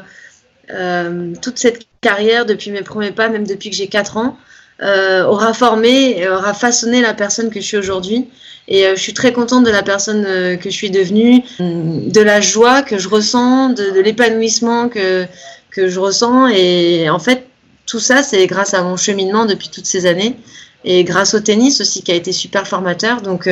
euh, 0.70 1.32
toute 1.40 1.58
cette 1.58 1.86
carrière 2.02 2.44
depuis 2.44 2.70
mes 2.70 2.82
premiers 2.82 3.12
pas, 3.12 3.30
même 3.30 3.46
depuis 3.46 3.70
que 3.70 3.76
j'ai 3.76 3.86
4 3.86 4.18
ans, 4.18 4.36
euh, 4.82 5.24
aura 5.24 5.54
formé, 5.54 6.28
aura 6.28 6.52
façonné 6.52 7.00
la 7.00 7.14
personne 7.14 7.48
que 7.48 7.60
je 7.60 7.64
suis 7.64 7.76
aujourd'hui. 7.76 8.28
Et 8.70 8.84
je 8.94 9.00
suis 9.00 9.14
très 9.14 9.32
contente 9.32 9.64
de 9.64 9.70
la 9.70 9.82
personne 9.82 10.24
que 10.58 10.68
je 10.68 10.74
suis 10.74 10.90
devenue, 10.90 11.42
de 11.58 12.20
la 12.20 12.42
joie 12.42 12.82
que 12.82 12.98
je 12.98 13.08
ressens, 13.08 13.70
de, 13.70 13.94
de 13.94 14.00
l'épanouissement 14.00 14.90
que, 14.90 15.24
que 15.70 15.88
je 15.88 15.98
ressens. 15.98 16.48
Et 16.48 17.08
en 17.08 17.18
fait, 17.18 17.46
tout 17.86 17.98
ça, 17.98 18.22
c'est 18.22 18.46
grâce 18.46 18.74
à 18.74 18.82
mon 18.82 18.98
cheminement 18.98 19.46
depuis 19.46 19.70
toutes 19.70 19.86
ces 19.86 20.04
années 20.04 20.36
et 20.84 21.02
grâce 21.02 21.32
au 21.32 21.40
tennis 21.40 21.80
aussi 21.80 22.02
qui 22.02 22.12
a 22.12 22.14
été 22.14 22.30
super 22.30 22.68
formateur. 22.68 23.22
Donc 23.22 23.48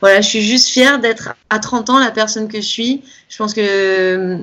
voilà, 0.00 0.20
je 0.20 0.28
suis 0.28 0.42
juste 0.42 0.68
fière 0.68 0.98
d'être 1.00 1.34
à 1.50 1.58
30 1.58 1.90
ans 1.90 1.98
la 1.98 2.10
personne 2.10 2.48
que 2.48 2.58
je 2.58 2.66
suis. 2.66 3.02
Je 3.28 3.36
pense 3.36 3.54
que 3.54 4.38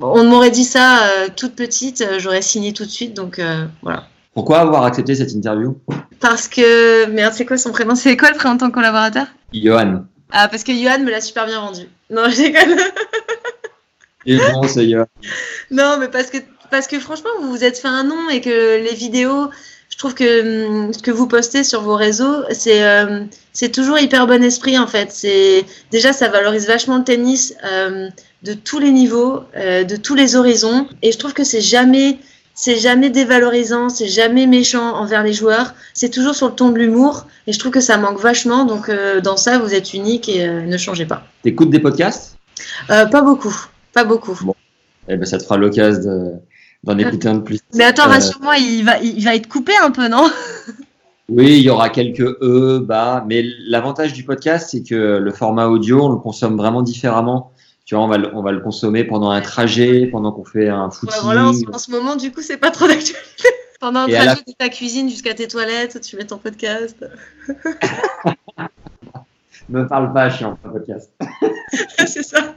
on 0.00 0.24
m'aurait 0.24 0.50
dit 0.50 0.64
ça 0.64 1.04
euh, 1.04 1.28
toute 1.34 1.54
petite, 1.54 2.00
euh, 2.00 2.18
j'aurais 2.18 2.42
signé 2.42 2.72
tout 2.72 2.84
de 2.84 2.90
suite, 2.90 3.14
donc 3.14 3.38
euh, 3.38 3.66
voilà. 3.82 4.08
Pourquoi 4.34 4.58
avoir 4.58 4.84
accepté 4.84 5.14
cette 5.14 5.32
interview? 5.32 5.78
Parce 6.18 6.48
que, 6.48 7.06
merde, 7.06 7.32
c'est 7.34 7.46
quoi 7.46 7.56
son 7.56 7.70
prénom? 7.70 7.94
C'est 7.94 8.16
quoi 8.16 8.30
le 8.30 8.36
prénom 8.36 8.56
de 8.56 8.60
ton 8.60 8.70
collaborateur? 8.72 9.26
Johan. 9.52 10.04
Ah, 10.32 10.48
parce 10.48 10.64
que 10.64 10.72
Johan 10.72 10.98
me 10.98 11.10
l'a 11.10 11.20
super 11.20 11.46
bien 11.46 11.60
vendu. 11.60 11.82
Non, 12.10 12.28
je 12.28 12.36
déconne. 12.36 12.76
Et 14.26 14.36
bon, 14.36 14.66
c'est 14.66 14.88
Johan. 14.88 15.06
Non, 15.70 15.98
mais 16.00 16.08
parce 16.08 16.30
que, 16.30 16.38
parce 16.70 16.88
que 16.88 16.98
franchement, 16.98 17.30
vous 17.40 17.50
vous 17.50 17.62
êtes 17.62 17.78
fait 17.78 17.88
un 17.88 18.02
nom 18.02 18.28
et 18.28 18.40
que 18.40 18.82
les 18.82 18.94
vidéos, 18.94 19.50
je 19.94 19.98
trouve 19.98 20.14
que 20.14 20.66
hum, 20.66 20.92
ce 20.92 20.98
que 20.98 21.12
vous 21.12 21.28
postez 21.28 21.62
sur 21.62 21.82
vos 21.82 21.94
réseaux, 21.94 22.42
c'est 22.50 22.82
euh, 22.82 23.20
c'est 23.52 23.70
toujours 23.70 23.96
hyper 23.96 24.26
bon 24.26 24.42
esprit 24.42 24.76
en 24.76 24.88
fait. 24.88 25.12
C'est 25.12 25.64
déjà 25.92 26.12
ça 26.12 26.26
valorise 26.28 26.66
vachement 26.66 26.98
le 26.98 27.04
tennis 27.04 27.54
euh, 27.64 28.08
de 28.42 28.54
tous 28.54 28.80
les 28.80 28.90
niveaux, 28.90 29.42
euh, 29.56 29.84
de 29.84 29.94
tous 29.94 30.16
les 30.16 30.34
horizons, 30.34 30.88
et 31.02 31.12
je 31.12 31.18
trouve 31.18 31.32
que 31.32 31.44
c'est 31.44 31.60
jamais 31.60 32.18
c'est 32.54 32.74
jamais 32.74 33.08
dévalorisant, 33.08 33.88
c'est 33.88 34.08
jamais 34.08 34.48
méchant 34.48 34.96
envers 34.96 35.22
les 35.22 35.32
joueurs. 35.32 35.74
C'est 35.92 36.10
toujours 36.10 36.34
sur 36.34 36.48
le 36.48 36.54
ton 36.54 36.70
de 36.70 36.78
l'humour, 36.78 37.26
et 37.46 37.52
je 37.52 37.58
trouve 37.60 37.70
que 37.70 37.80
ça 37.80 37.96
manque 37.96 38.18
vachement. 38.18 38.64
Donc 38.64 38.90
dans 39.22 39.36
ça, 39.36 39.60
vous 39.60 39.74
êtes 39.74 39.94
unique 39.94 40.28
et 40.28 40.48
ne 40.48 40.76
changez 40.76 41.06
pas. 41.06 41.24
T'écoutes 41.44 41.70
des 41.70 41.78
podcasts? 41.78 42.36
Pas 42.88 43.22
beaucoup, 43.22 43.54
pas 43.92 44.04
beaucoup. 44.04 44.36
Bon. 44.42 44.56
Eh 45.08 45.16
ben, 45.16 45.24
ça 45.24 45.38
te 45.38 45.44
fera 45.44 45.56
l'occasion 45.56 46.00
de 46.02 46.32
d'en 46.84 46.98
écouter 46.98 47.28
un 47.28 47.36
de 47.36 47.40
plus. 47.40 47.60
Mais 47.74 47.84
attends, 47.84 48.04
rassure-moi, 48.04 48.58
il 48.58 48.84
va, 48.84 48.98
il 49.00 49.24
va 49.24 49.34
être 49.34 49.48
coupé 49.48 49.72
un 49.82 49.90
peu, 49.90 50.08
non? 50.08 50.30
Oui, 51.28 51.56
il 51.58 51.62
y 51.62 51.70
aura 51.70 51.88
quelques 51.88 52.36
E, 52.42 52.78
bas, 52.78 53.24
mais 53.26 53.42
l'avantage 53.66 54.12
du 54.12 54.24
podcast, 54.24 54.68
c'est 54.70 54.82
que 54.82 54.94
le 54.94 55.32
format 55.32 55.68
audio, 55.68 56.04
on 56.04 56.10
le 56.10 56.18
consomme 56.18 56.56
vraiment 56.56 56.82
différemment. 56.82 57.50
Tu 57.86 57.94
vois, 57.94 58.04
on 58.04 58.08
va 58.08 58.18
le, 58.18 58.34
on 58.34 58.42
va 58.42 58.52
le 58.52 58.60
consommer 58.60 59.04
pendant 59.04 59.30
un 59.30 59.40
trajet, 59.40 60.06
pendant 60.06 60.32
qu'on 60.32 60.44
fait 60.44 60.68
un 60.68 60.90
footing. 60.90 61.16
Ouais, 61.16 61.22
voilà, 61.22 61.46
en, 61.46 61.52
en, 61.72 61.78
ce 61.78 61.90
moment, 61.90 62.16
du 62.16 62.30
coup, 62.32 62.42
c'est 62.42 62.56
pas 62.56 62.70
trop 62.70 62.86
d'actualité. 62.86 63.24
Pendant 63.80 64.00
un 64.00 64.08
trajet 64.08 64.26
la... 64.26 64.34
de 64.36 64.52
ta 64.58 64.68
cuisine 64.70 65.10
jusqu'à 65.10 65.34
tes 65.34 65.46
toilettes, 65.46 66.00
tu 66.00 66.16
mets 66.16 66.24
ton 66.24 66.38
podcast. 66.38 67.04
Me 69.68 69.86
parle 69.86 70.12
pas, 70.14 70.30
je 70.30 70.36
suis 70.36 70.44
en 70.46 70.56
podcast. 70.56 71.10
c'est 72.06 72.22
ça. 72.22 72.54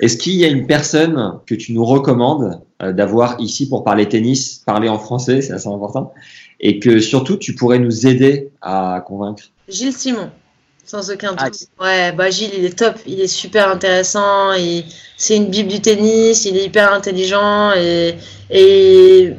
Est-ce 0.00 0.16
qu'il 0.16 0.34
y 0.34 0.44
a 0.44 0.48
une 0.48 0.66
personne 0.66 1.40
que 1.46 1.54
tu 1.54 1.72
nous 1.72 1.84
recommandes 1.84 2.60
euh, 2.82 2.92
d'avoir 2.92 3.40
ici 3.40 3.68
pour 3.68 3.84
parler 3.84 4.08
tennis, 4.08 4.62
parler 4.64 4.88
en 4.88 4.98
français, 4.98 5.40
c'est 5.40 5.52
assez 5.52 5.68
important, 5.68 6.12
et 6.60 6.78
que 6.78 7.00
surtout 7.00 7.36
tu 7.36 7.54
pourrais 7.54 7.78
nous 7.78 8.06
aider 8.06 8.50
à 8.62 9.02
convaincre? 9.06 9.44
Gilles 9.68 9.92
Simon, 9.92 10.30
sans 10.84 11.10
aucun 11.10 11.32
doute. 11.32 11.68
Ah, 11.78 11.84
ouais, 11.84 12.12
bah 12.12 12.30
Gilles, 12.30 12.52
il 12.56 12.64
est 12.64 12.78
top, 12.78 12.96
il 13.06 13.20
est 13.20 13.26
super 13.26 13.68
intéressant, 13.68 14.52
et 14.54 14.84
c'est 15.16 15.36
une 15.36 15.50
bible 15.50 15.68
du 15.68 15.80
tennis, 15.80 16.44
il 16.44 16.56
est 16.56 16.64
hyper 16.64 16.92
intelligent 16.92 17.72
et, 17.76 18.14
et 18.50 19.34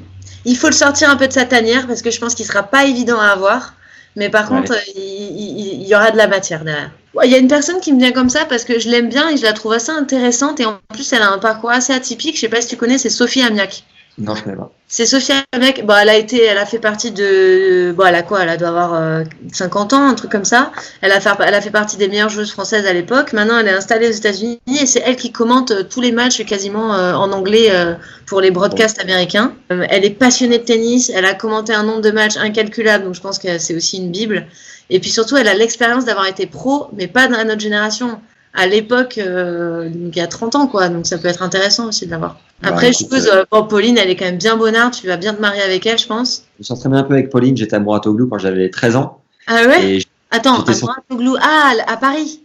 il 0.46 0.58
faut 0.58 0.68
le 0.68 0.74
sortir 0.74 1.10
un 1.10 1.16
peu 1.16 1.28
de 1.28 1.34
sa 1.34 1.46
tanière 1.46 1.88
parce 1.88 2.02
que 2.02 2.12
je 2.12 2.20
pense 2.20 2.36
qu'il 2.36 2.46
sera 2.46 2.64
pas 2.64 2.86
évident 2.86 3.20
à 3.20 3.28
avoir. 3.28 3.76
Mais 4.16 4.30
par 4.30 4.52
ouais. 4.52 4.58
contre, 4.58 4.74
il, 4.96 5.02
il, 5.02 5.82
il, 5.82 5.88
y 5.88 5.96
aura 5.96 6.12
de 6.12 6.18
la 6.18 6.28
matière 6.28 6.66
derrière. 6.66 6.92
Il 7.24 7.30
y 7.30 7.36
a 7.36 7.38
une 7.38 7.48
personne 7.48 7.80
qui 7.82 7.92
me 7.92 8.00
vient 8.00 8.12
comme 8.12 8.30
ça 8.30 8.46
parce 8.46 8.64
que 8.64 8.80
je 8.80 8.90
l'aime 8.90 9.10
bien 9.10 9.30
et 9.30 9.38
je 9.38 9.44
la 9.44 9.54
trouve 9.54 9.74
assez 9.74 9.92
intéressante. 9.92 10.60
Et 10.60 10.66
en 10.66 10.80
plus, 10.94 11.12
elle 11.12 11.22
a 11.22 11.32
un 11.32 11.40
parcours 11.40 11.72
assez 11.72 11.92
atypique. 11.92 12.36
Je 12.36 12.42
sais 12.42 12.50
pas 12.50 12.62
si 12.62 12.68
tu 12.68 12.78
connais, 12.78 12.98
c'est 12.98 13.10
Sophie 13.10 13.42
Amiac. 13.42 13.84
Non, 14.18 14.36
je 14.36 14.44
connais 14.44 14.58
pas. 14.58 14.72
C'est 14.92 15.06
Sophia 15.06 15.36
Mec. 15.58 15.86
Bon, 15.86 15.94
elle 16.02 16.10
a 16.10 16.18
été, 16.18 16.44
elle 16.44 16.58
a 16.58 16.66
fait 16.66 16.80
partie 16.80 17.12
de, 17.12 17.94
bon, 17.96 18.06
elle 18.06 18.16
a 18.16 18.24
quoi? 18.24 18.42
Elle 18.44 18.58
doit 18.58 18.70
avoir 18.70 18.96
euh, 18.96 19.24
50 19.54 19.94
ans, 19.94 20.08
un 20.08 20.14
truc 20.16 20.32
comme 20.32 20.46
ça. 20.46 20.72
Elle 21.02 21.12
a 21.12 21.20
fait, 21.20 21.30
elle 21.46 21.54
a 21.54 21.62
fait 21.62 21.70
partie 21.70 21.96
des 21.96 22.08
meilleures 22.08 22.30
joueuses 22.30 22.52
françaises 22.52 22.86
à 22.86 22.92
l'époque. 22.92 23.32
Maintenant, 23.34 23.60
elle 23.60 23.68
est 23.68 23.74
installée 23.74 24.10
aux 24.10 24.14
États-Unis 24.14 24.60
et 24.68 24.86
c'est 24.86 25.02
elle 25.06 25.16
qui 25.16 25.32
commente 25.32 25.72
euh, 25.72 25.84
tous 25.84 26.02
les 26.02 26.12
matchs 26.12 26.44
quasiment 26.44 26.96
euh, 26.96 27.14
en 27.14 27.32
anglais 27.32 27.68
euh, 27.70 27.94
pour 28.26 28.42
les 28.42 28.52
broadcasts 28.52 29.00
américains. 29.00 29.54
Euh, 29.72 29.86
elle 29.90 30.04
est 30.04 30.10
passionnée 30.10 30.58
de 30.58 30.64
tennis. 30.64 31.12
Elle 31.14 31.26
a 31.26 31.34
commenté 31.34 31.74
un 31.74 31.84
nombre 31.84 32.02
de 32.02 32.12
matchs 32.12 32.38
incalculable, 32.38 33.06
donc 33.06 33.16
je 33.16 33.22
pense 33.22 33.40
que 33.40 33.58
c'est 33.60 33.76
aussi 33.76 33.98
une 33.98 34.12
bible. 34.12 34.48
Et 34.90 35.00
puis 35.00 35.12
surtout, 35.12 35.38
elle 35.38 35.48
a 35.48 35.54
l'expérience 35.54 36.06
d'avoir 36.06 36.26
été 36.26 36.48
pro, 36.48 36.88
mais 36.94 37.08
pas 37.08 37.28
dans 37.28 37.44
notre 37.46 37.62
génération. 37.62 38.20
À 38.54 38.66
l'époque, 38.66 39.20
euh, 39.20 39.90
il 39.94 40.16
y 40.16 40.20
a 40.20 40.28
30 40.28 40.56
ans, 40.56 40.68
quoi. 40.68 40.90
Donc 40.90 41.06
ça 41.06 41.18
peut 41.18 41.28
être 41.28 41.44
intéressant 41.44 41.88
aussi 41.88 42.06
de 42.06 42.12
l'avoir. 42.12 42.40
Bah, 42.62 42.70
Après, 42.70 42.88
écoute, 42.88 42.98
je 43.00 43.04
suppose, 43.04 43.28
euh, 43.34 43.44
bon, 43.52 43.64
Pauline, 43.66 43.98
elle 43.98 44.10
est 44.10 44.16
quand 44.16 44.26
même 44.26 44.38
bien 44.38 44.58
bonnarde. 44.58 44.94
Tu 44.94 45.08
vas 45.08 45.18
bien 45.18 45.34
te 45.34 45.42
marier 45.42 45.62
avec 45.62 45.86
elle, 45.86 45.98
je 45.98 46.08
pense. 46.08 46.44
Je 46.58 46.64
me 46.64 46.64
s'entraînais 46.66 46.98
un 46.98 47.04
peu 47.04 47.14
avec 47.14 47.30
Pauline, 47.30 47.56
j'étais 47.56 47.76
à 47.76 47.80
Mouratoglou 47.80 48.28
quand 48.28 48.38
j'avais 48.38 48.70
13 48.70 48.96
ans. 48.98 49.22
Ah 49.48 49.64
ouais? 49.68 50.00
Attends, 50.32 50.62
à 50.62 50.64
Bratoglou. 50.64 51.36
Ah, 51.42 51.72
à 51.88 51.98
Paris. 51.98 52.42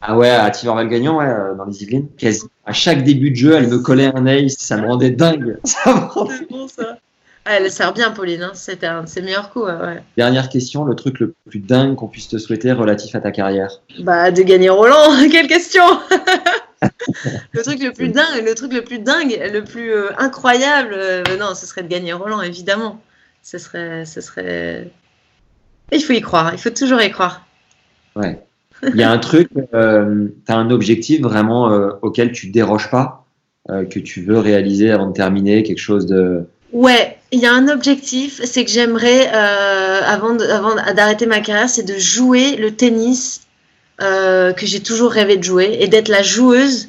Ah 0.00 0.16
ouais, 0.16 0.30
à 0.30 0.50
Tivor-Valgagnon, 0.50 1.16
ouais, 1.18 1.26
euh, 1.26 1.54
dans 1.54 1.64
les 1.64 1.82
Yvelines. 1.82 2.06
Quasi. 2.16 2.42
À 2.64 2.72
chaque 2.72 3.02
début 3.02 3.30
de 3.30 3.36
jeu, 3.36 3.54
elle 3.54 3.66
me 3.68 3.78
collait 3.78 4.12
un 4.14 4.26
ace, 4.26 4.54
ça 4.58 4.76
me 4.76 4.86
rendait 4.86 5.10
dingue. 5.10 5.58
Ça 5.64 5.92
me 5.94 6.00
rendait- 6.00 6.34
C'est 6.38 6.50
bon, 6.50 6.68
ça. 6.68 6.98
Ah, 7.48 7.58
elle 7.58 7.70
sert 7.70 7.92
bien, 7.92 8.10
Pauline. 8.10 8.42
Hein. 8.42 8.50
C'était 8.54 8.86
un 8.86 9.04
de 9.04 9.08
ses 9.08 9.22
meilleurs 9.22 9.50
coups. 9.50 9.66
ouais. 9.66 10.02
Dernière 10.16 10.48
question, 10.48 10.84
le 10.84 10.94
truc 10.94 11.20
le 11.20 11.34
plus 11.48 11.60
dingue 11.60 11.94
qu'on 11.94 12.08
puisse 12.08 12.28
te 12.28 12.38
souhaiter 12.38 12.72
relatif 12.72 13.14
à 13.14 13.20
ta 13.20 13.30
carrière. 13.30 13.70
Bah, 14.00 14.30
de 14.30 14.42
gagner 14.42 14.68
Roland. 14.68 15.12
Quelle 15.30 15.46
question? 15.46 15.84
Le 17.52 17.62
truc 17.62 17.82
le 17.82 17.92
plus 17.92 18.08
dingue, 18.08 18.44
le 18.44 18.54
truc 18.54 18.72
le 18.72 18.82
plus 18.82 18.98
dingue, 18.98 19.38
le 19.52 19.64
plus 19.64 19.92
euh, 19.92 20.10
incroyable, 20.18 20.94
euh, 20.94 21.22
non, 21.38 21.54
ce 21.54 21.66
serait 21.66 21.82
de 21.82 21.88
gagner 21.88 22.12
Roland, 22.12 22.42
évidemment. 22.42 23.00
Ce 23.42 23.58
serait, 23.58 24.04
ce 24.04 24.20
serait. 24.20 24.90
Il 25.92 26.00
faut 26.00 26.12
y 26.12 26.20
croire. 26.20 26.52
Il 26.52 26.58
faut 26.58 26.70
toujours 26.70 27.00
y 27.00 27.10
croire. 27.10 27.46
Ouais. 28.16 28.42
Il 28.82 28.96
y 28.96 29.02
a 29.02 29.10
un 29.10 29.18
truc, 29.18 29.48
euh, 29.72 30.28
tu 30.44 30.52
as 30.52 30.56
un 30.56 30.70
objectif 30.70 31.22
vraiment 31.22 31.72
euh, 31.72 31.92
auquel 32.02 32.32
tu 32.32 32.48
déroges 32.48 32.90
pas, 32.90 33.24
que 33.68 33.98
tu 33.98 34.22
veux 34.22 34.38
réaliser 34.38 34.92
avant 34.92 35.08
de 35.08 35.12
terminer, 35.12 35.64
quelque 35.64 35.80
chose 35.80 36.06
de. 36.06 36.44
Ouais, 36.72 37.18
il 37.32 37.40
y 37.40 37.46
a 37.46 37.52
un 37.52 37.68
objectif, 37.68 38.40
c'est 38.44 38.64
que 38.64 38.70
j'aimerais, 38.70 39.26
avant 39.28 40.34
d'arrêter 40.34 41.26
ma 41.26 41.40
carrière, 41.40 41.68
c'est 41.68 41.82
de 41.82 41.98
jouer 41.98 42.56
le 42.56 42.76
tennis 42.76 43.45
euh, 44.00 44.52
que 44.52 44.66
j'ai 44.66 44.80
toujours 44.80 45.12
rêvé 45.12 45.36
de 45.36 45.44
jouer 45.44 45.78
et 45.80 45.88
d'être 45.88 46.08
la 46.08 46.22
joueuse 46.22 46.88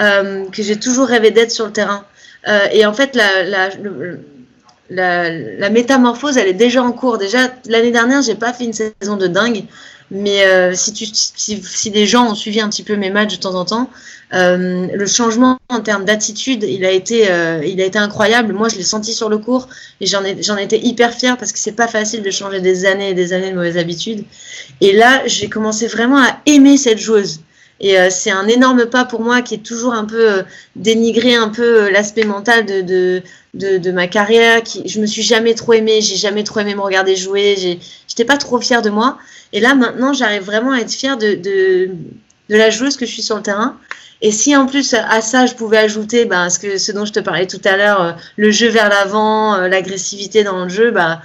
euh, 0.00 0.46
que 0.50 0.62
j'ai 0.62 0.78
toujours 0.78 1.06
rêvé 1.06 1.30
d'être 1.30 1.50
sur 1.50 1.66
le 1.66 1.72
terrain. 1.72 2.04
Euh, 2.48 2.66
et 2.72 2.84
en 2.86 2.92
fait, 2.92 3.14
la, 3.14 3.44
la, 3.44 3.68
la, 4.90 5.30
la 5.30 5.70
métamorphose, 5.70 6.36
elle 6.36 6.48
est 6.48 6.54
déjà 6.54 6.82
en 6.82 6.92
cours. 6.92 7.18
Déjà, 7.18 7.50
l'année 7.66 7.92
dernière, 7.92 8.22
j'ai 8.22 8.34
pas 8.34 8.52
fait 8.52 8.64
une 8.64 8.72
saison 8.72 9.16
de 9.16 9.26
dingue. 9.26 9.64
Mais 10.14 10.44
euh, 10.44 10.74
si, 10.74 10.92
tu, 10.92 11.06
si, 11.06 11.62
si 11.62 11.90
des 11.90 12.06
gens 12.06 12.30
ont 12.30 12.34
suivi 12.34 12.60
un 12.60 12.68
petit 12.68 12.82
peu 12.82 12.96
mes 12.96 13.08
matchs 13.08 13.36
de 13.36 13.40
temps 13.40 13.54
en 13.54 13.64
temps, 13.64 13.88
euh, 14.34 14.86
le 14.92 15.06
changement 15.06 15.58
en 15.70 15.80
termes 15.80 16.04
d'attitude, 16.04 16.64
il 16.64 16.84
a 16.84 16.90
été, 16.90 17.30
euh, 17.30 17.62
incroyable. 17.94 18.52
Moi, 18.52 18.68
je 18.68 18.76
l'ai 18.76 18.82
senti 18.82 19.14
sur 19.14 19.30
le 19.30 19.38
cours 19.38 19.68
et 20.02 20.06
j'en 20.06 20.22
ai, 20.22 20.62
étais 20.62 20.78
hyper 20.80 21.14
fière 21.14 21.38
parce 21.38 21.50
que 21.50 21.58
c'est 21.58 21.72
pas 21.72 21.88
facile 21.88 22.22
de 22.22 22.30
changer 22.30 22.60
des 22.60 22.84
années 22.84 23.10
et 23.10 23.14
des 23.14 23.32
années 23.32 23.50
de 23.50 23.56
mauvaises 23.56 23.78
habitudes. 23.78 24.24
Et 24.82 24.92
là, 24.92 25.22
j'ai 25.26 25.48
commencé 25.48 25.86
vraiment 25.86 26.18
à 26.18 26.38
aimer 26.44 26.76
cette 26.76 26.98
joueuse. 26.98 27.40
Et 27.82 27.98
euh, 27.98 28.08
c'est 28.10 28.30
un 28.30 28.46
énorme 28.46 28.86
pas 28.86 29.04
pour 29.04 29.20
moi 29.20 29.42
qui 29.42 29.54
est 29.54 29.64
toujours 29.66 29.92
un 29.92 30.04
peu 30.04 30.30
euh, 30.30 30.42
dénigré 30.76 31.34
un 31.34 31.48
peu 31.48 31.82
euh, 31.84 31.90
l'aspect 31.90 32.24
mental 32.24 32.64
de, 32.64 33.22
de, 33.54 33.90
ma 33.90 34.06
carrière. 34.06 34.62
Qui, 34.62 34.88
je 34.88 35.00
me 35.00 35.06
suis 35.06 35.22
jamais 35.22 35.54
trop 35.54 35.72
aimée, 35.72 36.00
j'ai 36.00 36.14
jamais 36.16 36.44
trop 36.44 36.60
aimé 36.60 36.76
me 36.76 36.80
regarder 36.80 37.16
jouer. 37.16 37.80
J'étais 38.08 38.24
pas 38.24 38.36
trop 38.36 38.60
fière 38.60 38.82
de 38.82 38.90
moi. 38.90 39.18
Et 39.52 39.60
là, 39.60 39.74
maintenant, 39.74 40.12
j'arrive 40.12 40.42
vraiment 40.42 40.72
à 40.72 40.78
être 40.78 40.92
fière 40.92 41.18
de, 41.18 41.34
de, 41.34 41.90
la 42.48 42.70
joueuse 42.70 42.96
que 42.96 43.04
je 43.04 43.12
suis 43.12 43.22
sur 43.22 43.36
le 43.36 43.42
terrain. 43.42 43.76
Et 44.22 44.30
si 44.30 44.54
en 44.54 44.66
plus 44.66 44.94
à 44.94 45.20
ça 45.20 45.46
je 45.46 45.54
pouvais 45.54 45.78
ajouter 45.78 46.26
ben, 46.26 46.48
ce, 46.48 46.92
dont 46.92 47.04
je 47.04 47.12
te 47.12 47.18
parlais 47.18 47.48
tout 47.48 47.60
à 47.64 47.76
l'heure, 47.76 48.16
le 48.36 48.50
jeu 48.52 48.68
vers 48.68 48.88
l'avant, 48.88 49.56
l'agressivité 49.66 50.44
dans 50.44 50.62
le 50.62 50.68
jeu, 50.68 50.92
bah 50.92 51.22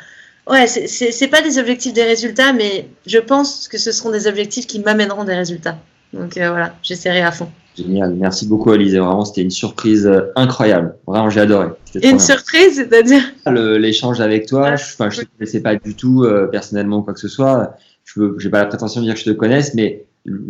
ouais, 0.47 0.65
c'est- 0.65 0.87
c'est 0.87 1.11
c'est 1.11 1.27
pas 1.27 1.41
des 1.43 1.59
objectifs 1.59 1.93
des 1.93 2.03
résultats, 2.03 2.53
mais 2.53 2.89
je 3.05 3.19
pense 3.19 3.67
que 3.67 3.77
ce 3.77 3.91
seront 3.91 4.09
des 4.09 4.25
objectifs 4.25 4.65
qui 4.65 4.79
m'amèneront 4.79 5.25
des 5.25 5.35
résultats. 5.35 5.77
Donc 6.13 6.37
euh, 6.37 6.49
voilà, 6.49 6.75
j'essaierai 6.83 7.21
à 7.21 7.31
fond. 7.31 7.49
Génial. 7.77 8.15
Merci 8.15 8.47
beaucoup, 8.47 8.71
Alizé. 8.71 8.97
Vraiment, 8.97 9.23
c'était 9.23 9.41
une 9.43 9.51
surprise 9.51 10.07
euh, 10.07 10.31
incroyable. 10.35 10.95
Vraiment, 11.05 11.29
j'ai 11.29 11.41
adoré. 11.41 11.67
Une 11.95 12.01
bien. 12.01 12.19
surprise, 12.19 12.75
c'est-à-dire 12.75 13.21
Le- 13.45 13.77
L'échange 13.77 14.19
avec 14.19 14.47
toi, 14.47 14.75
je, 14.75 14.83
enfin, 14.83 15.09
je 15.11 15.21
te 15.21 15.25
connaissais 15.37 15.61
pas 15.61 15.75
du 15.75 15.93
tout 15.93 16.23
euh, 16.23 16.47
personnellement 16.47 16.97
ou 16.97 17.01
quoi 17.03 17.13
que 17.13 17.19
ce 17.19 17.27
soit. 17.27 17.75
Je 18.05 18.21
j'ai 18.39 18.49
pas 18.49 18.59
la 18.59 18.65
prétention 18.65 19.01
de 19.01 19.05
dire 19.05 19.13
que 19.13 19.19
je 19.19 19.25
te 19.25 19.29
connaisse, 19.31 19.73
mais 19.75 20.05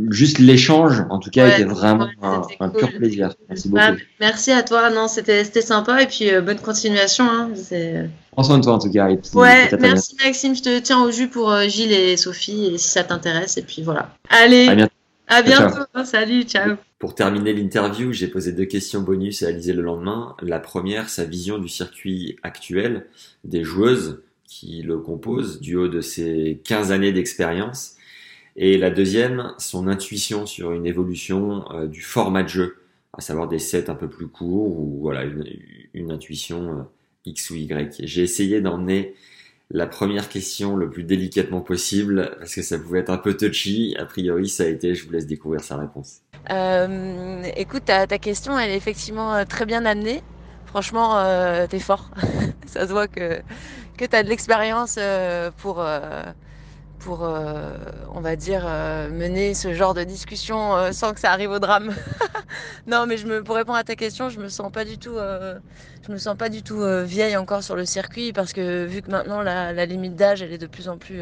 juste 0.10 0.40
l'échange, 0.40 1.04
en 1.10 1.20
tout 1.20 1.30
cas, 1.30 1.46
Ouais, 1.48 1.54
était 1.56 1.64
vraiment 1.66 2.06
ouais, 2.06 2.12
un, 2.22 2.44
c'était 2.44 2.56
un 2.64 2.70
cool. 2.70 2.80
pur 2.80 2.94
plaisir. 2.98 3.34
Merci 3.50 3.68
beaucoup. 3.68 3.82
Bah, 3.82 3.92
merci 4.22 4.52
à 4.52 4.64
toi, 4.64 4.90
non, 4.90 5.08
c'était 5.10 5.44
sympa 5.62 6.02
et 6.02 6.08
puis 6.08 6.32
euh, 6.32 6.40
bonne 6.42 6.60
continuation. 6.60 7.26
Hein, 7.30 7.50
Prends 8.32 8.44
soin 8.44 8.58
de 8.60 8.64
toi, 8.64 8.74
en 8.74 8.80
tout 8.80 8.90
cas. 8.92 9.10
et 9.10 9.18
puis, 9.18 9.32
Ouais, 9.34 9.70
merci 9.82 10.16
Maxime, 10.24 10.56
je 10.56 10.62
te 10.62 10.80
tiens 10.80 11.02
au 11.04 11.12
jus 11.12 11.28
pour 11.28 11.52
euh, 11.52 11.68
Gilles 11.68 11.92
et 11.92 12.16
Sophie 12.16 12.68
et 12.74 12.78
si 12.78 12.88
ça 12.90 13.04
t'intéresse 13.04 13.58
et 13.58 13.64
puis 13.64 13.82
voilà. 13.84 14.12
Allez, 14.30 14.88
À 15.28 15.42
bientôt. 15.42 15.84
Ciao, 15.94 16.06
salut, 16.06 16.44
ciao. 16.44 16.76
Pour 17.00 17.14
terminer 17.14 17.54
l'interview, 17.54 18.14
j'ai 18.14 18.28
posé 18.28 18.54
deux 18.54 18.66
questions 18.66 19.02
bonus 19.02 19.44
à 19.44 19.48
Alizé 19.48 19.74
le 19.74 19.82
lendemain. 19.82 20.36
La 20.42 20.60
première, 20.60 21.10
sa 21.10 21.26
vision 21.26 21.58
du 21.58 21.68
circuit 21.68 22.38
actuel, 22.44 23.08
des 23.44 23.64
joueuses 23.64 24.24
qui 24.46 24.82
le 24.82 24.98
composent 24.98 25.60
du 25.60 25.76
haut 25.76 25.90
de 25.90 26.00
ses 26.00 26.62
15 26.64 26.94
années 26.94 27.12
d'expérience. 27.12 27.96
Et 28.56 28.78
la 28.78 28.90
deuxième, 28.90 29.54
son 29.58 29.88
intuition 29.88 30.46
sur 30.46 30.72
une 30.72 30.86
évolution 30.86 31.70
euh, 31.72 31.88
du 31.88 32.02
format 32.02 32.44
de 32.44 32.50
jeu, 32.50 32.78
à 33.14 33.22
savoir 33.22 33.50
des 33.50 33.60
sets 33.60 33.90
un 33.90 33.96
peu 33.96 34.10
plus 34.10 34.28
courts 34.28 34.80
ou 34.80 35.00
voilà 35.02 35.26
une, 35.26 35.46
une 35.94 36.12
intuition 36.12 36.80
euh, 36.80 36.84
X 37.26 37.50
ou 37.50 37.56
Y. 37.56 38.02
J'ai 38.04 38.24
essayé 38.24 38.62
d'emmener 38.62 39.14
la 39.70 39.86
première 39.86 40.30
question 40.30 40.76
le 40.76 40.90
plus 40.90 41.04
délicatement 41.04 41.62
possible 41.62 42.36
parce 42.40 42.56
que 42.56 42.62
ça 42.62 42.80
pouvait 42.80 43.00
être 43.00 43.10
un 43.10 43.18
peu 43.18 43.36
touchy. 43.36 43.96
A 44.00 44.06
priori, 44.06 44.48
ça 44.48 44.64
a 44.64 44.68
été. 44.68 44.96
Je 44.96 45.06
vous 45.06 45.12
laisse 45.12 45.28
découvrir 45.28 45.62
sa 45.62 45.78
réponse. 45.78 46.22
Euh, 46.50 47.44
écoute, 47.56 47.86
ta, 47.86 48.08
ta 48.08 48.18
question, 48.18 48.58
elle 48.58 48.72
est 48.72 48.78
effectivement 48.78 49.36
euh, 49.36 49.44
très 49.44 49.66
bien 49.66 49.86
amenée. 49.86 50.22
Franchement, 50.66 51.18
euh, 51.18 51.68
t'es 51.68 51.80
fort. 51.80 52.12
Ça 52.66 52.88
se 52.88 52.92
voit 52.92 53.08
que, 53.08 53.42
que 53.98 54.06
tu 54.06 54.16
as 54.16 54.24
de 54.24 54.30
l'expérience 54.30 54.96
euh, 54.98 55.52
pour, 55.58 55.82
euh, 55.82 56.24
pour 57.00 57.24
euh, 57.24 57.78
on 58.14 58.22
va 58.22 58.36
dire, 58.36 58.66
euh, 58.68 59.10
mener 59.10 59.54
ce 59.54 59.74
genre 59.74 59.94
de 59.94 60.04
discussion 60.04 60.76
euh, 60.76 60.92
sans 60.92 61.14
que 61.14 61.20
ça 61.20 61.32
arrive 61.32 61.52
au 61.52 61.60
drame. 61.60 61.94
non, 62.88 63.06
mais 63.06 63.18
je 63.18 63.28
me, 63.28 63.44
pour 63.44 63.56
répondre 63.56 63.78
à 63.78 63.84
ta 63.84 63.96
question, 63.96 64.30
je 64.30 64.40
me 64.40 64.50
sens 64.50 64.72
pas 64.72 64.86
du 64.86 64.98
tout, 64.98 65.16
je 65.16 66.12
me 66.12 66.18
sens 66.18 66.36
pas 66.38 66.50
du 66.50 66.64
tout 66.64 66.82
vieille 67.06 67.38
encore 67.38 67.64
sur 67.64 67.76
le 67.76 67.86
circuit 67.86 68.34
parce 68.34 68.54
que 68.54 68.86
vu 68.86 69.02
que 69.02 69.12
maintenant 69.12 69.42
la, 69.42 69.74
la 69.74 69.86
limite 69.86 70.16
d'âge, 70.16 70.42
elle 70.42 70.54
est 70.54 70.58
de 70.58 70.68
plus 70.68 70.90
en 70.90 70.98
plus 70.98 71.22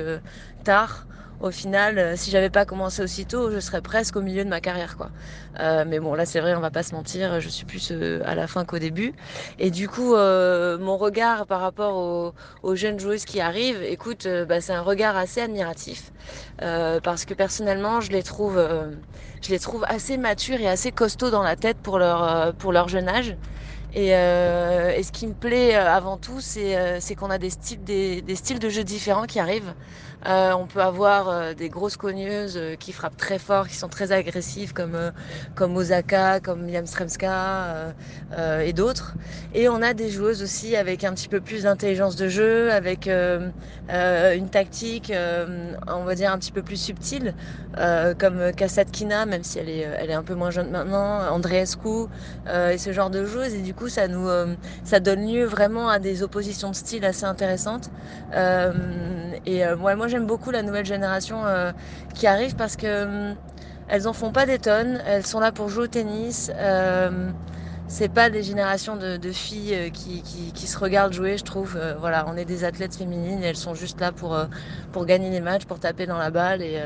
tard 0.63 1.07
au 1.39 1.51
final, 1.51 1.97
euh, 1.99 2.15
si 2.15 2.31
j'avais 2.31 2.49
pas 2.49 2.65
commencé 2.65 3.01
aussitôt, 3.03 3.51
je 3.51 3.59
serais 3.59 3.81
presque 3.81 4.15
au 4.15 4.21
milieu 4.21 4.43
de 4.43 4.49
ma 4.49 4.61
carrière, 4.61 4.95
quoi. 4.97 5.11
Euh, 5.59 5.83
mais 5.87 5.99
bon, 5.99 6.13
là, 6.13 6.25
c'est 6.25 6.39
vrai, 6.39 6.55
on 6.55 6.59
va 6.61 6.71
pas 6.71 6.83
se 6.83 6.95
mentir, 6.95 7.39
je 7.41 7.49
suis 7.49 7.65
plus 7.65 7.91
euh, 7.91 8.21
à 8.25 8.35
la 8.35 8.47
fin 8.47 8.65
qu'au 8.65 8.79
début. 8.79 9.13
Et 9.59 9.71
du 9.71 9.87
coup, 9.89 10.15
euh, 10.15 10.77
mon 10.77 10.97
regard 10.97 11.45
par 11.47 11.61
rapport 11.61 11.95
aux, 11.95 12.33
aux 12.63 12.75
jeunes 12.75 12.99
joueuses 12.99 13.25
qui 13.25 13.41
arrivent, 13.41 13.81
écoute, 13.83 14.25
euh, 14.25 14.45
bah, 14.45 14.61
c'est 14.61 14.73
un 14.73 14.81
regard 14.81 15.15
assez 15.17 15.41
admiratif, 15.41 16.11
parce 16.59 17.25
que 17.25 17.33
personnellement, 17.33 18.01
je 18.01 18.11
les 18.11 18.23
trouve, 18.23 18.57
je 19.43 19.51
les 19.51 19.59
trouve 19.59 19.85
assez 19.87 20.17
matures 20.17 20.59
et 20.59 20.67
assez 20.67 20.91
costauds 20.91 21.29
dans 21.31 21.43
la 21.43 21.55
tête 21.55 21.79
pour 21.81 21.99
leur, 21.99 22.53
pour 22.55 22.71
leur 22.71 22.87
jeune 22.87 23.07
âge. 23.09 23.37
Et, 23.93 24.15
euh, 24.15 24.91
et 24.95 25.03
ce 25.03 25.11
qui 25.11 25.27
me 25.27 25.33
plaît 25.35 25.75
avant 25.75 26.17
tout, 26.17 26.41
c'est 26.41 26.99
c'est 27.01 27.15
qu'on 27.15 27.29
a 27.29 27.37
des 27.37 27.49
styles, 27.49 27.83
des, 27.83 28.21
des 28.21 28.35
styles 28.35 28.59
de 28.59 28.69
jeu 28.69 28.83
différents 28.83 29.25
qui 29.25 29.39
arrivent. 29.39 29.75
Euh, 30.27 30.53
on 30.53 30.65
peut 30.65 30.81
avoir 30.81 31.29
euh, 31.29 31.53
des 31.53 31.69
grosses 31.69 31.97
cogneuses 31.97 32.57
euh, 32.57 32.75
qui 32.75 32.93
frappent 32.93 33.17
très 33.17 33.37
fort, 33.37 33.67
qui 33.67 33.75
sont 33.75 33.89
très 33.89 34.11
agressives, 34.11 34.73
comme, 34.73 35.11
comme 35.53 35.77
Osaka, 35.77 36.39
comme 36.39 36.65
Liam 36.67 36.87
Stremska 36.87 37.93
euh, 38.37 38.59
et 38.61 38.73
d'autres. 38.73 39.17
Et 39.53 39.69
on 39.69 39.81
a 39.83 39.93
des 39.93 40.09
joueuses 40.09 40.41
aussi 40.41 40.75
avec 40.75 41.03
un 41.03 41.13
petit 41.13 41.27
peu 41.27 41.41
plus 41.41 41.63
d'intelligence 41.63 42.15
de 42.15 42.27
jeu, 42.27 42.71
avec 42.71 43.07
une 43.07 44.49
tactique, 44.49 45.11
on 45.87 46.03
va 46.03 46.15
dire, 46.15 46.31
un 46.31 46.39
petit 46.39 46.51
peu 46.51 46.63
plus 46.63 46.77
subtile, 46.81 47.35
comme 48.19 48.51
Kasatkina, 48.53 49.25
même 49.25 49.43
si 49.43 49.59
elle 49.59 49.69
est, 49.69 49.79
elle 49.81 50.09
est 50.09 50.13
un 50.15 50.23
peu 50.23 50.35
moins 50.35 50.51
jeune 50.51 50.69
maintenant, 50.69 51.19
Andreescu, 51.31 52.07
et 52.47 52.77
ce 52.77 52.91
genre 52.91 53.09
de 53.09 53.25
joueuses. 53.25 53.53
Et 53.53 53.61
du 53.61 53.73
coup, 53.73 53.89
ça, 53.89 54.07
nous, 54.07 54.27
ça 54.83 54.99
donne 54.99 55.27
lieu 55.27 55.45
vraiment 55.45 55.89
à 55.89 55.99
des 55.99 56.23
oppositions 56.23 56.71
de 56.71 56.75
style 56.75 57.05
assez 57.05 57.25
intéressantes. 57.25 57.89
Et 58.33 59.63
moi 59.77 60.07
j'aime 60.15 60.27
beaucoup 60.27 60.51
la 60.51 60.61
nouvelle 60.63 60.85
génération 60.85 61.45
euh, 61.45 61.73
qui 62.13 62.25
arrive 62.25 62.55
parce 62.55 62.77
que 62.77 62.85
euh, 62.85 63.33
elles 63.89 64.07
en 64.07 64.13
font 64.13 64.31
pas 64.31 64.45
des 64.45 64.59
tonnes, 64.59 65.01
elles 65.05 65.25
sont 65.25 65.41
là 65.41 65.51
pour 65.51 65.67
jouer 65.67 65.83
au 65.83 65.87
tennis. 65.87 66.49
Euh, 66.55 67.31
c'est 67.87 68.07
pas 68.07 68.29
des 68.29 68.41
générations 68.41 68.95
de, 68.95 69.31
filles 69.31 69.75
euh, 69.75 69.89
qui, 69.89 70.21
qui, 70.23 70.53
qui, 70.53 70.67
se 70.67 70.77
regardent 70.79 71.11
jouer, 71.11 71.37
je 71.37 71.43
trouve. 71.43 71.77
Voilà, 71.99 72.25
on 72.29 72.37
est 72.37 72.45
des 72.45 72.63
athlètes 72.63 72.95
féminines 72.95 73.43
et 73.43 73.47
elles 73.47 73.57
sont 73.57 73.75
juste 73.75 73.99
là 73.99 74.13
pour, 74.13 74.39
pour 74.93 75.05
gagner 75.05 75.29
les 75.29 75.41
matchs, 75.41 75.65
pour 75.65 75.79
taper 75.79 76.05
dans 76.05 76.17
la 76.17 76.31
balle. 76.31 76.61
Et, 76.61 76.81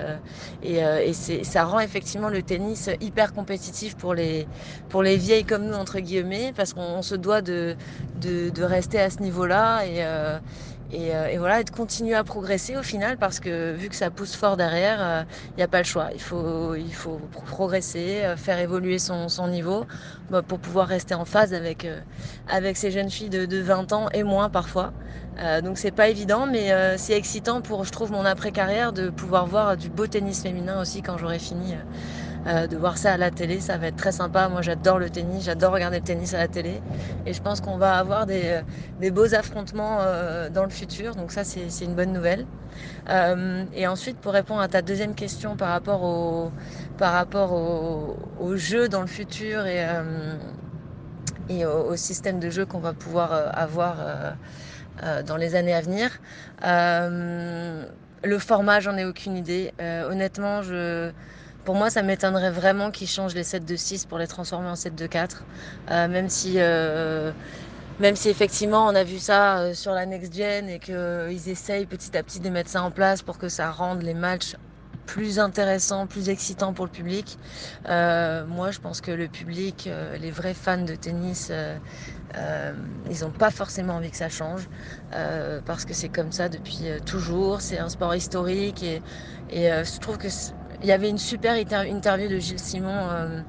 et, 0.64 0.80
et 0.80 1.14
ça 1.14 1.66
rend 1.66 1.80
effectivement 1.80 2.30
le 2.30 2.42
tennis 2.42 2.90
hyper 3.00 3.34
compétitif 3.34 3.96
pour 3.96 4.16
les, 4.16 4.48
pour 4.90 5.04
les 5.04 5.18
vieilles 5.18 5.46
comme 5.46 5.68
nous, 5.68 5.76
entre 5.76 6.00
guillemets, 6.00 6.52
parce 6.58 6.74
qu'on 6.74 7.04
se 7.04 7.16
doit 7.16 7.42
de, 7.42 7.76
de, 8.20 8.50
de, 8.50 8.64
rester 8.64 9.00
à 9.00 9.12
ce 9.12 9.20
niveau-là. 9.20 9.86
Et, 9.86 10.04
et, 10.92 11.16
euh, 11.16 11.28
et, 11.28 11.38
voilà, 11.38 11.62
et 11.62 11.64
de 11.64 11.70
continuer 11.70 12.16
à 12.16 12.24
progresser 12.24 12.76
au 12.76 12.82
final 12.84 13.18
parce 13.20 13.40
que 13.40 13.74
vu 13.74 13.90
que 13.90 13.96
ça 13.96 14.10
pousse 14.12 14.36
fort 14.36 14.58
derrière, 14.58 14.98
il 15.00 15.04
euh, 15.04 15.26
n'y 15.58 15.64
a 15.64 15.68
pas 15.68 15.78
le 15.80 15.84
choix. 15.84 16.10
Il 16.14 16.22
faut, 16.22 16.74
il 16.76 16.94
faut 16.94 17.20
progresser, 17.30 18.24
euh, 18.24 18.36
faire 18.38 18.58
évoluer 18.60 18.98
son, 19.00 19.30
son 19.30 19.48
niveau 19.48 19.86
bah, 20.30 20.42
pour 20.44 20.60
pouvoir 20.60 20.88
rester 20.88 21.14
en 21.14 21.26
phase 21.26 21.54
avec, 21.54 21.86
euh, 21.86 22.02
avec 22.48 22.76
ces 22.78 22.90
jeunes 22.92 23.12
filles 23.12 23.30
de, 23.30 23.46
de 23.46 23.60
20 23.62 23.92
ans 23.94 24.08
et 24.14 24.24
moins 24.24 24.50
parfois. 24.50 24.94
Euh, 25.40 25.62
donc 25.62 25.78
c'est 25.78 25.92
pas 25.92 26.10
évident, 26.10 26.46
mais 26.46 26.72
c'est 26.98 27.14
excitant 27.14 27.62
pour, 27.62 27.84
je 27.86 27.92
trouve, 27.92 28.12
mon 28.12 28.26
après-carrière 28.26 28.94
de 28.94 29.10
pouvoir 29.10 29.46
voir 29.46 29.78
du 29.78 29.90
beau 29.90 30.08
tennis 30.08 30.42
féminin 30.42 30.82
aussi 30.82 31.02
quand 31.02 31.18
j'aurai 31.18 31.40
fini 31.40 31.76
euh, 32.48 32.68
de 32.68 32.78
voir 32.78 32.98
ça 32.98 33.14
à 33.14 33.18
la 33.18 33.32
télé, 33.32 33.60
ça 33.60 33.78
va 33.78 33.88
être 33.88 33.98
très 33.98 34.12
sympa. 34.12 34.48
Moi, 34.48 34.62
j'adore 34.62 34.98
le 34.98 35.10
tennis, 35.10 35.44
j'adore 35.46 35.74
regarder 35.74 35.98
le 35.98 36.04
tennis 36.04 36.34
à 36.34 36.38
la 36.38 36.48
télé. 36.48 36.82
Et 37.26 37.34
je 37.34 37.42
pense 37.42 37.60
qu'on 37.60 37.78
va 37.78 37.98
avoir 37.98 38.26
des, 38.26 38.44
euh, 38.46 38.62
des 39.00 39.12
beaux 39.12 39.34
affrontements 39.36 39.98
euh, 40.02 40.50
dans 40.50 40.64
le 40.64 40.70
futur. 40.70 41.16
Donc 41.16 41.32
ça, 41.32 41.44
c'est 41.44 41.84
une 41.84 41.96
bonne 41.96 42.14
nouvelle. 42.14 42.46
Euh, 43.10 43.66
et 43.74 43.88
ensuite, 43.88 44.18
pour 44.18 44.34
répondre 44.34 44.62
à 44.62 44.68
ta 44.68 44.82
deuxième 44.82 45.16
question 45.16 45.58
par 45.58 45.70
rapport 45.70 46.04
au, 46.04 46.52
par 46.98 47.14
rapport 47.14 47.52
au, 47.52 48.56
jeu 48.56 48.88
dans 48.88 49.02
le 49.02 49.08
futur 49.08 49.66
et, 49.66 49.86
euh, 49.86 50.36
et 51.50 51.66
au, 51.66 51.96
système 51.96 52.40
de 52.40 52.50
jeu 52.50 52.66
qu'on 52.66 52.80
va 52.80 52.94
pouvoir 52.94 53.32
avoir 53.54 53.98
dans 55.26 55.38
les 55.38 55.56
années 55.56 55.74
à 55.74 55.82
venir. 55.82 56.20
le 56.62 58.40
format, 58.40 58.80
j'en 58.80 58.98
ai 58.98 59.06
aucune 59.06 59.38
idée. 59.38 59.72
honnêtement, 59.80 60.62
je 60.62 61.12
pour 61.66 61.76
moi, 61.76 61.92
ça 61.92 62.02
m'étonnerait 62.02 62.50
vraiment 62.50 62.90
qu'ils 62.90 63.08
changent 63.08 63.36
les 63.36 63.44
7 63.44 63.64
de 63.66 63.76
6 63.76 64.06
pour 64.06 64.18
les 64.18 64.26
transformer 64.26 64.70
en 64.70 64.76
7 64.76 64.96
de 64.96 65.06
4. 65.06 65.46
Euh, 65.92 66.08
même 66.08 66.30
si. 66.30 66.56
Euh, 66.58 67.32
même 68.00 68.16
si 68.16 68.30
effectivement 68.30 68.88
on 68.88 68.96
a 68.96 69.04
vu 69.04 69.20
ça 69.20 69.60
euh, 69.60 69.74
sur 69.74 69.92
la 69.92 70.06
next 70.06 70.34
gen 70.34 70.70
et 70.70 70.80
qu'ils 70.80 70.96
euh, 70.96 71.30
essayent 71.30 71.86
petit 71.86 72.18
à 72.18 72.24
petit 72.24 72.40
de 72.40 72.50
mettre 72.50 72.70
ça 72.70 72.82
en 72.82 72.92
place 72.92 73.22
pour 73.22 73.38
que 73.38 73.50
ça 73.50 73.72
rende 73.72 74.02
les 74.02 74.14
matchs 74.14 74.56
plus 75.10 75.40
intéressants, 75.40 76.06
plus 76.06 76.30
excitants 76.30 76.72
pour 76.72 76.86
le 76.86 76.92
public. 76.92 77.40
Euh, 77.88 78.46
moi, 78.46 78.70
je 78.70 78.80
pense 78.80 79.02
que 79.02 79.10
le 79.10 79.28
public, 79.28 79.88
euh, 79.88 80.16
les 80.18 80.30
vrais 80.30 80.54
fans 80.54 80.84
de 80.84 80.94
tennis, 80.94 81.52
ils 82.36 83.22
n'ont 83.22 83.32
pas 83.32 83.52
forcément 83.52 83.96
envie 83.96 84.12
que 84.12 84.18
ça 84.18 84.30
change 84.30 84.68
parce 85.66 85.86
que 85.86 85.94
c'est 85.94 86.10
comme 86.10 86.32
ça 86.32 86.50
depuis 86.50 86.86
toujours. 87.06 87.62
C'est 87.62 87.80
un 87.80 87.90
sport 87.90 88.16
historique 88.16 88.84
et, 88.84 89.02
je 89.52 90.00
trouve 90.00 90.18
que 90.18 90.28
il 90.82 90.88
y 90.88 90.92
avait 90.92 91.10
une 91.10 91.18
super 91.18 91.56
interview 91.56 92.30
de 92.30 92.40
Gilles 92.40 92.60
Simon 92.60 93.10
euh, 93.10 93.42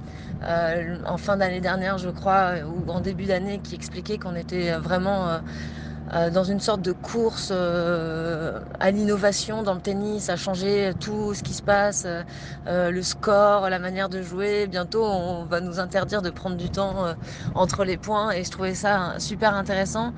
euh, 0.43 0.99
en 1.07 1.17
fin 1.19 1.37
d'année 1.37 1.61
dernière, 1.61 1.99
je 1.99 2.09
crois, 2.11 2.61
ou 2.67 2.91
en 2.91 3.01
début 3.01 3.27
d'année, 3.27 3.61
qui 3.61 3.75
expliquait 3.75 4.19
qu'on 4.19 4.35
était 4.35 4.73
vraiment 4.79 5.29
euh, 5.29 5.39
euh, 5.39 5.41
dans 6.13 6.45
une 6.45 6.61
sorte 6.61 6.83
de 6.83 6.93
course 6.93 7.51
euh, 7.53 8.61
à 8.81 8.91
l'innovation 8.91 9.63
dans 9.63 9.75
le 9.75 9.81
tennis, 9.81 10.29
à 10.29 10.37
changer 10.37 10.93
tout 10.99 11.35
ce 11.35 11.43
qui 11.43 11.55
se 11.55 11.63
passe, 11.63 12.07
euh, 12.67 12.91
le 12.91 13.03
score, 13.03 13.71
la 13.71 13.79
manière 13.79 14.09
de 14.09 14.21
jouer. 14.21 14.67
Bientôt, 14.67 15.05
on 15.05 15.45
va 15.45 15.61
nous 15.61 15.79
interdire 15.79 16.23
de 16.23 16.31
prendre 16.31 16.57
du 16.57 16.71
temps 16.71 17.15
entre 17.55 17.85
les 17.85 17.97
points, 17.97 18.31
et 18.33 18.45
je 18.45 18.51
trouvais 18.51 18.75
ça 18.75 19.15
super 19.19 19.55
intéressant. 19.55 20.13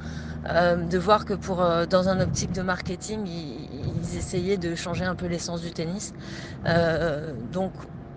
de 0.44 0.98
voir 0.98 1.24
que 1.24 1.34
pour 1.34 1.64
dans 1.88 2.08
un 2.08 2.20
optique 2.20 2.52
de 2.52 2.62
marketing, 2.62 3.26
ils, 3.26 4.16
essayaient 4.16 4.56
de 4.56 4.74
changer 4.74 5.04
un 5.04 5.14
peu 5.14 5.26
l'essence 5.26 5.62
du 5.62 5.70
tennis. 5.70 6.12
Euh, 6.66 7.32
donc, 7.52 7.72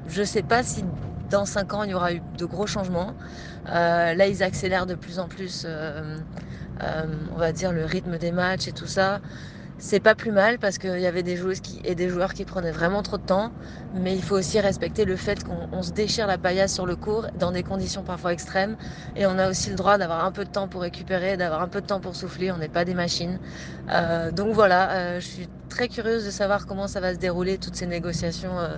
je 0.07 0.21
ne 0.21 0.25
sais 0.25 0.43
pas 0.43 0.63
si 0.63 0.83
dans 1.29 1.45
5 1.45 1.73
ans, 1.73 1.83
il 1.83 1.91
y 1.91 1.93
aura 1.93 2.13
eu 2.13 2.21
de 2.37 2.45
gros 2.45 2.67
changements. 2.67 3.13
Euh, 3.69 4.13
là, 4.13 4.27
ils 4.27 4.43
accélèrent 4.43 4.85
de 4.85 4.95
plus 4.95 5.19
en 5.19 5.27
plus, 5.27 5.63
euh, 5.65 6.17
on 6.81 7.37
va 7.37 7.51
dire, 7.51 7.71
le 7.71 7.85
rythme 7.85 8.17
des 8.17 8.31
matchs 8.31 8.67
et 8.67 8.71
tout 8.71 8.87
ça 8.87 9.21
c'est 9.77 9.99
pas 9.99 10.15
plus 10.15 10.31
mal 10.31 10.57
parce 10.57 10.77
qu'il 10.77 10.99
y 10.99 11.05
avait 11.05 11.23
des 11.23 11.35
joueuses 11.35 11.61
et 11.83 11.95
des 11.95 12.09
joueurs 12.09 12.33
qui 12.33 12.45
prenaient 12.45 12.71
vraiment 12.71 13.03
trop 13.03 13.17
de 13.17 13.23
temps, 13.23 13.51
mais 13.93 14.15
il 14.15 14.23
faut 14.23 14.35
aussi 14.35 14.59
respecter 14.59 15.05
le 15.05 15.15
fait 15.15 15.43
qu'on 15.43 15.81
se 15.81 15.91
déchire 15.91 16.27
la 16.27 16.37
paillasse 16.37 16.73
sur 16.73 16.85
le 16.85 16.95
cours 16.95 17.27
dans 17.37 17.51
des 17.51 17.63
conditions 17.63 18.03
parfois 18.03 18.31
extrêmes. 18.33 18.77
Et 19.15 19.25
on 19.25 19.37
a 19.37 19.49
aussi 19.49 19.69
le 19.69 19.75
droit 19.75 19.97
d'avoir 19.97 20.23
un 20.23 20.31
peu 20.31 20.45
de 20.45 20.49
temps 20.49 20.67
pour 20.67 20.81
récupérer, 20.81 21.35
d'avoir 21.37 21.61
un 21.61 21.67
peu 21.67 21.81
de 21.81 21.87
temps 21.87 21.99
pour 21.99 22.15
souffler, 22.15 22.51
on 22.51 22.57
n'est 22.57 22.69
pas 22.69 22.85
des 22.85 22.93
machines. 22.93 23.39
Euh, 23.89 24.31
donc 24.31 24.53
voilà, 24.53 24.91
euh, 24.91 25.19
je 25.19 25.25
suis 25.25 25.49
très 25.69 25.89
curieuse 25.89 26.25
de 26.25 26.31
savoir 26.31 26.65
comment 26.67 26.87
ça 26.87 27.01
va 27.01 27.13
se 27.13 27.19
dérouler 27.19 27.57
toutes 27.57 27.75
ces 27.75 27.87
négociations 27.87 28.57
euh, 28.57 28.77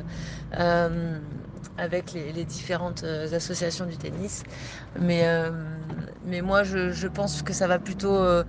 euh 0.59 1.19
avec 1.77 2.13
les, 2.13 2.45
différentes 2.45 3.03
euh, 3.03 3.33
associations 3.33 3.85
du 3.85 3.97
tennis, 3.97 4.43
mais, 4.99 5.21
euh, 5.23 5.51
mais 6.25 6.41
moi 6.41 6.63
je, 6.63 7.07
pense 7.07 7.41
que 7.41 7.53
ça 7.53 7.67
va 7.67 7.79
plutôt 7.79 8.43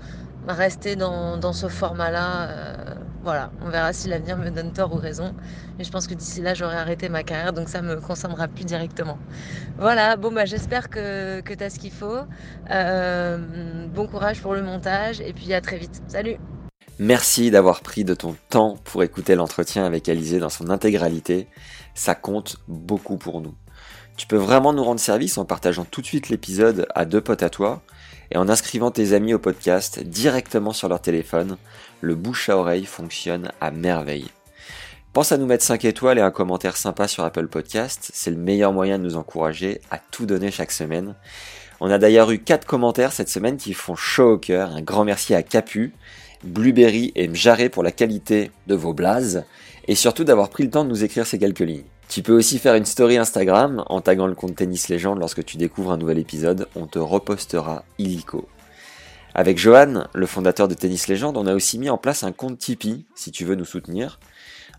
rester 0.46 0.96
dans, 0.96 1.36
dans 1.36 1.52
ce 1.52 1.68
format-là. 1.68 2.48
Euh, 2.48 2.94
voilà, 3.22 3.50
on 3.62 3.68
verra 3.68 3.92
si 3.92 4.08
l'avenir 4.08 4.38
me 4.38 4.50
donne 4.50 4.72
tort 4.72 4.92
ou 4.94 4.96
raison. 4.96 5.34
Mais 5.76 5.84
je 5.84 5.90
pense 5.90 6.06
que 6.06 6.14
d'ici 6.14 6.40
là, 6.40 6.54
j'aurai 6.54 6.76
arrêté 6.76 7.08
ma 7.08 7.22
carrière, 7.22 7.52
donc 7.52 7.68
ça 7.68 7.82
me 7.82 7.96
concernera 8.00 8.48
plus 8.48 8.64
directement. 8.64 9.18
Voilà, 9.78 10.16
bon, 10.16 10.32
bah, 10.32 10.44
j'espère 10.44 10.88
que, 10.88 11.40
que 11.40 11.52
tu 11.52 11.64
as 11.64 11.70
ce 11.70 11.78
qu'il 11.78 11.92
faut. 11.92 12.20
Euh, 12.70 13.86
bon 13.88 14.06
courage 14.06 14.40
pour 14.40 14.54
le 14.54 14.62
montage, 14.62 15.20
et 15.20 15.32
puis 15.32 15.52
à 15.52 15.60
très 15.60 15.78
vite. 15.78 16.02
Salut 16.08 16.36
Merci 17.00 17.52
d'avoir 17.52 17.80
pris 17.80 18.04
de 18.04 18.14
ton 18.14 18.34
temps 18.48 18.76
pour 18.84 19.04
écouter 19.04 19.36
l'entretien 19.36 19.84
avec 19.84 20.08
Alizé 20.08 20.40
dans 20.40 20.48
son 20.48 20.68
intégralité. 20.68 21.46
Ça 21.98 22.14
compte 22.14 22.58
beaucoup 22.68 23.16
pour 23.16 23.40
nous. 23.40 23.54
Tu 24.16 24.28
peux 24.28 24.36
vraiment 24.36 24.72
nous 24.72 24.84
rendre 24.84 25.00
service 25.00 25.36
en 25.36 25.44
partageant 25.44 25.84
tout 25.84 26.00
de 26.00 26.06
suite 26.06 26.28
l'épisode 26.28 26.86
à 26.94 27.04
deux 27.04 27.20
potes 27.20 27.42
à 27.42 27.50
toi 27.50 27.82
et 28.30 28.36
en 28.36 28.48
inscrivant 28.48 28.92
tes 28.92 29.14
amis 29.14 29.34
au 29.34 29.40
podcast 29.40 29.98
directement 30.04 30.72
sur 30.72 30.88
leur 30.88 31.02
téléphone, 31.02 31.56
le 32.00 32.14
bouche 32.14 32.50
à 32.50 32.56
oreille 32.56 32.84
fonctionne 32.84 33.50
à 33.60 33.72
merveille. 33.72 34.28
Pense 35.12 35.32
à 35.32 35.38
nous 35.38 35.46
mettre 35.46 35.64
5 35.64 35.84
étoiles 35.86 36.18
et 36.18 36.22
un 36.22 36.30
commentaire 36.30 36.76
sympa 36.76 37.08
sur 37.08 37.24
Apple 37.24 37.48
Podcast, 37.48 38.12
c'est 38.14 38.30
le 38.30 38.36
meilleur 38.36 38.72
moyen 38.72 39.00
de 39.00 39.02
nous 39.02 39.16
encourager 39.16 39.80
à 39.90 39.98
tout 39.98 40.24
donner 40.24 40.52
chaque 40.52 40.70
semaine. 40.70 41.16
On 41.80 41.90
a 41.90 41.98
d'ailleurs 41.98 42.30
eu 42.30 42.38
4 42.38 42.64
commentaires 42.64 43.10
cette 43.10 43.28
semaine 43.28 43.56
qui 43.56 43.74
font 43.74 43.96
chaud 43.96 44.34
au 44.34 44.38
cœur. 44.38 44.70
Un 44.70 44.82
grand 44.82 45.04
merci 45.04 45.34
à 45.34 45.42
Capu, 45.42 45.92
Blueberry 46.44 47.10
et 47.16 47.26
Mjaré 47.26 47.68
pour 47.68 47.82
la 47.82 47.90
qualité 47.90 48.52
de 48.68 48.76
vos 48.76 48.94
blazes 48.94 49.44
et 49.88 49.94
surtout 49.94 50.24
d'avoir 50.24 50.50
pris 50.50 50.62
le 50.62 50.70
temps 50.70 50.84
de 50.84 50.90
nous 50.90 51.02
écrire 51.02 51.26
ces 51.26 51.38
quelques 51.38 51.60
lignes. 51.60 51.84
Tu 52.08 52.22
peux 52.22 52.36
aussi 52.36 52.58
faire 52.58 52.74
une 52.74 52.84
story 52.84 53.16
Instagram 53.16 53.82
en 53.86 54.00
taguant 54.00 54.26
le 54.26 54.34
compte 54.34 54.54
Tennis 54.54 54.88
Légende 54.88 55.18
lorsque 55.18 55.44
tu 55.44 55.56
découvres 55.56 55.92
un 55.92 55.96
nouvel 55.96 56.18
épisode, 56.18 56.68
on 56.76 56.86
te 56.86 56.98
repostera 56.98 57.84
illico. 57.98 58.48
Avec 59.34 59.58
Johan, 59.58 60.04
le 60.14 60.26
fondateur 60.26 60.68
de 60.68 60.74
Tennis 60.74 61.08
Légende, 61.08 61.36
on 61.36 61.46
a 61.46 61.54
aussi 61.54 61.78
mis 61.78 61.90
en 61.90 61.98
place 61.98 62.22
un 62.22 62.32
compte 62.32 62.58
Tipeee 62.58 63.06
si 63.14 63.30
tu 63.30 63.44
veux 63.44 63.54
nous 63.54 63.64
soutenir. 63.64 64.20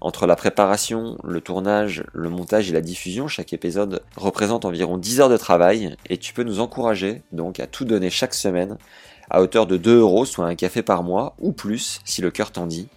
Entre 0.02 0.28
la 0.28 0.36
préparation, 0.36 1.18
le 1.24 1.42
tournage, 1.42 2.04
le 2.14 2.30
montage 2.30 2.70
et 2.70 2.74
la 2.74 2.82
diffusion, 2.82 3.28
chaque 3.28 3.52
épisode 3.52 4.02
représente 4.16 4.64
environ 4.64 4.98
10 4.98 5.22
heures 5.22 5.30
de 5.30 5.38
travail 5.38 5.96
et 6.10 6.18
tu 6.18 6.34
peux 6.34 6.44
nous 6.44 6.60
encourager 6.60 7.22
donc 7.32 7.60
à 7.60 7.68
tout 7.68 7.84
donner 7.84 8.10
chaque 8.10 8.34
semaine 8.34 8.78
à 9.30 9.42
hauteur 9.42 9.68
de 9.68 9.78
2 9.78 10.00
euros, 10.00 10.26
soit 10.26 10.46
un 10.46 10.56
café 10.56 10.82
par 10.84 11.04
mois 11.04 11.36
ou 11.40 11.52
plus 11.52 12.00
si 12.06 12.22
le 12.22 12.32
cœur 12.32 12.52
t'en 12.52 12.66
dit. 12.66 12.88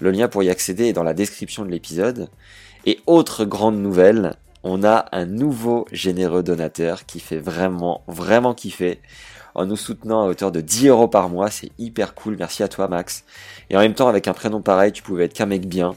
Le 0.00 0.10
lien 0.10 0.28
pour 0.28 0.42
y 0.42 0.50
accéder 0.50 0.86
est 0.86 0.92
dans 0.92 1.02
la 1.02 1.14
description 1.14 1.64
de 1.64 1.70
l'épisode. 1.70 2.28
Et 2.86 3.00
autre 3.06 3.44
grande 3.44 3.78
nouvelle, 3.78 4.36
on 4.62 4.84
a 4.84 5.06
un 5.12 5.26
nouveau 5.26 5.86
généreux 5.92 6.42
donateur 6.42 7.06
qui 7.06 7.20
fait 7.20 7.38
vraiment, 7.38 8.02
vraiment 8.06 8.54
kiffer 8.54 9.00
en 9.54 9.66
nous 9.66 9.76
soutenant 9.76 10.22
à 10.22 10.28
hauteur 10.28 10.52
de 10.52 10.60
10 10.60 10.88
euros 10.88 11.08
par 11.08 11.28
mois. 11.28 11.50
C'est 11.50 11.70
hyper 11.78 12.14
cool. 12.14 12.36
Merci 12.38 12.62
à 12.62 12.68
toi, 12.68 12.86
Max. 12.86 13.24
Et 13.70 13.76
en 13.76 13.80
même 13.80 13.94
temps, 13.94 14.08
avec 14.08 14.28
un 14.28 14.34
prénom 14.34 14.62
pareil, 14.62 14.92
tu 14.92 15.02
pouvais 15.02 15.24
être 15.24 15.32
qu'un 15.32 15.46
mec 15.46 15.66
bien. 15.66 15.96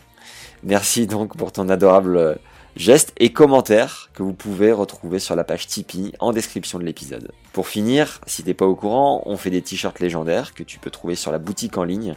Merci 0.63 1.07
donc 1.07 1.37
pour 1.37 1.51
ton 1.51 1.69
adorable 1.69 2.39
geste 2.75 3.13
et 3.17 3.33
commentaire 3.33 4.09
que 4.13 4.23
vous 4.23 4.33
pouvez 4.33 4.71
retrouver 4.71 5.19
sur 5.19 5.35
la 5.35 5.43
page 5.43 5.67
Tipeee 5.67 6.13
en 6.19 6.31
description 6.31 6.79
de 6.79 6.83
l'épisode. 6.83 7.31
Pour 7.53 7.67
finir, 7.67 8.21
si 8.27 8.43
t'es 8.43 8.53
pas 8.53 8.65
au 8.65 8.75
courant, 8.75 9.23
on 9.25 9.37
fait 9.37 9.49
des 9.49 9.61
t-shirts 9.61 9.99
légendaires 9.99 10.53
que 10.53 10.63
tu 10.63 10.79
peux 10.79 10.89
trouver 10.89 11.15
sur 11.15 11.31
la 11.31 11.39
boutique 11.39 11.77
en 11.77 11.83
ligne 11.83 12.15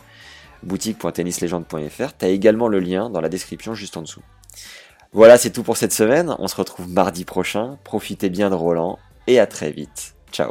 boutique.tennislegende.fr. 0.64 2.12
T'as 2.18 2.28
également 2.28 2.68
le 2.68 2.80
lien 2.80 3.10
dans 3.10 3.20
la 3.20 3.28
description 3.28 3.74
juste 3.74 3.96
en 3.96 4.02
dessous. 4.02 4.22
Voilà, 5.12 5.38
c'est 5.38 5.50
tout 5.50 5.62
pour 5.62 5.76
cette 5.76 5.92
semaine. 5.92 6.34
On 6.38 6.48
se 6.48 6.56
retrouve 6.56 6.88
mardi 6.88 7.24
prochain. 7.24 7.78
Profitez 7.84 8.30
bien 8.30 8.50
de 8.50 8.56
Roland 8.56 8.98
et 9.26 9.38
à 9.38 9.46
très 9.46 9.70
vite. 9.70 10.14
Ciao. 10.32 10.50